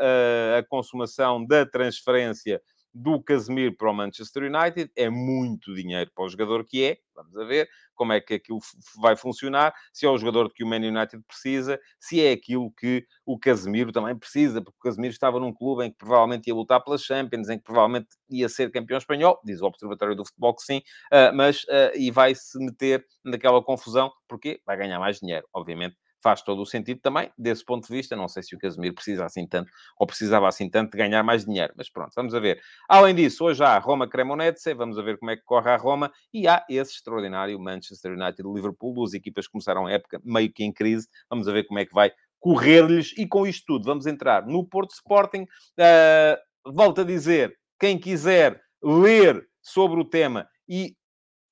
a 0.58 0.62
consumação 0.68 1.44
da 1.44 1.64
transferência 1.66 2.60
do 2.92 3.22
Casemiro 3.22 3.76
para 3.76 3.90
o 3.90 3.94
Manchester 3.94 4.44
United. 4.44 4.90
É 4.96 5.08
muito 5.08 5.74
dinheiro 5.74 6.10
para 6.14 6.24
o 6.24 6.28
jogador 6.28 6.64
que 6.64 6.84
é. 6.84 6.98
Vamos 7.14 7.36
a 7.36 7.44
ver 7.44 7.68
como 7.98 8.12
é 8.12 8.20
que 8.20 8.34
aquilo 8.34 8.60
vai 8.96 9.16
funcionar, 9.16 9.74
se 9.92 10.06
é 10.06 10.08
o 10.08 10.16
jogador 10.16 10.52
que 10.52 10.62
o 10.62 10.66
Man 10.66 10.76
United 10.76 11.20
precisa, 11.26 11.78
se 11.98 12.24
é 12.24 12.30
aquilo 12.30 12.70
que 12.70 13.04
o 13.26 13.36
Casemiro 13.36 13.90
também 13.90 14.16
precisa, 14.16 14.62
porque 14.62 14.78
o 14.78 14.82
Casemiro 14.82 15.12
estava 15.12 15.40
num 15.40 15.52
clube 15.52 15.84
em 15.84 15.90
que 15.90 15.98
provavelmente 15.98 16.46
ia 16.46 16.54
lutar 16.54 16.82
pelas 16.82 17.02
Champions, 17.02 17.48
em 17.48 17.58
que 17.58 17.64
provavelmente 17.64 18.06
ia 18.30 18.48
ser 18.48 18.70
campeão 18.70 18.98
espanhol, 18.98 19.40
diz 19.44 19.60
o 19.60 19.66
Observatório 19.66 20.14
do 20.14 20.24
Futebol 20.24 20.54
que 20.54 20.62
sim, 20.62 20.78
uh, 21.12 21.34
mas 21.34 21.64
uh, 21.64 21.96
e 21.96 22.10
vai 22.12 22.36
se 22.36 22.56
meter 22.64 23.04
naquela 23.24 23.60
confusão, 23.60 24.12
porque 24.28 24.60
vai 24.64 24.76
ganhar 24.76 25.00
mais 25.00 25.18
dinheiro, 25.18 25.46
obviamente 25.52 25.96
faz 26.22 26.42
todo 26.42 26.62
o 26.62 26.66
sentido 26.66 27.00
também, 27.00 27.30
desse 27.36 27.64
ponto 27.64 27.86
de 27.86 27.92
vista. 27.92 28.16
Não 28.16 28.28
sei 28.28 28.42
se 28.42 28.54
o 28.54 28.58
Casemiro 28.58 28.94
precisa 28.94 29.24
assim 29.24 29.46
tanto, 29.46 29.70
ou 29.98 30.06
precisava 30.06 30.48
assim 30.48 30.68
tanto 30.68 30.92
de 30.92 30.98
ganhar 30.98 31.22
mais 31.22 31.44
dinheiro, 31.44 31.72
mas 31.76 31.88
pronto, 31.90 32.12
vamos 32.14 32.34
a 32.34 32.40
ver. 32.40 32.60
Além 32.88 33.14
disso, 33.14 33.44
hoje 33.44 33.62
há 33.62 33.78
Roma 33.78 34.08
Cremonese, 34.08 34.74
vamos 34.74 34.98
a 34.98 35.02
ver 35.02 35.18
como 35.18 35.30
é 35.30 35.36
que 35.36 35.42
corre 35.44 35.70
a 35.70 35.76
Roma, 35.76 36.12
e 36.32 36.46
há 36.48 36.64
esse 36.68 36.92
extraordinário 36.92 37.58
Manchester 37.58 38.12
United-Liverpool, 38.12 38.94
duas 38.94 39.14
equipas 39.14 39.46
começaram 39.46 39.86
a 39.86 39.92
época 39.92 40.20
meio 40.24 40.52
que 40.52 40.64
em 40.64 40.72
crise, 40.72 41.08
vamos 41.30 41.48
a 41.48 41.52
ver 41.52 41.64
como 41.64 41.78
é 41.78 41.86
que 41.86 41.94
vai 41.94 42.12
correr-lhes, 42.40 43.12
e 43.16 43.26
com 43.26 43.46
isto 43.46 43.64
tudo, 43.66 43.84
vamos 43.84 44.06
entrar 44.06 44.46
no 44.46 44.64
Porto 44.64 44.92
Sporting. 44.92 45.42
Uh, 45.42 46.72
volto 46.72 47.00
a 47.00 47.04
dizer, 47.04 47.56
quem 47.80 47.98
quiser 47.98 48.60
ler 48.82 49.44
sobre 49.60 50.00
o 50.00 50.04
tema 50.04 50.48
e 50.68 50.96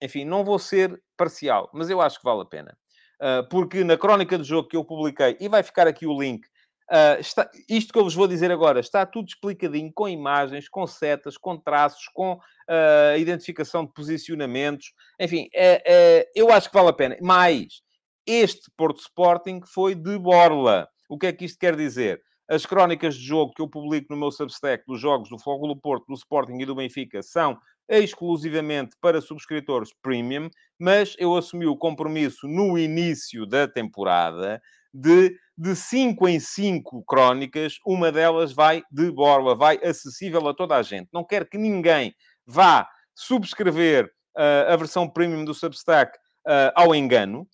enfim, 0.03 0.25
não 0.25 0.45
vou 0.45 0.59
ser 0.59 1.03
parcial, 1.17 1.71
mas 1.73 1.89
eu 1.89 2.01
acho 2.01 2.19
que 2.19 2.25
vale 2.25 2.43
a 2.43 2.45
pena. 2.45 2.77
Ah, 3.21 3.47
porque 3.51 3.83
na 3.85 3.97
crónica 3.97 4.37
do 4.37 4.45
jogo 4.45 4.69
que 4.69 4.77
eu 4.77 4.85
publiquei, 4.85 5.37
e 5.41 5.49
vai 5.49 5.63
ficar 5.63 5.87
aqui 5.87 6.07
o 6.07 6.21
link, 6.21 6.47
Uh, 6.89 7.19
está, 7.19 7.51
isto 7.69 7.93
que 7.93 7.99
eu 7.99 8.05
vos 8.05 8.15
vou 8.15 8.29
dizer 8.29 8.49
agora 8.53 8.79
está 8.79 9.05
tudo 9.05 9.27
explicadinho, 9.27 9.91
com 9.93 10.09
imagens, 10.09 10.69
com 10.69 10.87
setas, 10.87 11.37
com 11.37 11.57
traços, 11.57 12.07
com 12.15 12.35
uh, 12.35 13.19
identificação 13.19 13.85
de 13.85 13.93
posicionamentos. 13.93 14.93
Enfim, 15.19 15.49
é, 15.53 15.83
é, 15.85 16.31
eu 16.33 16.53
acho 16.53 16.69
que 16.69 16.77
vale 16.77 16.91
a 16.91 16.93
pena. 16.93 17.17
Mais, 17.21 17.83
este 18.25 18.71
Porto 18.77 19.01
Sporting 19.01 19.63
foi 19.67 19.97
de 19.97 20.17
borla. 20.17 20.89
O 21.09 21.19
que 21.19 21.27
é 21.27 21.33
que 21.33 21.45
isto 21.45 21.59
quer 21.59 21.75
dizer? 21.75 22.23
As 22.49 22.65
crónicas 22.65 23.17
de 23.17 23.25
jogo 23.25 23.53
que 23.55 23.63
eu 23.63 23.69
publico 23.69 24.07
no 24.11 24.19
meu 24.19 24.31
Substack 24.31 24.85
dos 24.87 25.01
jogos 25.01 25.29
do 25.29 25.39
Fogo 25.39 25.67
do 25.67 25.77
Porto, 25.77 26.07
do 26.07 26.15
Sporting 26.15 26.59
e 26.61 26.67
do 26.67 26.75
Benfica 26.75 27.23
são 27.23 27.59
exclusivamente 27.89 28.97
para 29.01 29.21
subscritores 29.21 29.91
premium, 30.03 30.49
mas 30.79 31.15
eu 31.19 31.37
assumi 31.37 31.67
o 31.67 31.77
compromisso 31.77 32.49
no 32.49 32.77
início 32.79 33.47
da 33.47 33.69
temporada 33.69 34.61
de 34.93 35.37
de 35.59 35.75
5 35.75 36.29
em 36.29 36.39
5 36.39 37.03
crónicas, 37.05 37.79
uma 37.87 38.13
delas 38.13 38.53
vai 38.53 38.83
de 38.91 39.11
borla, 39.11 39.55
vai 39.55 39.79
acessível 39.83 40.47
a 40.49 40.55
toda 40.55 40.77
a 40.77 40.83
gente. 40.83 41.09
Não 41.13 41.25
quero 41.25 41.47
que 41.47 41.57
ninguém 41.57 42.15
vá 42.45 42.87
subscrever 43.15 44.05
uh, 44.37 44.71
a 44.73 44.77
versão 44.77 45.09
premium 45.09 45.45
do 45.45 45.55
Substack 45.55 46.17
uh, 46.47 46.73
ao 46.75 46.95
engano. 46.95 47.49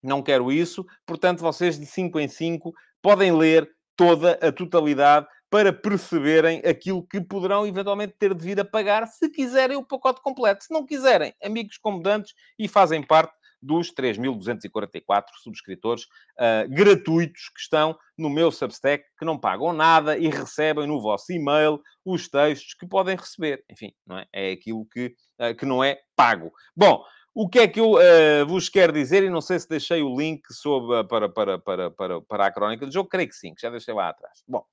Não 0.00 0.22
quero 0.22 0.52
isso. 0.52 0.86
Portanto, 1.04 1.40
vocês 1.40 1.78
de 1.78 1.86
5 1.86 2.20
em 2.20 2.28
5 2.28 2.72
podem 3.04 3.36
ler 3.36 3.70
toda 3.94 4.38
a 4.40 4.50
totalidade 4.50 5.26
para 5.50 5.74
perceberem 5.74 6.62
aquilo 6.64 7.06
que 7.06 7.20
poderão 7.20 7.66
eventualmente 7.66 8.14
ter 8.18 8.32
de 8.32 8.42
vir 8.42 8.58
a 8.58 8.64
pagar 8.64 9.06
se 9.06 9.28
quiserem 9.28 9.76
o 9.76 9.84
pacote 9.84 10.22
completo. 10.22 10.64
Se 10.64 10.72
não 10.72 10.86
quiserem, 10.86 11.34
amigos 11.44 11.76
comodantes 11.76 12.32
e 12.58 12.66
fazem 12.66 13.02
parte 13.02 13.34
dos 13.60 13.92
3.244 13.92 15.24
subscritores 15.42 16.04
uh, 16.04 16.68
gratuitos 16.70 17.50
que 17.50 17.60
estão 17.60 17.94
no 18.16 18.30
meu 18.30 18.50
Substack, 18.50 19.04
que 19.18 19.24
não 19.24 19.38
pagam 19.38 19.74
nada 19.74 20.16
e 20.16 20.28
recebem 20.28 20.86
no 20.86 21.00
vosso 21.00 21.30
e-mail 21.30 21.80
os 22.06 22.26
textos 22.26 22.72
que 22.72 22.88
podem 22.88 23.16
receber. 23.16 23.62
Enfim, 23.70 23.92
não 24.06 24.18
é? 24.18 24.26
é 24.32 24.52
aquilo 24.52 24.86
que, 24.86 25.14
uh, 25.38 25.54
que 25.54 25.66
não 25.66 25.84
é 25.84 26.00
pago. 26.16 26.50
Bom, 26.74 27.04
o 27.34 27.48
que 27.48 27.58
é 27.58 27.68
que 27.68 27.80
eu 27.80 27.94
uh, 27.94 28.46
vos 28.46 28.68
quero 28.68 28.92
dizer? 28.92 29.24
E 29.24 29.28
não 29.28 29.40
sei 29.40 29.58
se 29.58 29.68
deixei 29.68 30.02
o 30.02 30.16
link 30.16 30.42
sobre, 30.52 31.02
para, 31.04 31.28
para, 31.28 31.58
para, 31.58 31.90
para, 31.90 32.20
para 32.20 32.46
a 32.46 32.52
crónica 32.52 32.86
do 32.86 32.92
jogo. 32.92 33.08
Creio 33.08 33.28
que 33.28 33.34
sim, 33.34 33.54
que 33.54 33.62
já 33.62 33.70
deixei 33.70 33.92
lá 33.92 34.08
atrás. 34.08 34.42
Bom, 34.46 34.64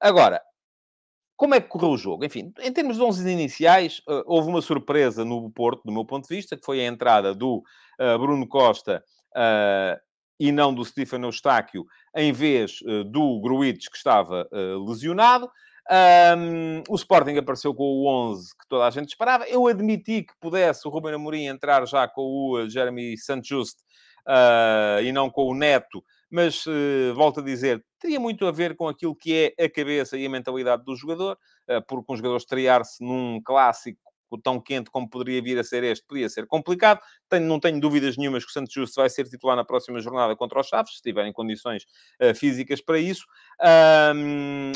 Agora, 0.00 0.42
como 1.36 1.54
é 1.54 1.60
que 1.60 1.68
correu 1.68 1.90
o 1.90 1.96
jogo? 1.96 2.24
Enfim, 2.24 2.52
em 2.60 2.72
termos 2.72 2.96
de 2.96 3.02
11 3.02 3.30
iniciais, 3.30 3.98
uh, 4.00 4.22
houve 4.26 4.48
uma 4.48 4.60
surpresa 4.60 5.24
no 5.24 5.50
Porto, 5.50 5.82
do 5.84 5.92
meu 5.92 6.04
ponto 6.04 6.28
de 6.28 6.34
vista, 6.34 6.56
que 6.56 6.64
foi 6.64 6.80
a 6.80 6.86
entrada 6.86 7.34
do 7.34 7.62
uh, 7.98 8.18
Bruno 8.18 8.46
Costa 8.46 9.02
e 10.38 10.52
não 10.52 10.72
do 10.72 10.84
Stefano 10.84 11.26
Eustáquio, 11.26 11.86
em 12.14 12.32
vez 12.32 12.78
do 13.10 13.40
Gruites, 13.40 13.88
que 13.88 13.96
estava 13.96 14.48
lesionado. 14.86 15.50
Um, 15.90 16.82
o 16.88 16.94
Sporting 16.94 17.36
apareceu 17.36 17.74
com 17.74 17.84
o 17.84 18.08
11 18.08 18.48
que 18.58 18.68
toda 18.68 18.86
a 18.86 18.90
gente 18.90 19.08
esperava. 19.08 19.46
Eu 19.46 19.66
admiti 19.66 20.22
que 20.22 20.32
pudesse 20.40 20.86
o 20.88 20.90
Ruben 20.90 21.14
Amorim 21.14 21.46
entrar 21.46 21.86
já 21.86 22.08
com 22.08 22.22
o 22.22 22.68
Jeremy 22.68 23.18
Santos 23.18 23.74
e 25.02 25.12
não 25.12 25.28
com 25.28 25.44
o 25.44 25.54
Neto, 25.54 26.02
mas 26.30 26.66
uh, 26.66 27.14
volto 27.14 27.40
a 27.40 27.42
dizer, 27.42 27.84
teria 27.98 28.18
muito 28.18 28.46
a 28.46 28.50
ver 28.50 28.74
com 28.76 28.88
aquilo 28.88 29.14
que 29.14 29.54
é 29.56 29.64
a 29.64 29.68
cabeça 29.68 30.16
e 30.16 30.26
a 30.26 30.30
mentalidade 30.30 30.84
do 30.84 30.96
jogador, 30.96 31.38
uh, 31.70 31.80
porque 31.86 32.12
um 32.12 32.16
jogador 32.16 32.36
estrear-se 32.36 33.04
num 33.04 33.40
clássico 33.44 34.00
tão 34.38 34.60
quente 34.60 34.90
como 34.90 35.08
poderia 35.08 35.42
vir 35.42 35.58
a 35.58 35.64
ser 35.64 35.82
este, 35.84 36.04
podia 36.06 36.28
ser 36.28 36.46
complicado. 36.46 37.00
Tenho, 37.28 37.46
não 37.46 37.58
tenho 37.60 37.80
dúvidas 37.80 38.16
nenhumas 38.16 38.44
que 38.44 38.50
o 38.50 38.52
Santos 38.52 38.72
Justo 38.72 39.00
vai 39.00 39.08
ser 39.10 39.28
titular 39.28 39.56
na 39.56 39.64
próxima 39.64 40.00
jornada 40.00 40.34
contra 40.36 40.60
os 40.60 40.66
Chaves, 40.66 40.96
se 40.96 41.02
tiverem 41.02 41.32
condições 41.32 41.84
uh, 42.22 42.34
físicas 42.34 42.80
para 42.80 42.98
isso. 42.98 43.24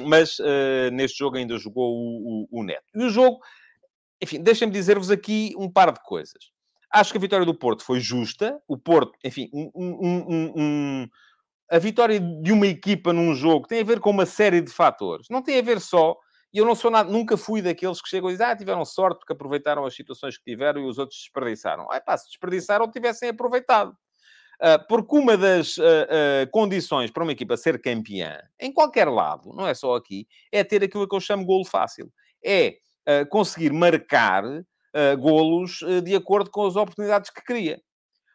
mas 0.04 0.38
uh, 0.38 0.90
neste 0.92 1.18
jogo 1.18 1.36
ainda 1.36 1.56
jogou 1.58 1.94
o, 1.94 2.46
o, 2.50 2.60
o 2.60 2.62
Neto. 2.64 2.86
E 2.94 3.04
o 3.04 3.10
jogo, 3.10 3.38
enfim, 4.22 4.42
deixem-me 4.42 4.72
dizer-vos 4.72 5.10
aqui 5.10 5.52
um 5.56 5.70
par 5.70 5.92
de 5.92 6.00
coisas. 6.02 6.50
Acho 6.92 7.12
que 7.12 7.18
a 7.18 7.20
vitória 7.20 7.44
do 7.44 7.54
Porto 7.54 7.84
foi 7.84 8.00
justa. 8.00 8.58
O 8.66 8.76
Porto, 8.76 9.12
enfim, 9.22 9.50
um, 9.52 9.70
um, 9.74 10.52
um, 10.56 11.08
a 11.70 11.78
vitória 11.78 12.18
de 12.18 12.50
uma 12.50 12.66
equipa 12.66 13.12
num 13.12 13.34
jogo 13.34 13.66
tem 13.66 13.80
a 13.80 13.84
ver 13.84 14.00
com 14.00 14.10
uma 14.10 14.24
série 14.24 14.60
de 14.60 14.70
fatores. 14.70 15.26
Não 15.30 15.42
tem 15.42 15.58
a 15.58 15.62
ver 15.62 15.80
só. 15.80 16.16
E 16.52 16.58
eu 16.58 16.64
não 16.64 16.74
sou 16.74 16.90
nada, 16.90 17.10
nunca 17.10 17.36
fui 17.36 17.60
daqueles 17.60 18.00
que 18.00 18.08
chegam 18.08 18.30
e 18.30 18.32
dizem, 18.32 18.46
ah, 18.46 18.56
tiveram 18.56 18.84
sorte 18.84 19.18
porque 19.18 19.32
aproveitaram 19.32 19.84
as 19.84 19.94
situações 19.94 20.38
que 20.38 20.44
tiveram 20.44 20.80
e 20.80 20.88
os 20.88 20.98
outros 20.98 21.18
desperdiçaram. 21.18 21.86
Ah, 21.90 22.00
pá, 22.00 22.16
se 22.16 22.26
desperdiçaram, 22.28 22.90
tivessem 22.90 23.28
aproveitado. 23.28 23.94
Uh, 24.60 24.84
porque 24.88 25.16
uma 25.16 25.36
das 25.36 25.76
uh, 25.76 25.82
uh, 25.82 26.50
condições 26.50 27.12
para 27.12 27.22
uma 27.22 27.30
equipa 27.30 27.56
ser 27.56 27.80
campeã, 27.80 28.40
em 28.58 28.72
qualquer 28.72 29.08
lado, 29.08 29.52
não 29.54 29.64
é 29.68 29.72
só 29.72 29.94
aqui, 29.94 30.26
é 30.50 30.64
ter 30.64 30.82
aquilo 30.82 31.08
que 31.08 31.14
eu 31.14 31.20
chamo 31.20 31.44
golo 31.44 31.64
fácil. 31.64 32.10
É 32.44 32.76
conseguir 33.30 33.72
marcar 33.72 34.44
golos 35.18 35.80
de 36.04 36.14
acordo 36.14 36.50
com 36.50 36.66
as 36.66 36.76
oportunidades 36.76 37.30
que 37.30 37.42
cria. 37.42 37.80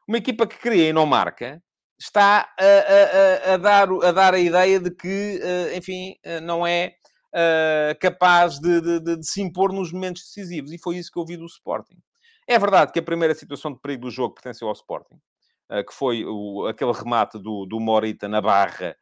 Uma 0.08 0.18
equipa 0.18 0.48
que 0.48 0.58
cria 0.58 0.90
e 0.90 0.94
não 0.94 1.06
marca, 1.06 1.62
está 1.98 2.50
a, 2.60 3.50
a, 3.52 3.54
a, 3.54 3.58
dar, 3.58 3.88
a 3.92 4.12
dar 4.12 4.34
a 4.34 4.40
ideia 4.40 4.80
de 4.80 4.90
que, 4.90 5.40
enfim, 5.78 6.16
não 6.42 6.66
é 6.66 6.96
eh, 7.34 7.98
capaz 8.00 8.60
de, 8.60 8.82
de, 8.82 9.00
de, 9.18 9.24
se 9.26 9.42
impor 9.42 9.72
nos 9.72 9.92
momentos 9.92 10.24
decisivos. 10.24 10.72
E 10.72 10.78
foi 10.78 10.98
isso 10.98 11.12
que 11.12 11.20
eu 11.20 11.26
vi 11.26 11.38
do 11.38 11.46
Sporting. 11.46 11.98
É 12.48 12.60
verdade 12.60 12.92
que 12.92 13.00
a 13.00 13.04
primeira 13.04 13.34
situação 13.34 13.72
de 13.72 13.80
perigo 13.80 14.04
do 14.04 14.12
jogo 14.12 14.36
pertenceu 14.36 14.68
ao 14.68 14.74
Sporting, 14.74 15.16
que 15.88 15.94
foi 15.94 16.26
o, 16.26 16.68
aquele 16.68 16.92
remate 16.92 17.40
do, 17.40 17.66
do 17.66 17.80
Morita 17.80 18.28
na 18.28 18.42
barra 18.42 18.98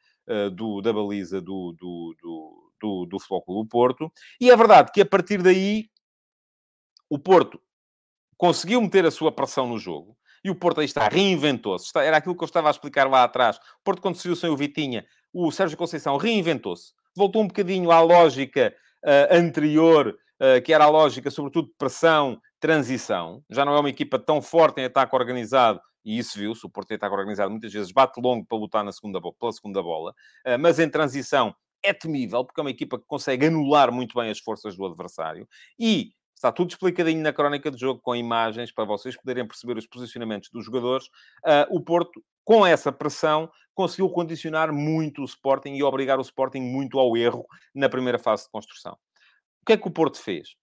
do, 0.54 0.80
da 0.80 0.94
baliza 0.94 1.42
do, 1.42 1.76
do, 1.76 2.16
do, 2.22 2.72
do, 2.80 3.06
do 3.08 3.54
do 3.64 3.68
Porto. 3.68 4.12
E 4.40 4.52
é 4.52 4.56
verdade 4.56 4.92
que 4.94 5.02
a 5.02 5.06
partir 5.06 5.42
daí 5.42 5.90
o 7.10 7.18
Porto 7.18 7.60
conseguiu 8.38 8.80
meter 8.80 9.06
a 9.08 9.12
sua 9.12 9.32
pressão 9.32 9.68
no 9.68 9.80
jogo, 9.80 10.16
e 10.44 10.50
o 10.50 10.56
Porto 10.56 10.80
aí 10.80 10.86
está, 10.86 11.08
reinventou-se. 11.08 11.92
Era 11.96 12.18
aquilo 12.18 12.36
que 12.36 12.44
eu 12.44 12.48
estava 12.48 12.68
a 12.68 12.72
explicar 12.72 13.08
lá 13.08 13.24
atrás. 13.24 13.58
O 13.58 13.84
Porto, 13.84 14.02
quando 14.02 14.16
se 14.16 14.36
sem 14.36 14.50
o 14.50 14.58
Vitinha, 14.58 15.06
o 15.32 15.52
Sérgio 15.52 15.78
Conceição 15.78 16.18
reinventou-se. 16.18 16.94
Voltou 17.16 17.44
um 17.44 17.48
bocadinho 17.48 17.92
à 17.92 18.00
lógica 18.02 18.74
uh, 19.06 19.36
anterior, 19.36 20.16
uh, 20.42 20.62
que 20.64 20.74
era 20.74 20.86
a 20.86 20.90
lógica, 20.90 21.30
sobretudo, 21.30 21.68
de 21.68 21.74
pressão, 21.78 22.40
transição. 22.60 23.44
Já 23.50 23.66
não 23.66 23.76
é 23.76 23.80
uma 23.80 23.90
equipa 23.90 24.18
tão 24.20 24.42
forte 24.42 24.82
em 24.82 24.86
ataque 24.86 25.16
organizado, 25.16 25.80
e 26.04 26.18
isso 26.18 26.38
viu-se. 26.38 26.66
O 26.66 26.70
Porto 26.70 26.92
em 26.92 26.96
ataque 26.96 27.16
organizado 27.16 27.52
muitas 27.52 27.72
vezes 27.72 27.92
bate 27.92 28.20
longo 28.22 28.46
para 28.46 28.58
lutar 28.58 28.84
na 28.84 28.92
segunda, 28.92 29.20
pela 29.22 29.52
segunda 29.52 29.82
bola, 29.82 30.12
uh, 30.48 30.60
mas 30.60 30.80
em 30.80 30.90
transição 30.90 31.54
é 31.84 31.94
temível, 31.94 32.46
porque 32.46 32.62
é 32.62 32.64
uma 32.64 32.70
equipa 32.70 33.00
que 33.00 33.06
consegue 33.08 33.48
anular 33.48 33.92
muito 33.92 34.14
bem 34.20 34.30
as 34.30 34.40
forças 34.40 34.76
do 34.76 34.86
adversário. 34.86 35.48
E 35.80 36.12
Está 36.42 36.52
tudo 36.52 36.72
explicadinho 36.72 37.22
na 37.22 37.32
crónica 37.32 37.70
do 37.70 37.78
jogo, 37.78 38.02
com 38.02 38.16
imagens, 38.16 38.72
para 38.72 38.84
vocês 38.84 39.16
poderem 39.16 39.48
perceber 39.48 39.78
os 39.78 39.86
posicionamentos 39.86 40.50
dos 40.50 40.66
jogadores. 40.66 41.06
Uh, 41.46 41.70
o 41.70 41.80
Porto, 41.80 42.20
com 42.44 42.66
essa 42.66 42.92
pressão, 42.92 43.48
conseguiu 43.76 44.10
condicionar 44.10 44.74
muito 44.74 45.22
o 45.22 45.26
Sporting 45.26 45.76
e 45.76 45.84
obrigar 45.84 46.18
o 46.18 46.24
Sporting 46.24 46.62
muito 46.62 46.98
ao 46.98 47.16
erro 47.16 47.46
na 47.76 47.88
primeira 47.88 48.18
fase 48.18 48.46
de 48.46 48.50
construção. 48.50 48.94
O 49.62 49.66
que 49.68 49.74
é 49.74 49.78
que 49.78 49.88
o 49.88 49.92
Porto 49.92 50.20
fez? 50.20 50.56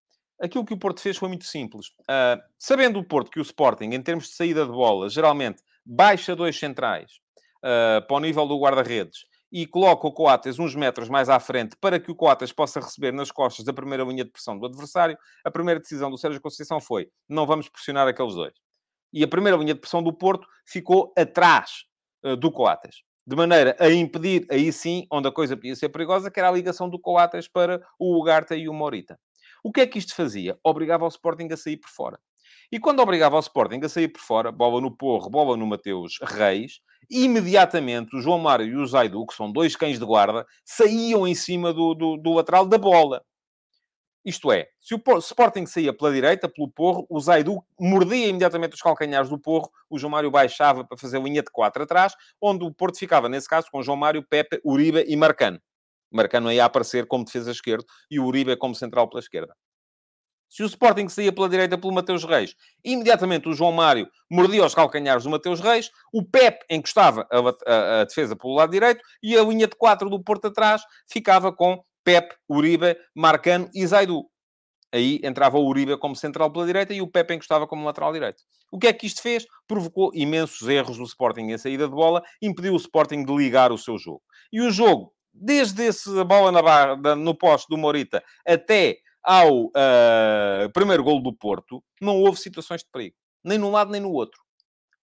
Aquilo 0.43 0.67
que 0.67 0.75
o 0.75 0.79
Porto 0.79 1.01
fez 1.01 1.17
foi 1.17 1.29
muito 1.29 1.45
simples. 1.45 1.91
Uh, 2.01 2.43
sabendo 2.59 2.99
o 2.99 3.05
Porto 3.05 3.31
que 3.31 3.39
o 3.39 3.43
Sporting, 3.43 3.91
em 3.93 4.03
termos 4.03 4.25
de 4.25 4.35
saída 4.35 4.67
de 4.67 4.73
bola, 4.73 5.09
geralmente 5.09 5.63
baixa 5.87 6.35
dois 6.35 6.59
centrais 6.59 7.21
uh, 7.59 8.05
para 8.05 8.17
o 8.17 8.19
nível 8.19 8.49
do 8.49 8.59
guarda-redes 8.59 9.29
e 9.51 9.67
coloca 9.67 10.07
o 10.07 10.13
Coates 10.13 10.59
uns 10.59 10.75
metros 10.75 11.09
mais 11.09 11.29
à 11.29 11.41
frente 11.41 11.77
para 11.81 11.99
que 11.99 12.11
o 12.11 12.15
Coates 12.15 12.53
possa 12.53 12.81
receber 12.81 13.13
nas 13.13 13.31
costas 13.31 13.65
da 13.65 13.73
primeira 13.73 14.05
linha 14.05 14.25
de 14.25 14.31
pressão 14.31 14.59
do 14.59 14.67
adversário, 14.67 15.17
a 15.45 15.51
primeira 15.51 15.81
decisão 15.81 16.11
do 16.11 16.19
Sérgio 16.19 16.41
Conceição 16.41 16.81
foi: 16.81 17.09
não 17.29 17.47
vamos 17.47 17.69
pressionar 17.69 18.07
aqueles 18.07 18.35
dois. 18.35 18.55
E 19.13 19.25
a 19.25 19.29
primeira 19.29 19.57
linha 19.57 19.75
de 19.75 19.81
pressão 19.81 20.03
do 20.03 20.13
Porto 20.13 20.47
ficou 20.67 21.13
atrás 21.17 21.85
uh, 22.25 22.37
do 22.37 22.53
Coates. 22.53 23.03
De 23.27 23.37
maneira 23.37 23.77
a 23.79 23.91
impedir, 23.91 24.47
aí 24.51 24.73
sim, 24.73 25.07
onde 25.11 25.29
a 25.29 25.33
coisa 25.33 25.57
podia 25.57 25.77
ser 25.77 25.89
perigosa, 25.91 26.31
que 26.31 26.41
era 26.41 26.49
a 26.49 26.53
ligação 26.53 26.89
do 26.89 26.99
Coates 26.99 27.47
para 27.49 27.83
o 27.99 28.19
Ugarte 28.19 28.55
e 28.55 28.69
o 28.69 28.75
Morita. 28.75 29.19
O 29.63 29.73
que 29.73 29.81
é 29.81 29.87
que 29.87 29.99
isto 29.99 30.15
fazia? 30.15 30.59
Obrigava 30.65 31.05
o 31.05 31.09
Sporting 31.09 31.49
a 31.53 31.57
sair 31.57 31.77
por 31.77 31.91
fora. 31.91 32.19
E 32.71 32.79
quando 32.79 33.01
obrigava 33.01 33.37
o 33.37 33.41
Sporting 33.41 33.81
a 33.83 33.89
sair 33.89 34.09
por 34.09 34.21
fora, 34.21 34.53
bola 34.53 34.81
no 34.81 34.95
Porro, 34.95 35.31
bola 35.31 35.57
no 35.57 35.67
Mateus 35.67 36.19
Reis, 36.23 36.81
imediatamente 37.11 38.17
o 38.17 38.21
João 38.21 38.39
Mário 38.39 38.67
e 38.67 38.77
o 38.77 38.87
Zaidu, 38.87 39.27
que 39.27 39.35
são 39.35 39.51
dois 39.51 39.75
cães 39.77 39.99
de 39.99 40.05
guarda, 40.05 40.47
saíam 40.65 41.27
em 41.27 41.35
cima 41.35 41.73
do, 41.73 41.95
do, 41.95 42.17
do 42.17 42.35
lateral 42.35 42.67
da 42.67 42.79
bola. 42.79 43.23
Isto 44.25 44.53
é, 44.53 44.69
se 44.81 44.95
o 44.95 45.19
Sporting 45.19 45.65
saía 45.65 45.97
pela 45.97 46.13
direita, 46.13 46.49
pelo 46.49 46.69
Porro, 46.69 47.07
o 47.09 47.19
Zaidu 47.19 47.65
mordia 47.81 48.27
imediatamente 48.27 48.75
os 48.75 48.83
calcanhares 48.83 49.31
do 49.31 49.39
Porro, 49.39 49.71
o 49.89 49.99
João 49.99 50.11
Mário 50.11 50.31
baixava 50.31 50.85
para 50.85 50.99
fazer 50.99 51.23
linha 51.23 51.43
de 51.43 51.51
quatro 51.51 51.83
atrás, 51.83 52.15
onde 52.41 52.65
o 52.65 52.73
Porto 52.73 52.99
ficava, 52.99 53.29
nesse 53.29 53.49
caso, 53.49 53.69
com 53.71 53.83
João 53.83 53.97
Mário, 53.97 54.23
Pepe, 54.23 54.61
Uribe 54.65 55.05
e 55.09 55.17
Marcano. 55.17 55.59
Marcano 56.11 56.53
ia 56.53 56.65
aparecer 56.65 57.07
como 57.07 57.25
defesa 57.25 57.51
esquerdo 57.51 57.87
e 58.11 58.19
o 58.19 58.25
Uribe 58.25 58.57
como 58.57 58.75
central 58.75 59.09
pela 59.09 59.21
esquerda. 59.21 59.55
Se 60.49 60.63
o 60.63 60.67
Sporting 60.67 61.09
saía 61.09 61.33
pela 61.33 61.49
direita 61.49 61.77
pelo 61.77 61.93
Mateus 61.93 62.25
Reis, 62.25 62.55
imediatamente 62.83 63.49
o 63.49 63.53
João 63.53 63.73
Mário 63.73 64.09
mordia 64.31 64.65
os 64.65 64.75
calcanhares 64.75 65.25
do 65.25 65.31
Mateus 65.31 65.61
Reis, 65.61 65.91
o 66.13 66.25
Pep 66.25 66.65
encostava 66.71 67.27
a, 67.31 67.39
a, 67.71 68.01
a, 68.01 68.05
defesa 68.05 68.35
pelo 68.35 68.55
lado 68.55 68.71
direito 68.71 69.03
e 69.23 69.37
a 69.37 69.43
linha 69.43 69.67
de 69.67 69.77
quatro 69.77 70.09
do 70.09 70.23
Porto 70.23 70.47
atrás 70.47 70.83
ficava 71.11 71.53
com 71.53 71.83
Pep, 72.03 72.35
Uribe, 72.49 72.97
Marcano 73.15 73.69
e 73.75 73.87
Zaidu. 73.87 74.25
Aí 74.91 75.21
entrava 75.23 75.59
o 75.59 75.67
Uribe 75.67 75.99
como 75.99 76.17
central 76.17 76.51
pela 76.51 76.65
direita 76.65 76.95
e 76.95 77.03
o 77.03 77.07
Pepe 77.07 77.35
encostava 77.35 77.67
como 77.67 77.85
lateral 77.85 78.13
direito. 78.13 78.43
O 78.73 78.79
que 78.79 78.87
é 78.87 78.93
que 78.93 79.07
isto 79.07 79.21
fez? 79.21 79.47
Provocou 79.67 80.11
imensos 80.15 80.67
erros 80.67 80.97
do 80.97 81.05
Sporting 81.05 81.43
em 81.43 81.59
saída 81.59 81.87
de 81.87 81.95
bola, 81.95 82.23
impediu 82.41 82.73
o 82.73 82.77
Sporting 82.77 83.23
de 83.23 83.35
ligar 83.35 83.71
o 83.71 83.77
seu 83.77 83.99
jogo. 83.99 84.23
E 84.51 84.63
o 84.63 84.71
jogo, 84.71 85.13
desde 85.33 85.85
esse 85.85 86.25
bola 86.25 86.51
na 86.51 86.63
barra, 86.63 87.15
no 87.15 87.35
poste 87.35 87.67
do 87.69 87.77
Morita 87.77 88.23
até 88.47 88.97
ao 89.23 89.67
uh, 89.67 90.73
primeiro 90.73 91.05
gol 91.05 91.23
do 91.23 91.33
Porto, 91.33 91.83
não 92.01 92.17
houve 92.17 92.39
situações 92.39 92.83
de 92.83 92.89
perigo. 92.93 93.17
Nem 93.45 93.59
num 93.59 93.71
lado, 93.71 93.91
nem 93.91 94.01
no 94.01 94.11
outro. 94.11 94.41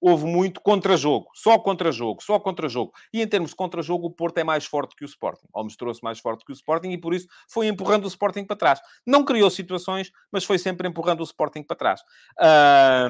Houve 0.00 0.26
muito 0.26 0.60
contra-jogo. 0.60 1.30
Só 1.34 1.58
contra-jogo. 1.58 2.22
Só 2.22 2.38
contra-jogo. 2.38 2.92
E 3.12 3.22
em 3.22 3.26
termos 3.26 3.50
de 3.50 3.56
contra-jogo, 3.56 4.08
o 4.08 4.10
Porto 4.10 4.36
é 4.36 4.44
mais 4.44 4.66
forte 4.66 4.94
que 4.94 5.04
o 5.04 5.06
Sporting. 5.06 5.46
Ou 5.52 5.64
mostrou-se 5.64 6.02
mais 6.02 6.18
forte 6.18 6.44
que 6.44 6.52
o 6.52 6.54
Sporting 6.54 6.90
e, 6.90 6.98
por 6.98 7.14
isso, 7.14 7.26
foi 7.48 7.68
empurrando 7.68 8.04
o 8.04 8.08
Sporting 8.08 8.44
para 8.44 8.56
trás. 8.56 8.80
Não 9.06 9.24
criou 9.24 9.48
situações, 9.48 10.10
mas 10.30 10.44
foi 10.44 10.58
sempre 10.58 10.86
empurrando 10.86 11.20
o 11.20 11.24
Sporting 11.24 11.62
para 11.62 11.76
trás. 11.76 12.00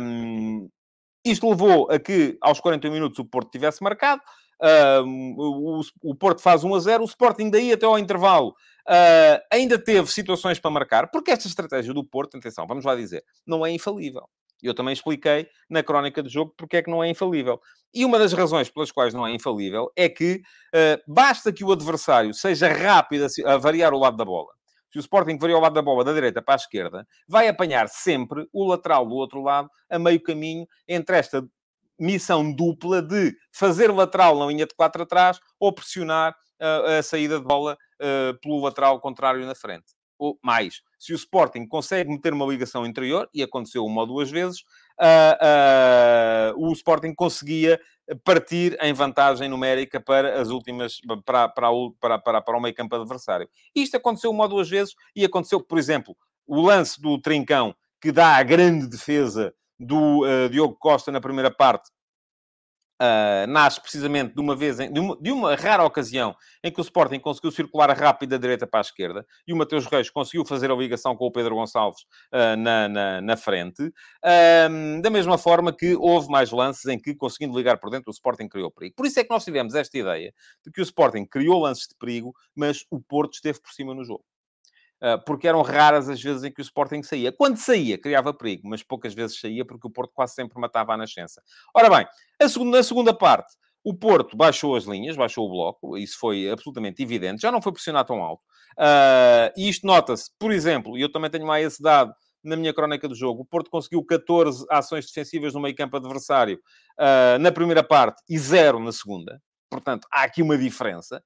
Um, 0.00 0.68
isto 1.24 1.48
levou 1.48 1.90
a 1.90 1.98
que, 1.98 2.38
aos 2.40 2.60
40 2.60 2.88
minutos, 2.90 3.18
o 3.18 3.24
Porto 3.24 3.50
tivesse 3.50 3.82
marcado. 3.82 4.22
Um, 4.62 5.34
o, 5.36 5.80
o, 6.02 6.14
Porto 6.14 6.40
faz 6.40 6.62
1 6.62 6.74
a 6.74 6.78
0. 6.78 7.02
O 7.02 7.06
Sporting, 7.06 7.50
daí 7.50 7.72
até 7.72 7.86
ao 7.86 7.98
intervalo, 7.98 8.54
Uh, 8.88 9.40
ainda 9.50 9.78
teve 9.78 10.10
situações 10.10 10.58
para 10.58 10.70
marcar, 10.70 11.10
porque 11.10 11.30
esta 11.30 11.48
estratégia 11.48 11.94
do 11.94 12.04
Porto, 12.04 12.36
atenção, 12.36 12.66
vamos 12.66 12.84
lá 12.84 12.94
dizer, 12.94 13.24
não 13.46 13.64
é 13.64 13.70
infalível. 13.70 14.28
Eu 14.62 14.74
também 14.74 14.92
expliquei 14.92 15.46
na 15.68 15.82
crónica 15.82 16.22
do 16.22 16.28
jogo 16.28 16.54
porque 16.56 16.78
é 16.78 16.82
que 16.82 16.90
não 16.90 17.04
é 17.04 17.08
infalível. 17.08 17.60
E 17.92 18.04
uma 18.04 18.18
das 18.18 18.32
razões 18.32 18.70
pelas 18.70 18.90
quais 18.90 19.12
não 19.12 19.26
é 19.26 19.32
infalível 19.32 19.90
é 19.94 20.08
que 20.08 20.42
uh, 20.74 21.12
basta 21.12 21.52
que 21.52 21.64
o 21.64 21.72
adversário 21.72 22.32
seja 22.32 22.68
rápido 22.68 23.26
a, 23.26 23.52
a 23.52 23.56
variar 23.58 23.92
o 23.92 23.98
lado 23.98 24.16
da 24.16 24.24
bola. 24.24 24.52
Se 24.90 24.98
o 24.98 25.00
Sporting 25.00 25.38
variar 25.38 25.58
o 25.58 25.62
lado 25.62 25.74
da 25.74 25.82
bola 25.82 26.04
da 26.04 26.12
direita 26.12 26.40
para 26.40 26.54
a 26.54 26.56
esquerda, 26.56 27.06
vai 27.28 27.48
apanhar 27.48 27.88
sempre 27.88 28.48
o 28.52 28.64
lateral 28.64 29.06
do 29.06 29.14
outro 29.14 29.42
lado 29.42 29.68
a 29.90 29.98
meio 29.98 30.22
caminho 30.22 30.66
entre 30.86 31.16
esta 31.16 31.44
missão 31.98 32.52
dupla 32.52 33.00
de 33.00 33.34
fazer 33.52 33.90
lateral 33.90 34.38
na 34.38 34.46
linha 34.46 34.66
de 34.66 34.74
quatro 34.74 35.02
atrás 35.02 35.38
ou 35.58 35.72
pressionar 35.72 36.34
a, 36.60 36.98
a 36.98 37.02
saída 37.02 37.38
de 37.38 37.44
bola 37.44 37.76
uh, 38.00 38.38
pelo 38.40 38.62
lateral 38.62 39.00
contrário 39.00 39.44
na 39.46 39.54
frente. 39.54 39.94
Ou 40.18 40.38
mais, 40.42 40.80
se 40.98 41.12
o 41.12 41.16
Sporting 41.16 41.66
consegue 41.66 42.10
meter 42.10 42.32
uma 42.32 42.46
ligação 42.46 42.86
interior, 42.86 43.28
e 43.34 43.42
aconteceu 43.42 43.84
uma 43.84 44.02
ou 44.02 44.06
duas 44.06 44.30
vezes, 44.30 44.60
uh, 45.00 46.54
uh, 46.54 46.68
o 46.68 46.72
Sporting 46.72 47.12
conseguia 47.14 47.80
partir 48.22 48.76
em 48.80 48.92
vantagem 48.92 49.48
numérica 49.48 50.00
para 50.00 50.40
as 50.40 50.50
últimas, 50.50 51.00
para, 51.24 51.48
para, 51.48 51.68
para, 52.00 52.18
para, 52.18 52.40
para 52.40 52.58
o 52.58 52.60
meio 52.60 52.74
campo 52.74 52.94
adversário. 52.94 53.48
Isto 53.74 53.96
aconteceu 53.96 54.30
uma 54.30 54.44
ou 54.44 54.50
duas 54.50 54.70
vezes, 54.70 54.94
e 55.16 55.24
aconteceu, 55.24 55.60
por 55.60 55.78
exemplo, 55.78 56.16
o 56.46 56.60
lance 56.60 57.00
do 57.00 57.18
Trincão, 57.20 57.74
que 58.00 58.12
dá 58.12 58.36
a 58.36 58.42
grande 58.42 58.86
defesa 58.86 59.52
do 59.78 60.24
uh, 60.24 60.48
Diogo 60.48 60.76
Costa 60.76 61.10
na 61.10 61.20
primeira 61.20 61.50
parte, 61.50 61.90
Uh, 62.94 63.44
nasce 63.48 63.80
precisamente 63.80 64.36
de 64.36 64.40
uma 64.40 64.54
vez, 64.54 64.78
em, 64.78 64.90
de, 64.90 65.00
uma, 65.00 65.16
de, 65.20 65.32
uma, 65.32 65.56
rara 65.56 65.82
ocasião 65.82 66.32
em 66.62 66.70
que 66.70 66.78
o 66.78 66.82
Sporting 66.82 67.18
conseguiu 67.18 67.50
circular 67.50 67.90
rápido 67.90 68.30
da 68.30 68.36
direita 68.36 68.68
para 68.68 68.78
a 68.78 68.82
esquerda 68.82 69.26
e 69.48 69.52
o 69.52 69.56
Mateus 69.56 69.84
Reis 69.86 70.08
conseguiu 70.08 70.44
fazer 70.44 70.70
a 70.70 70.76
ligação 70.76 71.16
com 71.16 71.26
o 71.26 71.32
Pedro 71.32 71.56
Gonçalves 71.56 72.02
uh, 72.32 72.56
na, 72.56 72.88
na, 72.88 73.20
na, 73.20 73.36
frente. 73.36 73.92
Da 75.02 75.10
mesma 75.10 75.36
forma 75.36 75.72
que 75.76 75.96
houve 75.96 76.28
mais 76.28 76.52
lances 76.52 76.86
em 76.86 76.96
que, 76.96 77.16
conseguindo 77.16 77.58
ligar 77.58 77.78
por 77.78 77.90
dentro, 77.90 78.10
o 78.10 78.14
Sporting 78.14 78.48
criou 78.48 78.70
perigo. 78.70 78.94
Por 78.94 79.06
isso 79.06 79.18
é 79.18 79.24
que 79.24 79.30
nós 79.30 79.44
tivemos 79.44 79.74
esta 79.74 79.98
ideia 79.98 80.32
de 80.64 80.70
que 80.70 80.80
o 80.80 80.84
Sporting 80.84 81.26
criou 81.26 81.62
lances 81.62 81.88
de 81.88 81.96
perigo, 81.98 82.32
mas 82.54 82.86
o 82.92 83.00
Porto 83.00 83.34
esteve 83.34 83.60
por 83.60 83.72
cima 83.72 83.92
no 83.92 84.04
jogo. 84.04 84.24
Ah, 85.00 85.18
porque 85.18 85.46
eram 85.46 85.60
raras 85.60 86.08
as 86.08 86.22
vezes 86.22 86.44
em 86.44 86.50
que 86.50 86.60
o 86.60 86.62
Sporting 86.62 87.02
saía. 87.02 87.30
Quando 87.30 87.58
saía, 87.58 87.98
criava 88.00 88.32
perigo, 88.32 88.62
mas 88.68 88.82
poucas 88.82 89.12
vezes 89.12 89.38
saía 89.38 89.64
porque 89.64 89.86
o 89.86 89.90
Porto 89.90 90.12
quase 90.14 90.34
sempre 90.34 90.58
matava 90.58 90.94
a 90.94 90.96
nascença. 90.96 91.42
Ora 91.74 91.90
bem, 91.90 92.06
a 92.40 92.48
segunda, 92.48 92.78
na 92.78 92.82
segunda 92.82 93.12
parte, 93.12 93.52
o 93.84 93.92
Porto 93.92 94.34
baixou 94.34 94.74
as 94.74 94.84
linhas, 94.84 95.14
baixou 95.14 95.46
o 95.46 95.50
bloco, 95.50 95.98
isso 95.98 96.18
foi 96.18 96.48
absolutamente 96.48 97.02
evidente, 97.02 97.42
já 97.42 97.52
não 97.52 97.60
foi 97.60 97.72
pressionar 97.72 98.06
tão 98.06 98.22
alto. 98.22 98.42
Uh, 98.78 99.52
e 99.56 99.68
isto 99.68 99.86
nota-se, 99.86 100.30
por 100.38 100.50
exemplo, 100.50 100.96
e 100.96 101.02
eu 101.02 101.12
também 101.12 101.30
tenho 101.30 101.46
mais 101.46 101.66
esse 101.66 101.82
dado 101.82 102.12
na 102.42 102.56
minha 102.56 102.72
crónica 102.72 103.06
do 103.06 103.14
jogo, 103.14 103.42
o 103.42 103.44
Porto 103.44 103.70
conseguiu 103.70 104.02
14 104.04 104.66
ações 104.70 105.06
defensivas 105.06 105.54
no 105.54 105.60
meio 105.60 105.74
campo 105.74 105.96
adversário 105.96 106.58
uh, 106.98 107.38
na 107.38 107.52
primeira 107.52 107.82
parte 107.82 108.22
e 108.28 108.38
zero 108.38 108.78
na 108.78 108.92
segunda. 108.92 109.40
Portanto, 109.70 110.06
há 110.10 110.22
aqui 110.22 110.40
uma 110.40 110.56
diferença. 110.56 111.22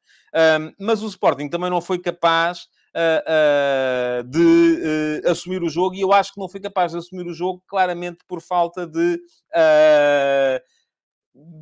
mas 0.81 1.03
o 1.03 1.07
Sporting 1.07 1.49
também 1.51 1.69
não 1.69 1.83
foi 1.83 1.99
capaz 1.99 2.66
uh, 2.99 4.22
de 4.24 5.22
uh, 5.24 5.30
assumir 5.30 5.62
o 5.62 5.68
jogo 5.68 5.94
e 5.94 6.01
eu 6.01 6.12
acho 6.12 6.32
que 6.32 6.40
não 6.40 6.49
foi 6.49 6.61
capaz 6.61 6.92
de 6.92 6.99
assumir 6.99 7.26
o 7.26 7.34
jogo 7.34 7.62
claramente 7.66 8.18
por 8.26 8.40
falta 8.40 8.86
de 8.86 9.20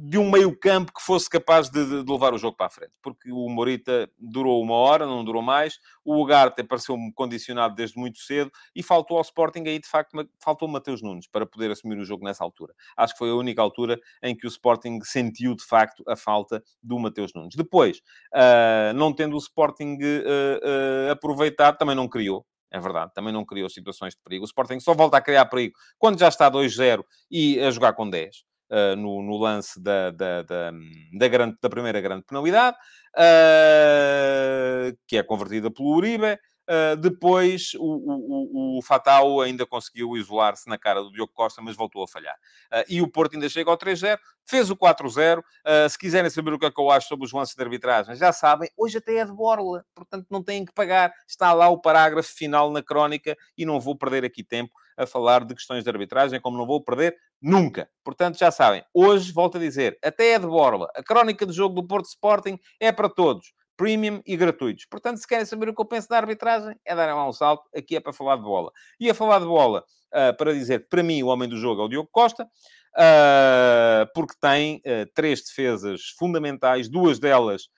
de 0.09 0.17
um 0.19 0.31
meio-campo 0.31 0.93
que 0.93 1.03
fosse 1.03 1.29
capaz 1.29 1.69
de, 1.69 1.85
de, 1.85 2.11
levar 2.11 2.33
o 2.33 2.39
jogo 2.39 2.57
para 2.57 2.67
a 2.67 2.71
frente. 2.71 2.93
Porque 3.03 3.31
o 3.31 3.49
Morita 3.49 4.09
durou 4.19 4.63
uma 4.63 4.75
hora, 4.75 5.05
não 5.05 5.25
durou 5.25 5.43
mais. 5.43 5.79
O 6.05 6.23
Ugarte 6.23 6.63
pareceu-me 6.63 7.13
condicionado 7.13 7.75
desde 7.75 7.99
muito 7.99 8.19
cedo 8.19 8.51
e 8.75 8.83
faltou 8.83 9.19
ao 9.19 9.23
Sporting 9.23 9.65
aí, 9.67 9.79
de 9.79 9.89
facto, 9.89 10.17
faltou 10.43 10.69
Mateus 10.69 11.03
Nunes 11.03 11.27
para 11.27 11.45
poder 11.45 11.71
assumir 11.71 11.99
o 11.99 12.05
jogo 12.05 12.25
nessa 12.25 12.43
altura. 12.43 12.73
Acho 12.97 13.15
que 13.15 13.19
foi 13.19 13.31
a 13.31 13.35
única 13.35 13.61
altura 13.61 14.01
em 14.23 14.35
que 14.35 14.47
o 14.47 14.49
Sporting 14.49 15.01
sentiu, 15.03 15.55
de 15.55 15.65
facto, 15.65 16.03
a 16.09 16.17
falta 16.17 16.63
do 16.83 16.99
Mateus 16.99 17.33
Nunes. 17.35 17.55
Depois, 17.55 17.99
uh, 18.35 18.95
não 18.95 19.13
tendo 19.13 19.35
o 19.35 19.39
Sporting 19.39 19.97
uh, 19.97 21.09
uh, 21.09 21.11
aproveitado, 21.11 21.77
também 21.77 21.95
não 21.95 22.09
criou. 22.09 22.47
É 22.71 22.81
verdade, 22.81 23.13
também 23.15 23.33
não 23.33 23.45
criou 23.45 23.69
situações 23.69 24.15
de 24.15 24.21
perigo. 24.23 24.45
O 24.45 24.47
Sporting 24.47 24.81
só 24.81 24.95
volta 24.95 25.17
a 25.17 25.21
criar 25.21 25.47
perigo 25.47 25.75
quando 25.99 26.19
já 26.19 26.29
está 26.29 26.51
2-0 26.51 27.05
e 27.31 27.61
a 27.61 27.71
jogar 27.71 27.93
com 27.93 28.09
10 28.09 28.47
uh, 28.71 28.97
no, 28.97 29.23
no, 29.23 29.37
lance 29.37 29.81
da, 29.81 30.11
da, 30.11 30.43
da, 30.43 30.73
da, 31.13 31.29
grande, 31.29 31.57
da 31.61 31.69
primeira 31.69 32.01
grande 32.01 32.25
penalidade, 32.25 32.77
uh, 33.17 34.97
que 35.07 35.17
é 35.17 35.23
convertida 35.23 35.71
pelo 35.71 35.95
Uribe. 35.95 36.39
Uh, 36.69 36.97
depois 36.97 37.75
o, 37.79 37.85
o, 37.85 38.79
o, 38.79 38.83
Fatal 38.83 39.41
ainda 39.41 39.65
conseguiu 39.65 40.17
isolar-se 40.17 40.69
na 40.69 40.77
cara 40.77 41.01
do 41.01 41.13
Diogo 41.13 41.33
Costa, 41.33 41.63
mas 41.63 41.77
voltou 41.77 42.03
a 42.03 42.09
falhar. 42.09 42.35
Uh, 42.73 42.85
e 42.89 43.01
o 43.01 43.09
Porto 43.09 43.35
ainda 43.35 43.49
chega 43.49 43.71
ao 43.71 43.79
3-0, 43.79 44.19
fez 44.45 44.69
o 44.69 44.77
4-0. 44.77 45.39
Uh, 45.39 45.89
se 45.89 45.97
quiserem 45.97 46.29
saber 46.29 46.53
o 46.53 46.59
que 46.59 46.67
é 46.67 46.71
que 46.71 46.81
eu 46.81 46.91
acho 46.91 47.07
sobre 47.07 47.25
os 47.25 47.33
lances 47.33 47.55
de 47.55 47.63
arbitragem, 47.63 48.17
já 48.17 48.33
sabem, 48.33 48.69
hoje 48.77 48.99
até 48.99 49.19
é 49.19 49.25
de 49.25 49.33
borla, 49.33 49.85
portanto 49.95 50.27
não 50.29 50.43
têm 50.43 50.65
que 50.65 50.73
pagar. 50.73 51.13
Está 51.29 51.53
lá 51.53 51.69
o 51.69 51.81
parágrafo 51.81 52.35
final 52.35 52.73
na 52.73 52.83
crónica 52.83 53.37
e 53.57 53.65
não 53.65 53.79
vou 53.79 53.97
perder 53.97 54.25
aqui 54.25 54.43
tempo 54.43 54.73
a 54.97 55.07
falar 55.07 55.45
de 55.45 55.55
questões 55.55 55.85
de 55.85 55.91
arbitragem, 55.91 56.41
como 56.41 56.59
não 56.59 56.67
vou 56.67 56.83
perder 56.83 57.17
nunca. 57.41 57.89
Portanto, 58.05 58.39
já 58.39 58.51
sabem, 58.51 58.85
hoje, 58.95 59.33
volto 59.33 59.57
a 59.57 59.61
dizer, 59.61 59.99
até 60.03 60.33
é 60.33 60.39
de 60.39 60.47
borla. 60.47 60.89
A 60.95 61.03
crónica 61.03 61.45
do 61.45 61.53
jogo 61.53 61.75
do 61.81 61.87
Porto 61.87 62.07
Sporting 62.07 62.59
é 62.81 62.93
para 62.93 63.09
todos 63.09 63.53
premium 63.77 64.23
e 64.27 64.37
gratuitos. 64.37 64.87
Portanto, 64.87 65.19
se 65.19 65.27
querem 65.27 65.45
saber 65.45 65.69
o 65.69 65.75
que 65.75 65.81
eu 65.81 65.87
penso 65.87 66.09
da 66.09 66.17
arbitragem, 66.17 66.75
é 66.85 66.95
darem 66.95 67.15
lá 67.15 67.29
um 67.29 67.33
salto. 67.33 67.69
Aqui 67.77 67.97
é 67.97 68.01
para 68.01 68.13
falar 68.13 68.37
de 68.37 68.43
bola. 68.43 68.73
E 68.99 69.11
a 69.11 69.15
falar 69.15 69.39
de 69.39 69.45
bola, 69.45 69.85
uh, 70.13 70.37
para 70.37 70.53
dizer 70.55 70.81
que 70.81 70.89
para 70.89 71.03
mim 71.03 71.23
o 71.23 71.27
homem 71.27 71.49
do 71.49 71.59
jogo 71.59 71.83
é 71.83 71.85
o 71.85 71.89
Diogo 71.89 72.09
Costa, 72.11 72.45
uh, 72.45 74.07
porque 74.15 74.35
tem 74.41 74.77
uh, 74.77 75.07
três 75.15 75.43
defesas 75.45 76.09
fundamentais, 76.19 76.89
duas 76.89 77.19
delas 77.19 77.69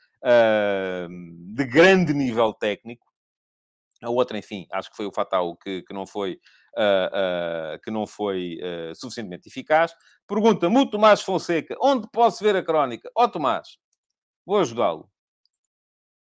de 1.54 1.64
grande 1.64 2.12
nível 2.12 2.52
técnico. 2.52 3.06
A 4.02 4.10
outra, 4.10 4.36
enfim, 4.36 4.66
acho 4.72 4.90
que 4.90 4.96
foi 4.96 5.06
o 5.06 5.12
Fatal 5.12 5.56
que, 5.56 5.82
que 5.82 5.94
não 5.94 6.04
foi, 6.08 6.40
uh, 6.76 7.76
uh, 7.76 7.80
que 7.82 7.90
não 7.90 8.06
foi 8.06 8.58
uh, 8.60 8.94
suficientemente 8.94 9.48
eficaz. 9.48 9.94
Pergunta-me 10.26 10.78
o 10.78 10.86
Tomás 10.86 11.22
Fonseca, 11.22 11.76
onde 11.80 12.08
posso 12.12 12.42
ver 12.42 12.56
a 12.56 12.62
crónica? 12.62 13.10
Ó 13.16 13.24
oh, 13.24 13.28
Tomás, 13.28 13.78
vou 14.44 14.58
ajudá-lo. 14.58 15.08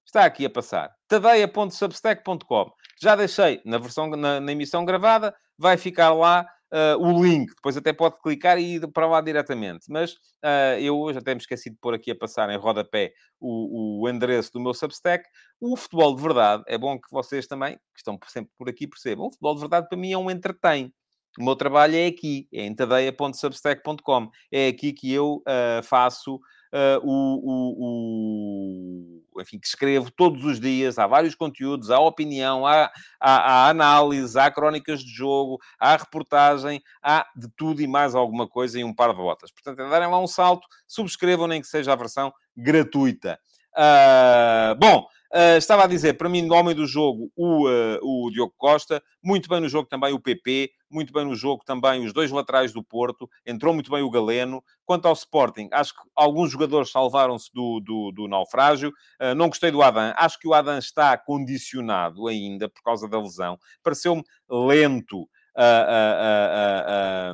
Está 0.06 0.24
aqui 0.24 0.44
a 0.44 0.50
passar. 0.50 0.94
tadeia.substack.com. 1.08 2.72
Já 3.00 3.16
deixei 3.16 3.62
na 3.64 3.78
versão, 3.78 4.08
na, 4.10 4.40
na 4.40 4.52
emissão 4.52 4.84
gravada, 4.84 5.34
vai 5.56 5.76
ficar 5.76 6.12
lá 6.12 6.46
uh, 6.72 6.98
o 6.98 7.22
link. 7.22 7.54
Depois 7.54 7.76
até 7.76 7.92
pode 7.92 8.18
clicar 8.20 8.58
e 8.58 8.76
ir 8.76 8.88
para 8.88 9.06
lá 9.06 9.20
diretamente. 9.20 9.86
Mas 9.88 10.12
uh, 10.12 10.78
eu 10.80 10.98
hoje 10.98 11.18
até 11.18 11.34
me 11.34 11.40
esqueci 11.40 11.70
de 11.70 11.76
pôr 11.76 11.94
aqui 11.94 12.10
a 12.10 12.16
passar 12.16 12.48
em 12.50 12.56
rodapé 12.56 13.12
o, 13.38 14.02
o 14.02 14.08
endereço 14.08 14.52
do 14.52 14.60
meu 14.60 14.74
Substack. 14.74 15.24
O 15.60 15.76
futebol 15.76 16.16
de 16.16 16.22
verdade, 16.22 16.64
é 16.66 16.78
bom 16.78 16.98
que 16.98 17.10
vocês 17.10 17.46
também, 17.46 17.76
que 17.76 17.98
estão 17.98 18.18
sempre 18.28 18.50
por 18.58 18.68
aqui, 18.68 18.86
percebam. 18.86 19.26
O 19.26 19.30
futebol 19.30 19.54
de 19.54 19.60
verdade 19.60 19.88
para 19.88 19.98
mim 19.98 20.12
é 20.12 20.18
um 20.18 20.30
entretém. 20.30 20.92
O 21.38 21.44
meu 21.44 21.56
trabalho 21.56 21.96
é 21.96 22.06
aqui, 22.06 22.46
é 22.52 22.64
em 22.66 22.74
tadeia.substack.com. 22.74 24.28
É 24.50 24.68
aqui 24.68 24.92
que 24.92 25.10
eu 25.12 25.36
uh, 25.36 25.82
faço 25.82 26.38
uh, 26.72 27.00
o, 27.02 27.40
o, 27.44 29.22
o, 29.34 29.40
enfim, 29.40 29.58
que 29.58 29.66
escrevo 29.66 30.10
todos 30.10 30.44
os 30.44 30.58
dias. 30.58 30.98
Há 30.98 31.06
vários 31.06 31.34
conteúdos, 31.34 31.90
há 31.90 31.98
opinião, 31.98 32.66
há, 32.66 32.90
há, 33.20 33.66
há 33.66 33.68
análise, 33.68 34.38
há 34.38 34.50
crónicas 34.50 35.00
de 35.00 35.10
jogo, 35.10 35.58
há 35.78 35.96
reportagem, 35.96 36.82
há 37.02 37.26
de 37.36 37.48
tudo 37.56 37.82
e 37.82 37.86
mais 37.86 38.14
alguma 38.14 38.48
coisa 38.48 38.78
em 38.80 38.84
um 38.84 38.94
par 38.94 39.10
de 39.10 39.16
botas. 39.16 39.50
Portanto, 39.50 39.80
é 39.80 39.90
darem 39.90 40.08
lá 40.08 40.18
um 40.18 40.26
salto, 40.26 40.66
subscrevam, 40.86 41.46
nem 41.46 41.60
que 41.60 41.66
seja 41.66 41.92
a 41.92 41.96
versão 41.96 42.32
gratuita. 42.56 43.38
Uh, 43.74 44.74
bom, 44.78 45.06
Uh, 45.34 45.56
estava 45.56 45.84
a 45.84 45.86
dizer, 45.86 46.18
para 46.18 46.28
mim, 46.28 46.42
no 46.42 46.54
homem 46.54 46.74
do 46.74 46.86
jogo, 46.86 47.32
o, 47.34 47.66
uh, 47.66 47.98
o 48.02 48.30
Diogo 48.30 48.52
Costa. 48.58 49.02
Muito 49.24 49.48
bem 49.48 49.60
no 49.60 49.68
jogo 49.68 49.88
também 49.88 50.12
o 50.12 50.20
PP. 50.20 50.70
Muito 50.90 51.10
bem 51.10 51.24
no 51.24 51.34
jogo 51.34 51.62
também 51.64 52.04
os 52.04 52.12
dois 52.12 52.30
laterais 52.30 52.70
do 52.70 52.84
Porto. 52.84 53.26
Entrou 53.46 53.72
muito 53.72 53.90
bem 53.90 54.02
o 54.02 54.10
Galeno. 54.10 54.62
Quanto 54.84 55.08
ao 55.08 55.14
Sporting, 55.14 55.70
acho 55.72 55.94
que 55.94 56.02
alguns 56.14 56.50
jogadores 56.50 56.90
salvaram-se 56.90 57.48
do, 57.54 57.80
do, 57.80 58.12
do, 58.12 58.28
naufrágio. 58.28 58.90
Uh, 59.18 59.34
não 59.34 59.48
gostei 59.48 59.70
do 59.70 59.80
Adam. 59.80 60.12
Acho 60.18 60.38
que 60.38 60.46
o 60.46 60.52
Adam 60.52 60.76
está 60.76 61.16
condicionado 61.16 62.28
ainda 62.28 62.68
por 62.68 62.82
causa 62.82 63.08
da 63.08 63.18
lesão. 63.18 63.58
Pareceu-me 63.82 64.22
lento. 64.50 65.26
A, 65.54 65.64
a, 65.64 67.30
a, 67.30 67.32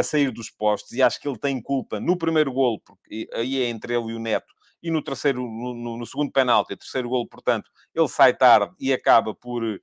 a, 0.00 0.02
sair 0.02 0.32
dos 0.32 0.50
postos 0.50 0.90
e 0.90 1.00
acho 1.00 1.20
que 1.20 1.28
ele 1.28 1.38
tem 1.38 1.62
culpa 1.62 2.00
no 2.00 2.18
primeiro 2.18 2.52
golo, 2.52 2.80
porque 2.84 3.28
aí 3.32 3.62
é 3.62 3.68
entre 3.68 3.94
ele 3.94 4.10
e 4.10 4.14
o 4.16 4.18
Neto, 4.18 4.52
e 4.82 4.90
no 4.90 5.02
terceiro, 5.02 5.42
no, 5.42 5.96
no 5.96 6.06
segundo 6.06 6.32
penalti, 6.32 6.76
terceiro 6.76 7.08
golo, 7.08 7.28
portanto, 7.28 7.70
ele 7.94 8.08
sai 8.08 8.34
tarde 8.34 8.74
e 8.78 8.92
acaba 8.92 9.34
por 9.34 9.62
uh, 9.62 9.76
uh, 9.76 9.80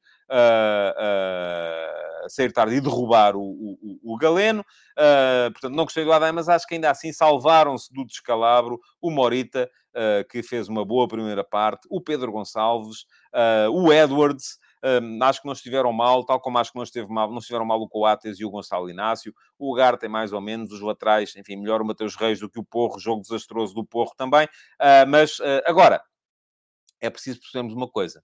sair 2.30 2.52
tarde 2.52 2.76
e 2.76 2.82
derrubar 2.82 3.36
o, 3.36 3.42
o, 3.42 4.14
o 4.14 4.18
Galeno. 4.18 4.66
Uh, 4.98 5.52
portanto, 5.52 5.76
não 5.76 5.84
gostei 5.84 6.04
do 6.04 6.12
Adam, 6.12 6.34
mas 6.34 6.50
acho 6.50 6.68
que 6.68 6.76
ainda 6.76 6.90
assim 6.90 7.14
salvaram-se 7.14 7.94
do 7.94 8.06
descalabro 8.06 8.80
o 9.02 9.12
Morita, 9.12 9.70
que 10.30 10.44
fez 10.44 10.70
uma 10.70 10.86
boa 10.86 11.08
primeira 11.08 11.44
parte, 11.44 11.88
o 11.90 12.00
Pedro 12.00 12.32
Gonçalves, 12.32 13.08
o 13.74 13.92
Edwards, 13.92 14.60
um, 14.84 15.24
acho 15.24 15.42
que 15.42 15.46
não 15.46 15.54
estiveram 15.54 15.92
mal, 15.92 16.26
tal 16.26 16.40
como 16.40 16.58
acho 16.58 16.72
que 16.72 16.78
não, 16.78 16.84
esteve 16.84 17.08
mal, 17.10 17.30
não 17.30 17.40
estiveram 17.40 17.66
mal 17.66 17.82
o 17.82 17.88
Coates 17.88 18.40
e 18.40 18.46
o 18.46 18.50
Gonçalo 18.50 18.90
Inácio. 18.90 19.34
O 19.58 19.70
Lugar 19.70 19.98
tem 19.98 20.10
mais 20.10 20.34
ou 20.34 20.42
menos, 20.42 20.72
os 20.72 20.82
laterais, 20.82 21.36
enfim, 21.36 21.56
melhor 21.56 21.82
o 21.82 21.86
Mateus 21.86 22.16
Reis 22.16 22.40
do 22.40 22.50
que 22.50 22.60
o 22.60 22.64
Porro, 22.64 23.00
jogo 23.00 23.22
desastroso 23.22 23.74
do 23.74 23.86
Porro 23.86 24.14
também. 24.18 24.46
Uh, 24.82 25.08
mas 25.08 25.40
uh, 25.40 25.62
agora, 25.66 26.02
é 27.02 27.10
preciso 27.10 27.40
percebermos 27.40 27.74
uma 27.74 27.90
coisa: 27.90 28.24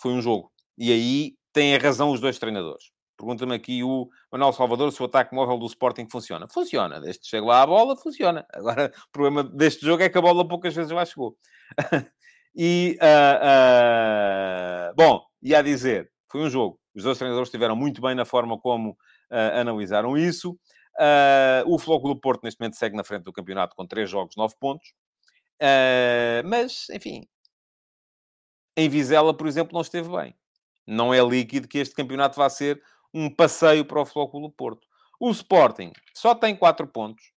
foi 0.00 0.12
um 0.12 0.20
jogo, 0.20 0.52
e 0.76 0.92
aí 0.92 1.34
têm 1.52 1.76
razão 1.76 2.10
os 2.10 2.20
dois 2.20 2.38
treinadores. 2.38 2.90
Pergunta-me 3.20 3.54
aqui 3.54 3.84
o 3.84 4.08
Manuel 4.32 4.52
Salvador 4.54 4.90
se 4.90 5.02
o 5.02 5.04
ataque 5.04 5.34
móvel 5.34 5.58
do 5.58 5.66
Sporting 5.66 6.08
funciona. 6.10 6.48
Funciona. 6.48 6.98
Desde 6.98 7.20
que 7.20 7.26
chega 7.26 7.44
lá 7.44 7.60
a 7.60 7.66
bola, 7.66 7.94
funciona. 7.94 8.46
Agora, 8.50 8.90
o 8.96 9.12
problema 9.12 9.44
deste 9.44 9.84
jogo 9.84 10.02
é 10.02 10.08
que 10.08 10.16
a 10.16 10.22
bola 10.22 10.48
poucas 10.48 10.74
vezes 10.74 10.90
lá 10.90 11.04
chegou. 11.04 11.36
e, 12.54 12.98
uh, 13.00 14.90
uh, 14.90 14.94
bom, 14.96 15.24
e 15.42 15.54
a 15.54 15.62
dizer, 15.62 16.10
foi 16.30 16.42
um 16.42 16.50
jogo. 16.50 16.80
Os 16.94 17.04
dois 17.04 17.18
treinadores 17.18 17.48
estiveram 17.48 17.76
muito 17.76 18.00
bem 18.00 18.14
na 18.14 18.24
forma 18.24 18.58
como 18.58 18.90
uh, 18.90 19.58
analisaram 19.60 20.16
isso. 20.16 20.58
O 21.66 21.78
Floco 21.78 22.08
do 22.08 22.20
Porto, 22.20 22.42
neste 22.44 22.60
momento, 22.60 22.76
segue 22.76 22.96
na 22.96 23.04
frente 23.04 23.22
do 23.22 23.32
campeonato 23.32 23.74
com 23.74 23.86
três 23.86 24.10
jogos, 24.10 24.36
nove 24.36 24.54
pontos. 24.60 24.92
Mas, 26.44 26.90
enfim, 26.90 27.26
em 28.76 28.88
Vizela, 28.88 29.34
por 29.34 29.46
exemplo, 29.46 29.72
não 29.72 29.80
esteve 29.80 30.10
bem. 30.10 30.34
Não 30.86 31.14
é 31.14 31.20
líquido 31.22 31.68
que 31.68 31.78
este 31.78 31.94
campeonato 31.94 32.36
vá 32.36 32.50
ser 32.50 32.82
um 33.14 33.34
passeio 33.34 33.84
para 33.84 34.00
o 34.00 34.04
Floco 34.04 34.40
do 34.40 34.50
Porto. 34.50 34.86
O 35.18 35.30
Sporting 35.30 35.92
só 36.14 36.34
tem 36.34 36.54
quatro 36.54 36.86
pontos, 36.86 37.32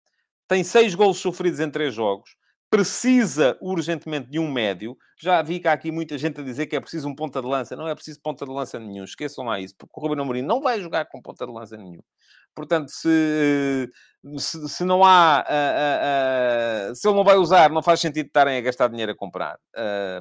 tem 0.47 0.63
seis 0.63 0.95
golos 0.95 1.17
sofridos 1.17 1.59
em 1.59 1.69
três 1.69 1.93
jogos, 1.93 2.35
precisa 2.71 3.57
urgentemente 3.59 4.29
de 4.29 4.39
um 4.39 4.49
médio. 4.49 4.97
Já 5.19 5.41
vi 5.41 5.59
cá 5.59 5.73
aqui 5.73 5.91
muita 5.91 6.17
gente 6.17 6.39
a 6.39 6.43
dizer 6.43 6.67
que 6.67 6.75
é 6.75 6.79
preciso 6.79 7.05
um 7.09 7.13
ponta 7.13 7.41
de 7.41 7.47
lança. 7.47 7.75
Não 7.75 7.85
é 7.85 7.93
preciso 7.93 8.21
ponta 8.21 8.45
de 8.45 8.51
lança 8.51 8.79
nenhum. 8.79 9.03
Esqueçam 9.03 9.43
lá 9.43 9.59
isso, 9.59 9.75
porque 9.77 9.91
o 9.93 10.01
Ruben 10.01 10.21
Amorim 10.21 10.41
não 10.41 10.61
vai 10.61 10.79
jogar 10.79 11.03
com 11.05 11.21
ponta 11.21 11.45
de 11.45 11.51
lança 11.51 11.75
nenhum. 11.75 11.99
Portanto, 12.55 12.89
se, 12.89 13.91
se, 14.37 14.69
se 14.69 14.85
não 14.85 15.03
há... 15.03 15.45
Uh, 15.45 16.89
uh, 16.89 16.91
uh, 16.91 16.95
se 16.95 17.05
ele 17.05 17.15
não 17.17 17.25
vai 17.25 17.35
usar, 17.35 17.69
não 17.69 17.83
faz 17.83 17.99
sentido 17.99 18.27
estarem 18.27 18.57
a 18.57 18.61
gastar 18.61 18.87
dinheiro 18.87 19.11
a 19.11 19.15
comprar. 19.15 19.59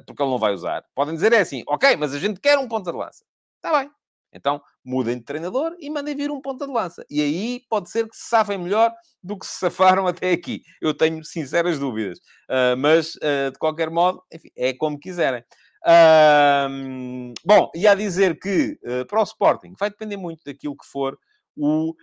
porque 0.05 0.21
ele 0.21 0.31
não 0.31 0.37
vai 0.37 0.53
usar. 0.53 0.83
Podem 0.93 1.15
dizer 1.15 1.31
é 1.31 1.39
assim, 1.39 1.63
ok, 1.65 1.95
mas 1.95 2.13
a 2.13 2.19
gente 2.19 2.41
quer 2.41 2.57
um 2.57 2.67
ponta 2.67 2.91
de 2.91 2.97
lança. 2.97 3.23
Está 3.63 3.79
bem. 3.79 3.89
Então, 4.33 4.61
mudem 4.83 5.17
de 5.17 5.23
treinador 5.23 5.75
e 5.79 5.89
mandem 5.89 6.15
vir 6.15 6.31
um 6.31 6.41
ponta 6.41 6.65
de 6.65 6.73
lança. 6.73 7.05
E 7.09 7.21
aí 7.21 7.61
pode 7.69 7.89
ser 7.89 8.07
que 8.07 8.15
se 8.15 8.29
safem 8.29 8.57
melhor 8.57 8.93
do 9.23 9.37
que 9.37 9.45
se 9.45 9.59
safaram 9.59 10.07
até 10.07 10.31
aqui. 10.31 10.63
Eu 10.81 10.93
tenho 10.93 11.23
sinceras 11.23 11.79
dúvidas. 11.79 12.19
Uh, 12.49 12.75
mas, 12.77 13.15
uh, 13.15 13.51
de 13.51 13.59
qualquer 13.59 13.89
modo, 13.89 14.21
enfim, 14.33 14.49
é 14.55 14.73
como 14.73 14.99
quiserem. 14.99 15.43
Uh, 15.83 17.33
bom, 17.43 17.71
e 17.75 17.87
a 17.87 17.95
dizer 17.95 18.39
que 18.39 18.77
para 19.07 19.19
o 19.19 19.23
Sporting 19.23 19.73
vai 19.79 19.89
depender 19.89 20.17
muito 20.17 20.43
daquilo 20.45 20.77
que 20.77 20.85
for 20.85 21.17
o, 21.57 21.95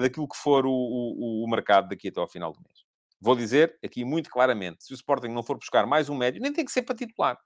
daquilo 0.00 0.26
que 0.26 0.36
for 0.36 0.64
o, 0.64 0.72
o, 0.72 1.44
o 1.44 1.50
mercado 1.50 1.88
daqui 1.88 2.08
até 2.08 2.20
ao 2.20 2.28
final 2.28 2.52
do 2.52 2.60
mês. 2.60 2.80
Vou 3.20 3.36
dizer 3.36 3.78
aqui 3.84 4.06
muito 4.06 4.30
claramente: 4.30 4.82
se 4.82 4.92
o 4.92 4.94
Sporting 4.94 5.28
não 5.28 5.42
for 5.42 5.58
buscar 5.58 5.86
mais 5.86 6.08
um 6.08 6.16
médio, 6.16 6.40
nem 6.40 6.52
tem 6.52 6.64
que 6.64 6.72
ser 6.72 6.82
para 6.82 6.96
titular 6.96 7.38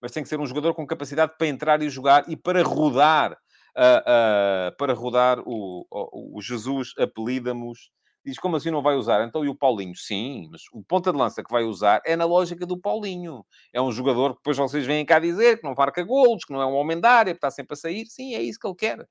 mas 0.00 0.12
tem 0.12 0.22
que 0.22 0.28
ser 0.28 0.40
um 0.40 0.46
jogador 0.46 0.74
com 0.74 0.86
capacidade 0.86 1.32
para 1.36 1.46
entrar 1.46 1.82
e 1.82 1.88
jogar 1.88 2.24
e 2.28 2.36
para 2.36 2.62
rodar. 2.62 3.36
Uh, 3.76 4.72
uh, 4.72 4.76
para 4.76 4.92
rodar 4.92 5.38
o, 5.46 5.86
o, 5.88 6.38
o 6.38 6.42
Jesus 6.42 6.94
apelida-nos. 6.98 7.90
Diz, 8.24 8.36
como 8.36 8.56
assim 8.56 8.72
não 8.72 8.82
vai 8.82 8.96
usar? 8.96 9.24
Então, 9.24 9.44
e 9.44 9.48
o 9.48 9.54
Paulinho? 9.54 9.94
Sim, 9.94 10.48
mas 10.50 10.62
o 10.72 10.82
ponta 10.82 11.12
de 11.12 11.18
lança 11.18 11.44
que 11.44 11.52
vai 11.52 11.62
usar 11.62 12.02
é 12.04 12.16
na 12.16 12.24
lógica 12.24 12.66
do 12.66 12.76
Paulinho. 12.76 13.44
É 13.72 13.80
um 13.80 13.92
jogador 13.92 14.32
que 14.32 14.40
depois 14.40 14.56
vocês 14.56 14.84
vêm 14.84 15.06
cá 15.06 15.20
dizer 15.20 15.58
que 15.58 15.64
não 15.64 15.74
marca 15.76 16.02
golos, 16.02 16.44
que 16.44 16.52
não 16.52 16.60
é 16.60 16.66
um 16.66 16.74
homem 16.74 17.00
da 17.00 17.10
área, 17.10 17.32
que 17.32 17.38
está 17.38 17.50
sempre 17.50 17.74
a 17.74 17.76
sair. 17.76 18.04
Sim, 18.06 18.34
é 18.34 18.42
isso 18.42 18.58
que 18.58 18.66
ele 18.66 18.74
quer. 18.74 19.06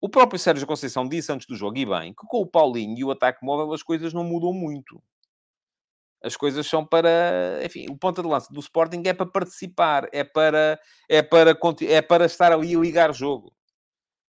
O 0.00 0.08
próprio 0.08 0.38
Sérgio 0.38 0.66
Conceição 0.66 1.06
disse 1.06 1.30
antes 1.30 1.46
do 1.46 1.54
jogo, 1.54 1.78
e 1.78 1.86
bem, 1.86 2.12
que 2.12 2.26
com 2.26 2.38
o 2.38 2.46
Paulinho 2.46 2.98
e 2.98 3.04
o 3.04 3.10
ataque 3.12 3.44
móvel 3.44 3.72
as 3.72 3.82
coisas 3.82 4.12
não 4.12 4.24
mudam 4.24 4.52
muito. 4.52 5.00
As 6.22 6.36
coisas 6.36 6.66
são 6.66 6.86
para, 6.86 7.60
enfim, 7.64 7.86
o 7.90 7.96
ponta 7.96 8.22
de 8.22 8.28
lança 8.28 8.52
do 8.52 8.60
Sporting 8.60 9.02
é 9.06 9.12
para 9.12 9.26
participar, 9.26 10.08
é 10.12 10.22
para, 10.22 10.78
é 11.08 11.22
para, 11.22 11.58
é 11.82 12.02
para 12.02 12.26
estar 12.26 12.52
ali 12.52 12.72
e 12.72 12.76
ligar 12.76 13.12
jogo. 13.12 13.48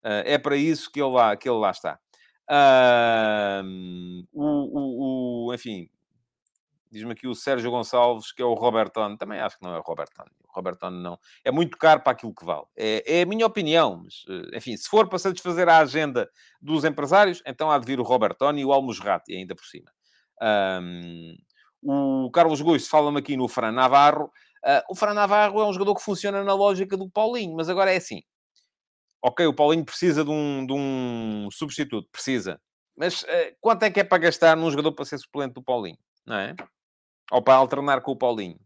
Uh, 0.04 0.24
é 0.26 0.38
para 0.38 0.56
isso 0.56 0.92
que 0.92 1.02
ele 1.02 1.12
lá, 1.12 1.36
que 1.36 1.48
ele 1.48 1.60
lá 1.60 1.72
está. 1.72 2.00
Uh, 2.50 4.26
o, 4.34 4.46
o, 4.46 5.48
o, 5.48 5.54
enfim, 5.54 5.90
diz-me 6.92 7.14
aqui 7.14 7.28
o 7.28 7.34
Sérgio 7.34 7.72
Gonçalves, 7.72 8.32
que 8.32 8.42
é 8.42 8.46
o 8.46 8.54
Robertone. 8.54 9.18
Também 9.18 9.40
acho 9.40 9.58
que 9.58 9.64
não 9.64 9.74
é 9.74 9.80
o 9.80 9.82
Robertone. 9.82 10.30
O 10.44 10.54
Robertone 10.54 11.02
não. 11.02 11.18
É 11.44 11.52
muito 11.52 11.78
caro 11.78 12.02
para 12.02 12.12
aquilo 12.12 12.36
que 12.36 12.44
vale. 12.44 12.66
É, 12.76 13.20
é 13.20 13.22
a 13.22 13.26
minha 13.26 13.46
opinião. 13.46 14.02
Mas, 14.04 14.26
eh, 14.28 14.58
enfim, 14.58 14.76
se 14.76 14.90
for 14.90 15.08
para 15.08 15.18
satisfazer 15.18 15.70
a 15.70 15.78
agenda 15.78 16.30
dos 16.62 16.84
empresários, 16.84 17.42
então 17.46 17.72
há 17.72 17.78
de 17.78 17.86
vir 17.86 18.00
o 18.00 18.04
Robertone 18.04 18.62
e 18.62 18.66
o 18.66 18.74
Almusrati 18.74 19.34
ainda 19.34 19.56
por 19.56 19.66
cima. 19.66 19.90
O 21.84 22.30
Carlos 22.32 22.62
Gois 22.62 22.88
fala-me 22.88 23.20
aqui 23.20 23.36
no 23.36 23.48
Fran 23.48 23.72
Navarro. 23.72 24.26
Uh, 24.64 24.82
o 24.92 24.96
Fran 24.96 25.14
Navarro 25.14 25.60
é 25.62 25.66
um 25.66 25.74
jogador 25.74 25.96
que 25.96 26.04
funciona 26.04 26.44
na 26.44 26.54
lógica 26.54 26.96
do 26.96 27.10
Paulinho, 27.10 27.56
mas 27.56 27.70
agora 27.70 27.92
é 27.92 27.98
assim. 27.98 28.22
Ok, 29.22 29.46
o 29.46 29.54
Paulinho 29.54 29.86
precisa 29.86 30.24
de 30.24 30.32
um, 30.32 30.66
de 30.66 30.74
um 30.74 31.48
substituto, 31.52 32.08
precisa. 32.12 32.60
Mas 32.96 33.24
uh, 33.24 33.56
quanto 33.60 33.84
é 33.84 33.92
que 33.92 34.00
é 34.00 34.04
para 34.04 34.18
gastar 34.18 34.56
num 34.56 34.70
jogador 34.70 34.92
para 34.92 35.06
ser 35.06 35.18
suplente 35.18 35.54
do 35.54 35.64
Paulinho? 35.64 35.98
Não 36.26 36.36
é? 36.36 36.56
Ou 37.32 37.42
para 37.42 37.56
alternar 37.56 38.02
com 38.02 38.12
o 38.12 38.18
Paulinho? 38.18 38.60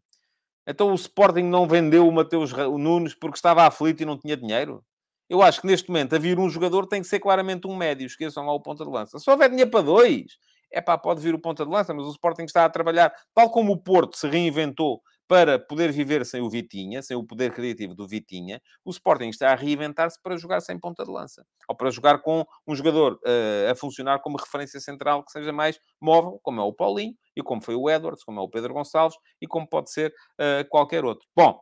Então 0.67 0.91
o 0.91 0.95
Sporting 0.95 1.43
não 1.43 1.67
vendeu 1.67 2.07
o 2.07 2.11
Mateus 2.11 2.51
Nunes 2.51 3.13
porque 3.13 3.37
estava 3.37 3.65
aflito 3.65 4.01
e 4.01 4.05
não 4.05 4.17
tinha 4.17 4.35
dinheiro? 4.35 4.83
Eu 5.29 5.41
acho 5.41 5.61
que 5.61 5.67
neste 5.67 5.89
momento 5.89 6.15
a 6.15 6.19
vir 6.19 6.39
um 6.39 6.49
jogador 6.49 6.85
tem 6.85 7.01
que 7.01 7.07
ser 7.07 7.19
claramente 7.19 7.67
um 7.67 7.75
médio. 7.75 8.05
Esqueçam 8.05 8.45
lá 8.45 8.53
o 8.53 8.59
ponta 8.59 8.83
de 8.83 8.91
lança. 8.91 9.19
Se 9.19 9.29
houver 9.29 9.49
dinheiro 9.49 9.71
para 9.71 9.81
dois, 9.81 10.37
é 10.71 10.81
pá, 10.81 10.97
pode 10.97 11.21
vir 11.21 11.33
o 11.33 11.39
ponta 11.39 11.65
de 11.65 11.71
lança, 11.71 11.93
mas 11.93 12.05
o 12.05 12.11
Sporting 12.11 12.43
está 12.43 12.65
a 12.65 12.69
trabalhar, 12.69 13.13
tal 13.33 13.49
como 13.49 13.71
o 13.71 13.77
Porto 13.77 14.17
se 14.17 14.27
reinventou 14.27 15.01
para 15.27 15.57
poder 15.57 15.91
viver 15.91 16.25
sem 16.25 16.41
o 16.41 16.49
Vitinha, 16.49 17.01
sem 17.01 17.17
o 17.17 17.23
poder 17.23 17.51
criativo 17.51 17.95
do 17.95 18.07
Vitinha, 18.07 18.61
o 18.83 18.91
Sporting 18.91 19.29
está 19.29 19.51
a 19.51 19.55
reinventar-se 19.55 20.21
para 20.21 20.37
jogar 20.37 20.61
sem 20.61 20.79
ponta 20.79 21.03
de 21.03 21.11
lança. 21.11 21.45
Ou 21.67 21.75
para 21.75 21.89
jogar 21.89 22.19
com 22.19 22.45
um 22.67 22.75
jogador 22.75 23.13
uh, 23.25 23.71
a 23.71 23.75
funcionar 23.75 24.19
como 24.19 24.37
referência 24.37 24.79
central 24.79 25.23
que 25.23 25.31
seja 25.31 25.51
mais 25.51 25.79
móvel, 25.99 26.39
como 26.43 26.61
é 26.61 26.63
o 26.63 26.73
Paulinho, 26.73 27.15
e 27.35 27.41
como 27.41 27.61
foi 27.61 27.75
o 27.75 27.89
Edwards, 27.89 28.23
como 28.23 28.39
é 28.39 28.43
o 28.43 28.49
Pedro 28.49 28.73
Gonçalves, 28.73 29.17
e 29.41 29.47
como 29.47 29.67
pode 29.67 29.91
ser 29.91 30.13
uh, 30.39 30.67
qualquer 30.69 31.03
outro. 31.03 31.27
Bom, 31.35 31.59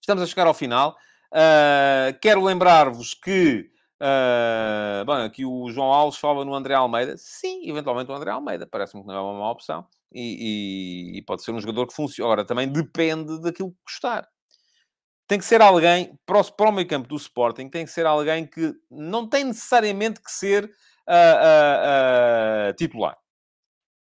estamos 0.00 0.22
a 0.22 0.26
chegar 0.26 0.46
ao 0.46 0.54
final. 0.54 0.96
Uh, 1.32 2.16
quero 2.20 2.42
lembrar-vos 2.42 3.14
que 3.14 3.68
Uh, 4.02 5.04
bom, 5.04 5.12
aqui 5.12 5.46
o 5.46 5.70
João 5.70 5.92
Alves 5.92 6.18
fala 6.18 6.44
no 6.44 6.54
André 6.54 6.74
Almeida. 6.74 7.16
Sim, 7.16 7.70
eventualmente 7.70 8.10
o 8.10 8.14
André 8.14 8.32
Almeida. 8.32 8.66
Parece-me 8.66 9.02
que 9.02 9.06
não 9.06 9.14
é 9.14 9.20
uma 9.20 9.38
má 9.38 9.50
opção. 9.52 9.86
E, 10.12 11.12
e, 11.14 11.18
e, 11.18 11.22
pode 11.22 11.44
ser 11.44 11.52
um 11.52 11.60
jogador 11.60 11.86
que 11.86 11.94
funciona. 11.94 12.32
Agora, 12.32 12.44
também 12.44 12.66
depende 12.66 13.40
daquilo 13.40 13.70
que 13.70 13.78
custar. 13.84 14.28
Tem 15.28 15.38
que 15.38 15.44
ser 15.44 15.62
alguém, 15.62 16.18
para 16.26 16.40
o, 16.40 16.52
para 16.52 16.68
o 16.68 16.72
meio 16.72 16.88
campo 16.88 17.08
do 17.08 17.16
Sporting, 17.16 17.68
tem 17.68 17.84
que 17.84 17.92
ser 17.92 18.04
alguém 18.04 18.44
que 18.44 18.74
não 18.90 19.28
tem 19.28 19.44
necessariamente 19.44 20.20
que 20.20 20.32
ser 20.32 20.64
uh, 20.64 22.70
uh, 22.70 22.74
titular. 22.74 23.16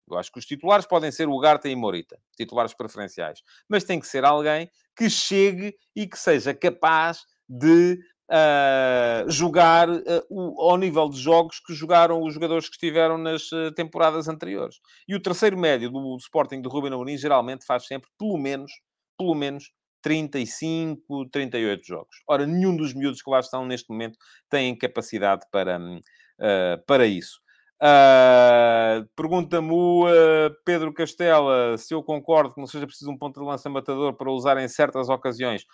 Eu 0.09 0.17
acho 0.17 0.31
que 0.31 0.39
os 0.39 0.45
titulares 0.45 0.85
podem 0.85 1.11
ser 1.11 1.29
o 1.29 1.39
Garta 1.39 1.69
e 1.69 1.75
Morita, 1.75 2.19
titulares 2.35 2.73
preferenciais. 2.73 3.41
Mas 3.69 3.83
tem 3.83 3.99
que 3.99 4.07
ser 4.07 4.25
alguém 4.25 4.69
que 4.95 5.09
chegue 5.09 5.75
e 5.95 6.07
que 6.07 6.17
seja 6.17 6.53
capaz 6.53 7.23
de 7.47 7.99
uh, 8.31 9.29
jogar 9.29 9.89
uh, 9.89 10.03
o, 10.29 10.69
ao 10.69 10.77
nível 10.77 11.09
de 11.09 11.19
jogos 11.19 11.59
que 11.59 11.73
jogaram 11.73 12.23
os 12.23 12.33
jogadores 12.33 12.69
que 12.69 12.75
estiveram 12.75 13.17
nas 13.17 13.51
uh, 13.51 13.71
temporadas 13.75 14.27
anteriores. 14.27 14.77
E 15.07 15.13
o 15.13 15.21
terceiro 15.21 15.57
médio 15.57 15.89
do, 15.91 15.99
do 15.99 16.17
Sporting 16.17 16.61
de 16.61 16.69
Ruben 16.69 16.93
Amorim 16.93 17.17
geralmente 17.17 17.65
faz 17.65 17.85
sempre 17.85 18.09
pelo 18.17 18.37
menos, 18.37 18.71
pelo 19.17 19.35
menos 19.35 19.71
35, 20.01 21.29
38 21.29 21.85
jogos. 21.85 22.15
Ora, 22.27 22.45
nenhum 22.45 22.75
dos 22.75 22.93
miúdos 22.93 23.21
que 23.21 23.29
lá 23.29 23.39
estão 23.39 23.65
neste 23.65 23.89
momento 23.89 24.17
tem 24.49 24.75
capacidade 24.77 25.45
para, 25.51 25.77
uh, 25.79 26.85
para 26.87 27.05
isso. 27.05 27.39
Uh, 27.81 29.09
Pergunta-me 29.15 29.71
o 29.71 30.05
uh, 30.05 30.53
Pedro 30.63 30.93
Castela 30.93 31.75
se 31.79 31.95
eu 31.95 32.03
concordo 32.03 32.53
que 32.53 32.59
não 32.59 32.67
seja 32.67 32.85
preciso 32.85 33.09
um 33.09 33.17
ponto 33.17 33.39
de 33.39 33.45
lança 33.45 33.67
matador 33.71 34.13
para 34.13 34.31
usar 34.31 34.57
em 34.57 34.67
certas 34.67 35.09
ocasiões. 35.09 35.65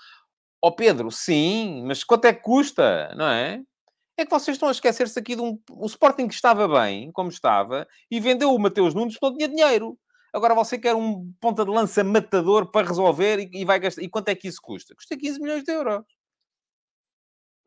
Ó 0.61 0.69
oh 0.69 0.75
Pedro, 0.75 1.11
sim, 1.11 1.83
mas 1.85 2.03
quanto 2.03 2.25
é 2.25 2.33
que 2.33 2.41
custa, 2.41 3.13
não 3.15 3.27
é? 3.27 3.61
É 4.17 4.25
que 4.25 4.31
vocês 4.31 4.55
estão 4.55 4.69
a 4.69 4.71
esquecer-se 4.71 5.19
aqui 5.19 5.35
de 5.35 5.41
um... 5.41 5.59
O 5.69 5.85
Sporting 5.85 6.27
que 6.27 6.33
estava 6.33 6.67
bem, 6.67 7.11
como 7.11 7.29
estava, 7.29 7.87
e 8.09 8.19
vendeu 8.19 8.53
o 8.53 8.59
Mateus 8.59 8.95
Nunes 8.95 9.13
porque 9.13 9.27
não 9.27 9.37
tinha 9.37 9.47
dinheiro. 9.47 9.97
Agora 10.33 10.55
você 10.55 10.77
quer 10.79 10.95
um 10.95 11.31
ponta 11.39 11.63
de 11.63 11.69
lança 11.69 12.03
matador 12.03 12.71
para 12.71 12.87
resolver 12.87 13.39
e, 13.39 13.61
e 13.61 13.65
vai 13.65 13.79
gastar... 13.79 14.01
E 14.01 14.09
quanto 14.09 14.29
é 14.29 14.35
que 14.35 14.47
isso 14.47 14.59
custa? 14.61 14.95
Custa 14.95 15.15
15 15.15 15.39
milhões 15.39 15.63
de 15.63 15.71
euros. 15.71 16.03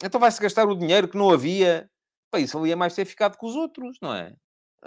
Então 0.02 0.20
vai-se 0.20 0.40
gastar 0.40 0.66
o 0.66 0.76
dinheiro 0.76 1.08
que 1.08 1.16
não 1.16 1.30
havia. 1.30 1.88
Para 2.30 2.40
isso 2.40 2.58
valia 2.58 2.76
mais 2.76 2.94
ter 2.94 3.04
ficado 3.04 3.36
com 3.36 3.46
os 3.46 3.54
outros, 3.54 3.98
não 4.02 4.14
é? 4.14 4.34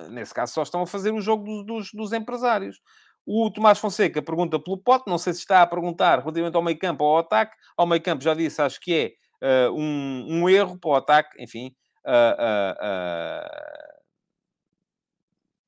Nesse 0.10 0.34
caso 0.34 0.54
só 0.54 0.64
estão 0.64 0.82
a 0.82 0.88
fazer 0.88 1.14
o 1.14 1.22
jogo 1.22 1.44
dos, 1.44 1.66
dos, 1.66 1.90
dos 1.94 2.14
empresários. 2.14 2.80
O 3.26 3.50
Tomás 3.50 3.80
Fonseca 3.80 4.22
pergunta 4.22 4.60
pelo 4.60 4.78
pote, 4.78 5.06
não 5.08 5.18
sei 5.18 5.34
se 5.34 5.40
está 5.40 5.62
a 5.62 5.68
perguntar 5.68 6.20
relativamente 6.20 6.56
ao 6.56 6.62
meio 6.62 6.78
campo 6.78 7.06
ou 7.06 7.12
ao 7.12 7.18
ataque. 7.20 7.56
Ao 7.78 7.88
meio 7.88 8.02
campo 8.02 8.24
já 8.24 8.34
disse, 8.34 8.62
acho 8.62 8.80
que 8.82 9.18
é 9.42 9.68
uh, 9.68 9.72
um, 9.74 10.26
um, 10.30 10.50
erro 10.50 10.78
para 10.78 10.90
o 10.90 10.96
ataque, 10.96 11.42
enfim. 11.42 11.74
Uh, 12.06 12.66
uh, 12.76 14.04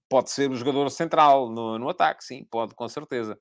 pode 0.09 0.29
ser 0.31 0.51
o 0.51 0.55
jogador 0.55 0.89
central 0.89 1.49
no, 1.49 1.79
no 1.79 1.89
ataque, 1.89 2.25
sim, 2.25 2.45
pode, 2.51 2.75
com 2.75 2.87
certeza. 2.89 3.37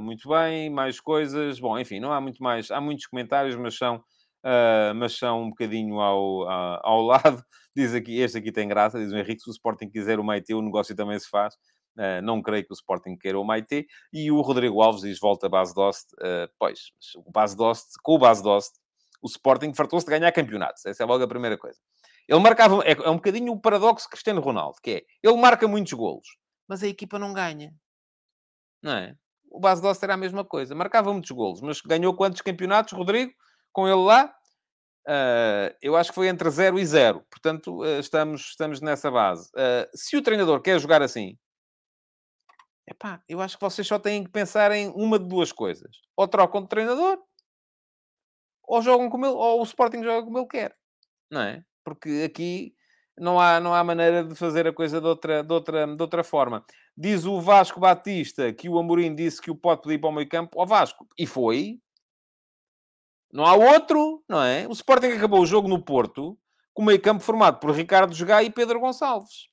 muito 0.00 0.26
bem, 0.30 0.70
mais 0.70 0.98
coisas. 0.98 1.60
Bom, 1.60 1.78
enfim, 1.78 2.00
não 2.00 2.10
há 2.12 2.20
muito 2.22 2.42
mais. 2.42 2.70
Há 2.70 2.80
muitos 2.80 3.06
comentários, 3.06 3.54
mas 3.54 3.76
são, 3.76 4.02
mas 4.96 5.16
são 5.18 5.42
um 5.42 5.50
bocadinho 5.50 6.00
ao, 6.00 6.48
ao 6.82 7.02
lado. 7.06 7.44
Diz 7.76 7.94
aqui, 7.94 8.18
este 8.18 8.38
aqui 8.38 8.50
tem 8.50 8.66
graça, 8.66 8.98
diz 8.98 9.12
o 9.12 9.16
Henrique, 9.16 9.42
se 9.42 9.50
o 9.50 9.52
Sporting 9.52 9.88
quiser 9.88 10.18
o 10.18 10.24
Maite, 10.24 10.54
o 10.54 10.62
negócio 10.62 10.96
também 10.96 11.18
se 11.18 11.28
faz. 11.28 11.54
Uh, 12.00 12.22
não 12.22 12.40
creio 12.40 12.64
que 12.64 12.72
o 12.72 12.74
Sporting 12.74 13.14
queira 13.16 13.38
o 13.38 13.44
Maite. 13.44 13.86
E 14.10 14.30
o 14.32 14.40
Rodrigo 14.40 14.80
Alves 14.80 15.02
diz, 15.02 15.18
volta 15.18 15.46
a 15.46 15.50
base 15.50 15.74
Dost. 15.74 16.12
Uh, 16.14 16.50
pois, 16.58 16.92
o 17.14 17.30
base 17.30 17.54
Dost, 17.54 17.88
com 18.02 18.14
o 18.14 18.18
base 18.18 18.42
Dost, 18.42 18.72
o 19.20 19.26
Sporting 19.26 19.74
fartou-se 19.74 20.06
de 20.06 20.10
ganhar 20.10 20.32
campeonatos. 20.32 20.86
Essa 20.86 21.02
é 21.02 21.06
logo 21.06 21.22
a 21.22 21.28
primeira 21.28 21.58
coisa. 21.58 21.78
Ele 22.26 22.40
marcava... 22.40 22.82
É, 22.84 22.92
é 22.92 23.10
um 23.10 23.16
bocadinho 23.16 23.52
o 23.52 23.60
paradoxo 23.60 24.08
Cristiano 24.08 24.40
Ronaldo, 24.40 24.78
que 24.82 24.90
é... 24.90 25.02
Ele 25.22 25.36
marca 25.36 25.68
muitos 25.68 25.92
golos, 25.92 26.28
mas 26.66 26.82
a 26.82 26.86
equipa 26.86 27.18
não 27.18 27.34
ganha. 27.34 27.74
Não 28.82 28.92
é? 28.92 29.14
O 29.50 29.60
base 29.60 29.82
Dost 29.82 30.02
era 30.02 30.14
a 30.14 30.16
mesma 30.16 30.44
coisa. 30.44 30.74
Marcava 30.74 31.12
muitos 31.12 31.30
golos, 31.32 31.60
mas 31.60 31.80
ganhou 31.82 32.14
quantos 32.14 32.40
campeonatos, 32.40 32.92
Rodrigo? 32.92 33.32
Com 33.72 33.86
ele 33.86 34.02
lá? 34.02 34.34
Uh, 35.06 35.74
eu 35.82 35.96
acho 35.96 36.10
que 36.10 36.14
foi 36.14 36.28
entre 36.28 36.48
0 36.48 36.78
e 36.78 36.86
0. 36.86 37.24
Portanto, 37.30 37.80
uh, 37.80 37.98
estamos, 37.98 38.42
estamos 38.50 38.80
nessa 38.80 39.10
base. 39.10 39.48
Uh, 39.50 39.88
se 39.94 40.16
o 40.16 40.22
treinador 40.22 40.60
quer 40.62 40.78
jogar 40.78 41.02
assim, 41.02 41.36
Epá, 42.90 43.22
eu 43.28 43.40
acho 43.40 43.56
que 43.56 43.64
vocês 43.64 43.86
só 43.86 44.00
têm 44.00 44.24
que 44.24 44.30
pensar 44.30 44.72
em 44.72 44.88
uma 44.88 45.16
de 45.16 45.26
duas 45.26 45.52
coisas. 45.52 46.00
Ou 46.16 46.26
trocam 46.26 46.62
de 46.62 46.68
treinador, 46.68 47.22
ou 48.64 48.82
jogam 48.82 49.08
como 49.08 49.26
ele, 49.26 49.34
ou 49.34 49.60
o 49.60 49.62
Sporting 49.62 50.02
joga 50.02 50.24
como 50.24 50.38
ele 50.38 50.48
quer. 50.48 50.76
Não 51.30 51.40
é? 51.40 51.64
Porque 51.84 52.24
aqui 52.26 52.74
não 53.16 53.38
há, 53.38 53.60
não 53.60 53.72
há 53.72 53.84
maneira 53.84 54.24
de 54.24 54.34
fazer 54.34 54.66
a 54.66 54.72
coisa 54.72 55.00
de 55.00 55.06
outra, 55.06 55.44
de, 55.44 55.52
outra, 55.52 55.86
de 55.86 56.02
outra 56.02 56.24
forma. 56.24 56.64
Diz 56.96 57.24
o 57.24 57.40
Vasco 57.40 57.78
Batista 57.78 58.52
que 58.52 58.68
o 58.68 58.78
Amorim 58.78 59.14
disse 59.14 59.40
que 59.40 59.50
o 59.50 59.56
pode 59.56 59.82
pedir 59.82 60.00
para 60.00 60.10
o 60.10 60.12
meio 60.12 60.28
campo 60.28 60.60
ao 60.60 60.66
Vasco. 60.66 61.06
E 61.16 61.26
foi. 61.26 61.80
Não 63.32 63.46
há 63.46 63.54
outro, 63.54 64.24
não 64.28 64.42
é? 64.42 64.66
O 64.66 64.72
Sporting 64.72 65.12
acabou 65.12 65.40
o 65.40 65.46
jogo 65.46 65.68
no 65.68 65.80
Porto 65.80 66.36
com 66.74 66.82
o 66.82 66.86
meio 66.86 67.00
campo 67.00 67.22
formado 67.22 67.60
por 67.60 67.70
Ricardo 67.70 68.12
Jogai 68.12 68.46
e 68.46 68.50
Pedro 68.50 68.80
Gonçalves. 68.80 69.48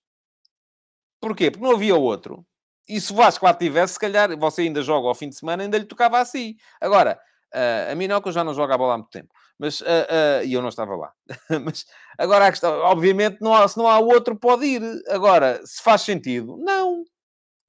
Porquê? 1.22 1.52
Porque 1.52 1.64
não 1.64 1.76
havia 1.76 1.96
outro. 1.96 2.46
E 2.88 3.02
se 3.02 3.12
o 3.12 3.16
Vasco 3.16 3.46
lá 3.46 3.54
tivesse, 3.54 3.94
se 3.94 4.00
calhar 4.00 4.38
você 4.38 4.62
ainda 4.62 4.82
joga 4.82 5.08
ao 5.08 5.16
fim 5.16 5.30
de 5.30 5.36
semana, 5.36 5.64
ainda 5.64 5.78
lhe 5.78 5.86
tocava 5.86 6.20
assim. 6.20 6.56
Agora, 6.80 7.20
uh, 7.54 7.92
a 7.92 7.96
mim 7.96 8.08
não, 8.08 8.22
que 8.22 8.30
eu 8.30 8.34
já 8.34 8.44
não 8.44 8.54
jogo 8.54 8.72
a 8.72 8.78
bola 8.78 8.94
há 8.94 8.98
muito 8.98 9.10
tempo. 9.10 9.34
Mas, 9.60 9.82
uh, 9.82 9.86
uh, 9.86 10.46
e 10.46 10.54
eu 10.54 10.62
não 10.62 10.70
estava 10.70 10.96
lá. 10.96 11.12
mas, 11.66 11.86
agora 12.18 12.48
a 12.48 12.52
questão, 12.52 12.72
obviamente, 12.80 13.40
não 13.42 13.54
há, 13.54 13.68
se 13.68 13.78
não 13.78 13.88
há 13.88 14.00
outro, 14.00 14.38
pode 14.38 14.66
ir. 14.66 14.82
Agora, 15.10 15.60
se 15.66 15.82
faz 15.82 16.02
sentido, 16.02 16.58
não. 16.58 17.04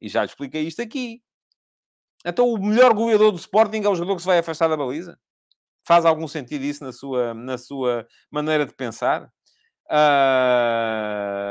E 0.01 0.09
já 0.09 0.23
lhe 0.23 0.29
expliquei 0.29 0.63
isto 0.63 0.83
aqui. 0.83 1.21
Então, 2.25 2.49
o 2.49 2.59
melhor 2.59 2.93
goleador 2.93 3.33
do 3.33 3.39
Sporting 3.39 3.83
é 3.83 3.89
o 3.89 3.95
jogador 3.95 4.17
que 4.17 4.23
se 4.23 4.27
vai 4.27 4.39
afastar 4.39 4.69
da 4.69 4.77
baliza? 4.77 5.19
Faz 5.85 6.05
algum 6.05 6.29
sentido 6.29 6.65
isso 6.65 6.85
na 6.85 6.93
sua, 6.93 7.33
na 7.35 7.57
sua 7.57 8.07
maneira 8.31 8.67
de 8.67 8.75
pensar? 8.75 9.33
Uh... 9.91 11.49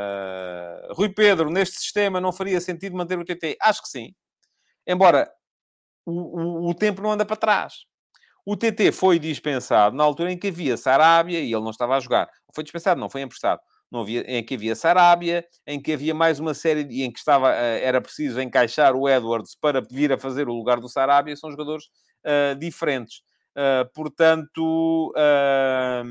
Rui 0.94 1.10
Pedro, 1.10 1.50
neste 1.50 1.78
sistema 1.78 2.22
não 2.22 2.32
faria 2.32 2.62
sentido 2.62 2.96
manter 2.96 3.18
o 3.20 3.26
TT? 3.26 3.58
Acho 3.62 3.82
que 3.82 3.90
sim. 3.90 4.14
Embora 4.86 5.30
o, 6.06 6.12
o, 6.12 6.70
o 6.70 6.74
tempo 6.74 7.02
não 7.02 7.12
anda 7.12 7.26
para 7.26 7.36
trás. 7.36 7.86
O 8.46 8.56
TT 8.56 8.94
foi 8.94 9.20
dispensado 9.20 9.96
na 9.96 10.06
altura 10.06 10.32
em 10.32 10.38
que 10.38 10.48
havia 10.48 10.78
Sarabia 10.78 11.42
e 11.42 11.52
ele 11.52 11.62
não 11.62 11.72
estava 11.72 11.98
a 11.98 12.00
jogar. 12.00 12.30
Foi 12.56 12.64
dispensado, 12.64 13.00
não 13.00 13.10
foi 13.10 13.22
emprestado. 13.22 13.60
Não 13.92 14.02
havia, 14.02 14.22
em 14.22 14.44
que 14.44 14.56
havia 14.56 14.76
Sarabia, 14.76 15.46
em 15.66 15.82
que 15.82 15.92
havia 15.92 16.14
mais 16.14 16.40
uma 16.40 16.54
série 16.54 16.88
e 16.90 17.04
em 17.04 17.12
que 17.12 17.20
estava, 17.20 17.50
uh, 17.50 17.80
era 17.82 18.00
preciso 18.00 18.40
encaixar 18.40 18.96
o 18.96 19.08
Edwards 19.08 19.56
para 19.60 19.82
vir 19.82 20.14
a 20.14 20.18
fazer 20.18 20.48
o 20.48 20.54
lugar 20.54 20.80
do 20.80 20.88
Sarabia. 20.88 21.36
São 21.36 21.52
jogadores 21.52 21.86
uh, 22.26 22.58
diferentes. 22.58 23.22
Uh, 23.58 23.90
portanto, 23.94 25.12
uh, 25.16 26.06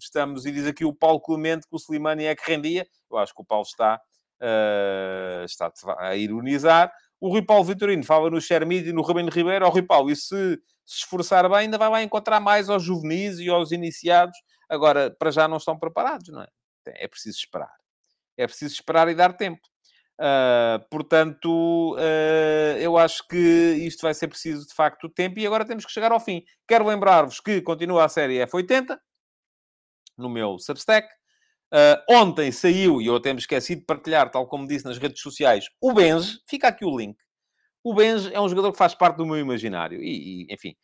estamos, 0.00 0.46
e 0.46 0.50
diz 0.50 0.66
aqui 0.66 0.86
o 0.86 0.94
Paulo 0.94 1.20
Clemente 1.20 1.68
que 1.68 1.76
o 1.76 1.78
Slimani 1.78 2.24
é 2.24 2.34
que 2.34 2.50
rendia. 2.50 2.86
Eu 3.10 3.18
acho 3.18 3.34
que 3.34 3.42
o 3.42 3.44
Paulo 3.44 3.66
está, 3.66 4.00
uh, 4.40 5.44
está 5.44 5.70
a 5.98 6.16
ironizar. 6.16 6.90
O 7.20 7.28
Rui 7.28 7.42
Paulo 7.42 7.64
Vitorino 7.64 8.02
fala 8.02 8.30
no 8.30 8.40
Xermid 8.40 8.88
e 8.88 8.92
no 8.92 9.02
Rubem 9.02 9.28
Ribeiro. 9.28 9.66
O 9.66 9.68
Rui 9.68 9.82
Paulo, 9.82 10.10
e 10.10 10.16
se 10.16 10.58
se 10.84 10.98
esforçar 10.98 11.48
bem, 11.48 11.58
ainda 11.58 11.78
vai 11.78 11.88
lá 11.88 12.02
encontrar 12.02 12.40
mais 12.40 12.68
aos 12.68 12.82
juvenis 12.82 13.38
e 13.38 13.48
aos 13.48 13.72
iniciados. 13.72 14.36
Agora, 14.68 15.14
para 15.18 15.30
já 15.30 15.46
não 15.46 15.56
estão 15.56 15.78
preparados, 15.78 16.28
não 16.28 16.42
é? 16.42 16.48
É 16.86 17.08
preciso 17.08 17.38
esperar. 17.38 17.72
É 18.36 18.46
preciso 18.46 18.74
esperar 18.74 19.08
e 19.08 19.14
dar 19.14 19.32
tempo. 19.34 19.60
Uh, 20.20 20.78
portanto, 20.90 21.96
uh, 21.96 22.78
eu 22.78 22.96
acho 22.96 23.26
que 23.26 23.36
isto 23.36 24.02
vai 24.02 24.14
ser 24.14 24.28
preciso 24.28 24.66
de 24.66 24.74
facto 24.74 25.08
tempo 25.08 25.38
e 25.38 25.46
agora 25.46 25.64
temos 25.64 25.84
que 25.84 25.92
chegar 25.92 26.12
ao 26.12 26.20
fim. 26.20 26.44
Quero 26.68 26.86
lembrar-vos 26.86 27.40
que 27.40 27.60
continua 27.60 28.04
a 28.04 28.08
série 28.08 28.38
F80 28.46 28.96
no 30.16 30.28
meu 30.28 30.58
Substack. 30.58 31.08
Uh, 31.72 31.96
ontem 32.08 32.52
saiu, 32.52 33.00
e 33.00 33.06
eu 33.06 33.16
até 33.16 33.32
me 33.32 33.38
esqueci 33.38 33.74
de 33.74 33.84
partilhar, 33.84 34.30
tal 34.30 34.46
como 34.46 34.68
disse 34.68 34.84
nas 34.84 34.98
redes 34.98 35.22
sociais, 35.22 35.64
o 35.80 35.92
Benz. 35.92 36.38
Fica 36.48 36.68
aqui 36.68 36.84
o 36.84 36.96
link. 36.96 37.16
O 37.82 37.94
Benz 37.94 38.26
é 38.26 38.40
um 38.40 38.48
jogador 38.48 38.70
que 38.70 38.78
faz 38.78 38.94
parte 38.94 39.16
do 39.16 39.26
meu 39.26 39.38
imaginário 39.38 40.00
e, 40.00 40.44
e 40.44 40.54
enfim, 40.54 40.76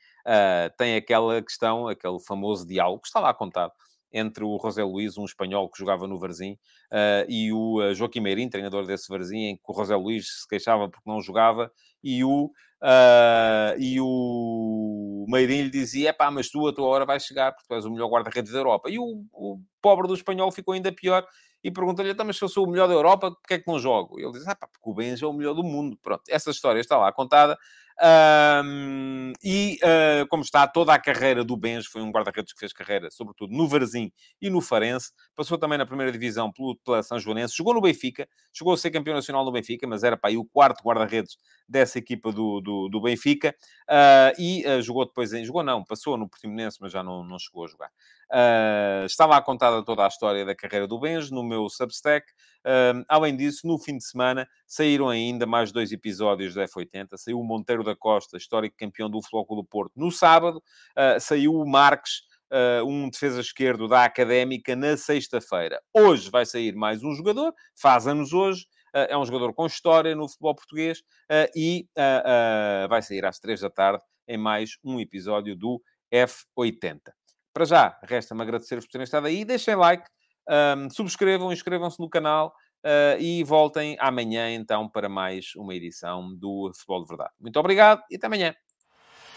tem 0.76 0.96
aquela 0.96 1.40
questão, 1.40 1.86
aquele 1.86 2.18
famoso 2.26 2.66
diálogo 2.66 3.02
que 3.02 3.06
está 3.06 3.20
lá 3.20 3.32
contado 3.32 3.72
entre 4.12 4.44
o 4.44 4.58
José 4.58 4.82
Luís, 4.82 5.18
um 5.18 5.24
espanhol 5.24 5.68
que 5.68 5.78
jogava 5.78 6.06
no 6.06 6.18
Varzim, 6.18 6.52
uh, 6.52 7.24
e 7.28 7.52
o 7.52 7.80
uh, 7.80 7.94
Joaquim 7.94 8.20
Meirim, 8.20 8.48
treinador 8.48 8.86
desse 8.86 9.08
Varzim, 9.08 9.44
em 9.44 9.56
que 9.56 9.62
o 9.66 9.74
José 9.74 9.94
Luís 9.96 10.26
se 10.40 10.48
queixava 10.48 10.88
porque 10.88 11.08
não 11.08 11.20
jogava, 11.20 11.70
e 12.02 12.24
o, 12.24 12.46
uh, 12.46 13.78
e 13.78 14.00
o 14.00 15.26
Meirim 15.28 15.62
lhe 15.62 15.70
dizia, 15.70 16.12
pá, 16.12 16.30
mas 16.30 16.48
tu 16.48 16.66
a 16.66 16.72
tua 16.72 16.86
hora 16.86 17.04
vai 17.04 17.20
chegar, 17.20 17.52
porque 17.52 17.66
tu 17.68 17.74
és 17.74 17.84
o 17.84 17.90
melhor 17.90 18.08
guarda-redes 18.08 18.52
da 18.52 18.58
Europa. 18.58 18.88
E 18.90 18.98
o, 18.98 19.24
o, 19.32 19.60
pobre 19.82 20.06
do 20.06 20.14
espanhol 20.14 20.50
ficou 20.50 20.74
ainda 20.74 20.92
pior, 20.92 21.26
e 21.62 21.70
perguntou-lhe, 21.70 22.12
então, 22.12 22.24
mas 22.24 22.36
se 22.36 22.44
eu 22.44 22.48
sou 22.48 22.66
o 22.66 22.70
melhor 22.70 22.86
da 22.86 22.94
Europa, 22.94 23.32
porquê 23.32 23.54
é 23.54 23.58
que 23.58 23.66
não 23.66 23.78
jogo? 23.78 24.18
E 24.18 24.22
ele 24.22 24.32
diz, 24.32 24.46
ah 24.46 24.54
pá, 24.54 24.68
porque 24.68 24.88
o 24.88 24.94
Benja 24.94 25.26
é 25.26 25.28
o 25.28 25.32
melhor 25.32 25.54
do 25.54 25.64
mundo. 25.64 25.98
Pronto, 26.00 26.22
essa 26.28 26.50
história 26.50 26.80
está 26.80 26.96
lá 26.96 27.12
contada. 27.12 27.58
Um, 28.00 29.32
e 29.42 29.78
uh, 29.82 30.26
como 30.28 30.44
está 30.44 30.68
toda 30.68 30.94
a 30.94 30.98
carreira 31.00 31.42
do 31.42 31.56
Benjo, 31.56 31.90
foi 31.90 32.00
um 32.00 32.12
guarda-redes 32.12 32.52
que 32.52 32.60
fez 32.60 32.72
carreira, 32.72 33.10
sobretudo 33.10 33.52
no 33.52 33.66
Varzim 33.66 34.12
e 34.40 34.48
no 34.48 34.60
Farense, 34.60 35.10
passou 35.34 35.58
também 35.58 35.76
na 35.76 35.84
primeira 35.84 36.12
divisão 36.12 36.52
pelo, 36.52 36.76
pela 36.84 37.02
São 37.02 37.18
Joanense, 37.18 37.56
jogou 37.56 37.74
no 37.74 37.80
Benfica, 37.80 38.28
chegou 38.52 38.72
a 38.72 38.76
ser 38.76 38.92
campeão 38.92 39.14
nacional 39.14 39.44
no 39.44 39.50
Benfica, 39.50 39.86
mas 39.86 40.04
era 40.04 40.16
para 40.16 40.30
aí 40.30 40.36
o 40.36 40.44
quarto 40.44 40.82
guarda-redes 40.82 41.36
dessa 41.68 41.98
equipa 41.98 42.30
do, 42.30 42.60
do, 42.60 42.88
do 42.88 43.00
Benfica, 43.00 43.52
uh, 43.90 44.40
e 44.40 44.64
uh, 44.64 44.80
jogou 44.80 45.04
depois 45.04 45.32
em, 45.32 45.44
jogou 45.44 45.64
não, 45.64 45.82
passou 45.82 46.16
no 46.16 46.28
Portimonense, 46.28 46.78
mas 46.80 46.92
já 46.92 47.02
não, 47.02 47.24
não 47.24 47.38
chegou 47.38 47.64
a 47.64 47.68
jogar. 47.68 47.90
Uh, 48.30 49.06
estava 49.06 49.36
a 49.36 49.42
contada 49.42 49.82
toda 49.84 50.04
a 50.04 50.08
história 50.08 50.44
da 50.44 50.54
carreira 50.54 50.86
do 50.86 51.00
Benjo 51.00 51.34
no 51.34 51.42
meu 51.42 51.68
Substack. 51.68 52.26
Uh, 52.68 53.02
além 53.08 53.34
disso, 53.34 53.66
no 53.66 53.78
fim 53.78 53.96
de 53.96 54.04
semana 54.04 54.46
saíram 54.66 55.08
ainda 55.08 55.46
mais 55.46 55.72
dois 55.72 55.90
episódios 55.90 56.52
da 56.54 56.68
F80. 56.68 57.16
Saiu 57.16 57.40
o 57.40 57.44
Monteiro 57.44 57.82
da 57.82 57.96
Costa, 57.96 58.36
histórico 58.36 58.76
campeão 58.76 59.08
do 59.08 59.22
Futebol 59.22 59.56
do 59.56 59.64
Porto, 59.64 59.92
no 59.96 60.10
sábado. 60.10 60.62
Uh, 60.90 61.18
saiu 61.18 61.54
o 61.54 61.66
Marques, 61.66 62.28
um 62.86 63.10
defesa 63.10 63.42
esquerdo 63.42 63.86
da 63.88 64.04
Académica, 64.04 64.74
na 64.74 64.96
sexta-feira. 64.96 65.82
Hoje 65.92 66.30
vai 66.30 66.46
sair 66.46 66.74
mais 66.74 67.02
um 67.02 67.14
jogador, 67.14 67.52
faz 67.78 68.06
anos 68.06 68.32
hoje. 68.32 68.66
é 68.94 69.16
um 69.18 69.24
jogador 69.24 69.52
com 69.52 69.66
história 69.66 70.16
no 70.16 70.26
futebol 70.26 70.54
português 70.54 71.02
e 71.54 71.86
vai 72.88 73.02
sair 73.02 73.26
às 73.26 73.38
três 73.38 73.60
da 73.60 73.68
tarde 73.68 74.02
em 74.26 74.38
mais 74.38 74.78
um 74.82 74.98
episódio 74.98 75.54
do 75.54 75.78
F80. 76.10 77.00
Para 77.52 77.64
já, 77.64 77.98
resta-me 78.04 78.40
agradecer-vos 78.40 78.86
por 78.86 78.92
terem 78.92 79.04
estado 79.04 79.26
aí. 79.26 79.44
Deixem 79.44 79.74
like, 79.74 80.08
um, 80.48 80.90
subscrevam, 80.90 81.52
inscrevam-se 81.52 82.00
no 82.00 82.08
canal 82.08 82.54
uh, 82.84 83.20
e 83.20 83.44
voltem 83.44 83.96
amanhã, 84.00 84.50
então, 84.52 84.88
para 84.88 85.08
mais 85.08 85.54
uma 85.56 85.74
edição 85.74 86.34
do 86.34 86.70
Futebol 86.74 87.02
de 87.02 87.08
Verdade. 87.08 87.30
Muito 87.40 87.58
obrigado 87.58 88.02
e 88.10 88.16
até 88.16 88.26
amanhã. 88.26 88.54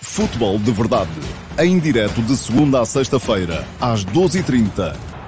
Futebol 0.01 0.57
de 0.57 0.71
Verdade, 0.71 1.11
em 1.59 1.79
direto 1.79 2.21
de 2.23 2.35
segunda 2.35 2.81
a 2.81 2.85
sexta-feira, 2.85 3.63
às 3.79 4.03
12h30 4.03 5.20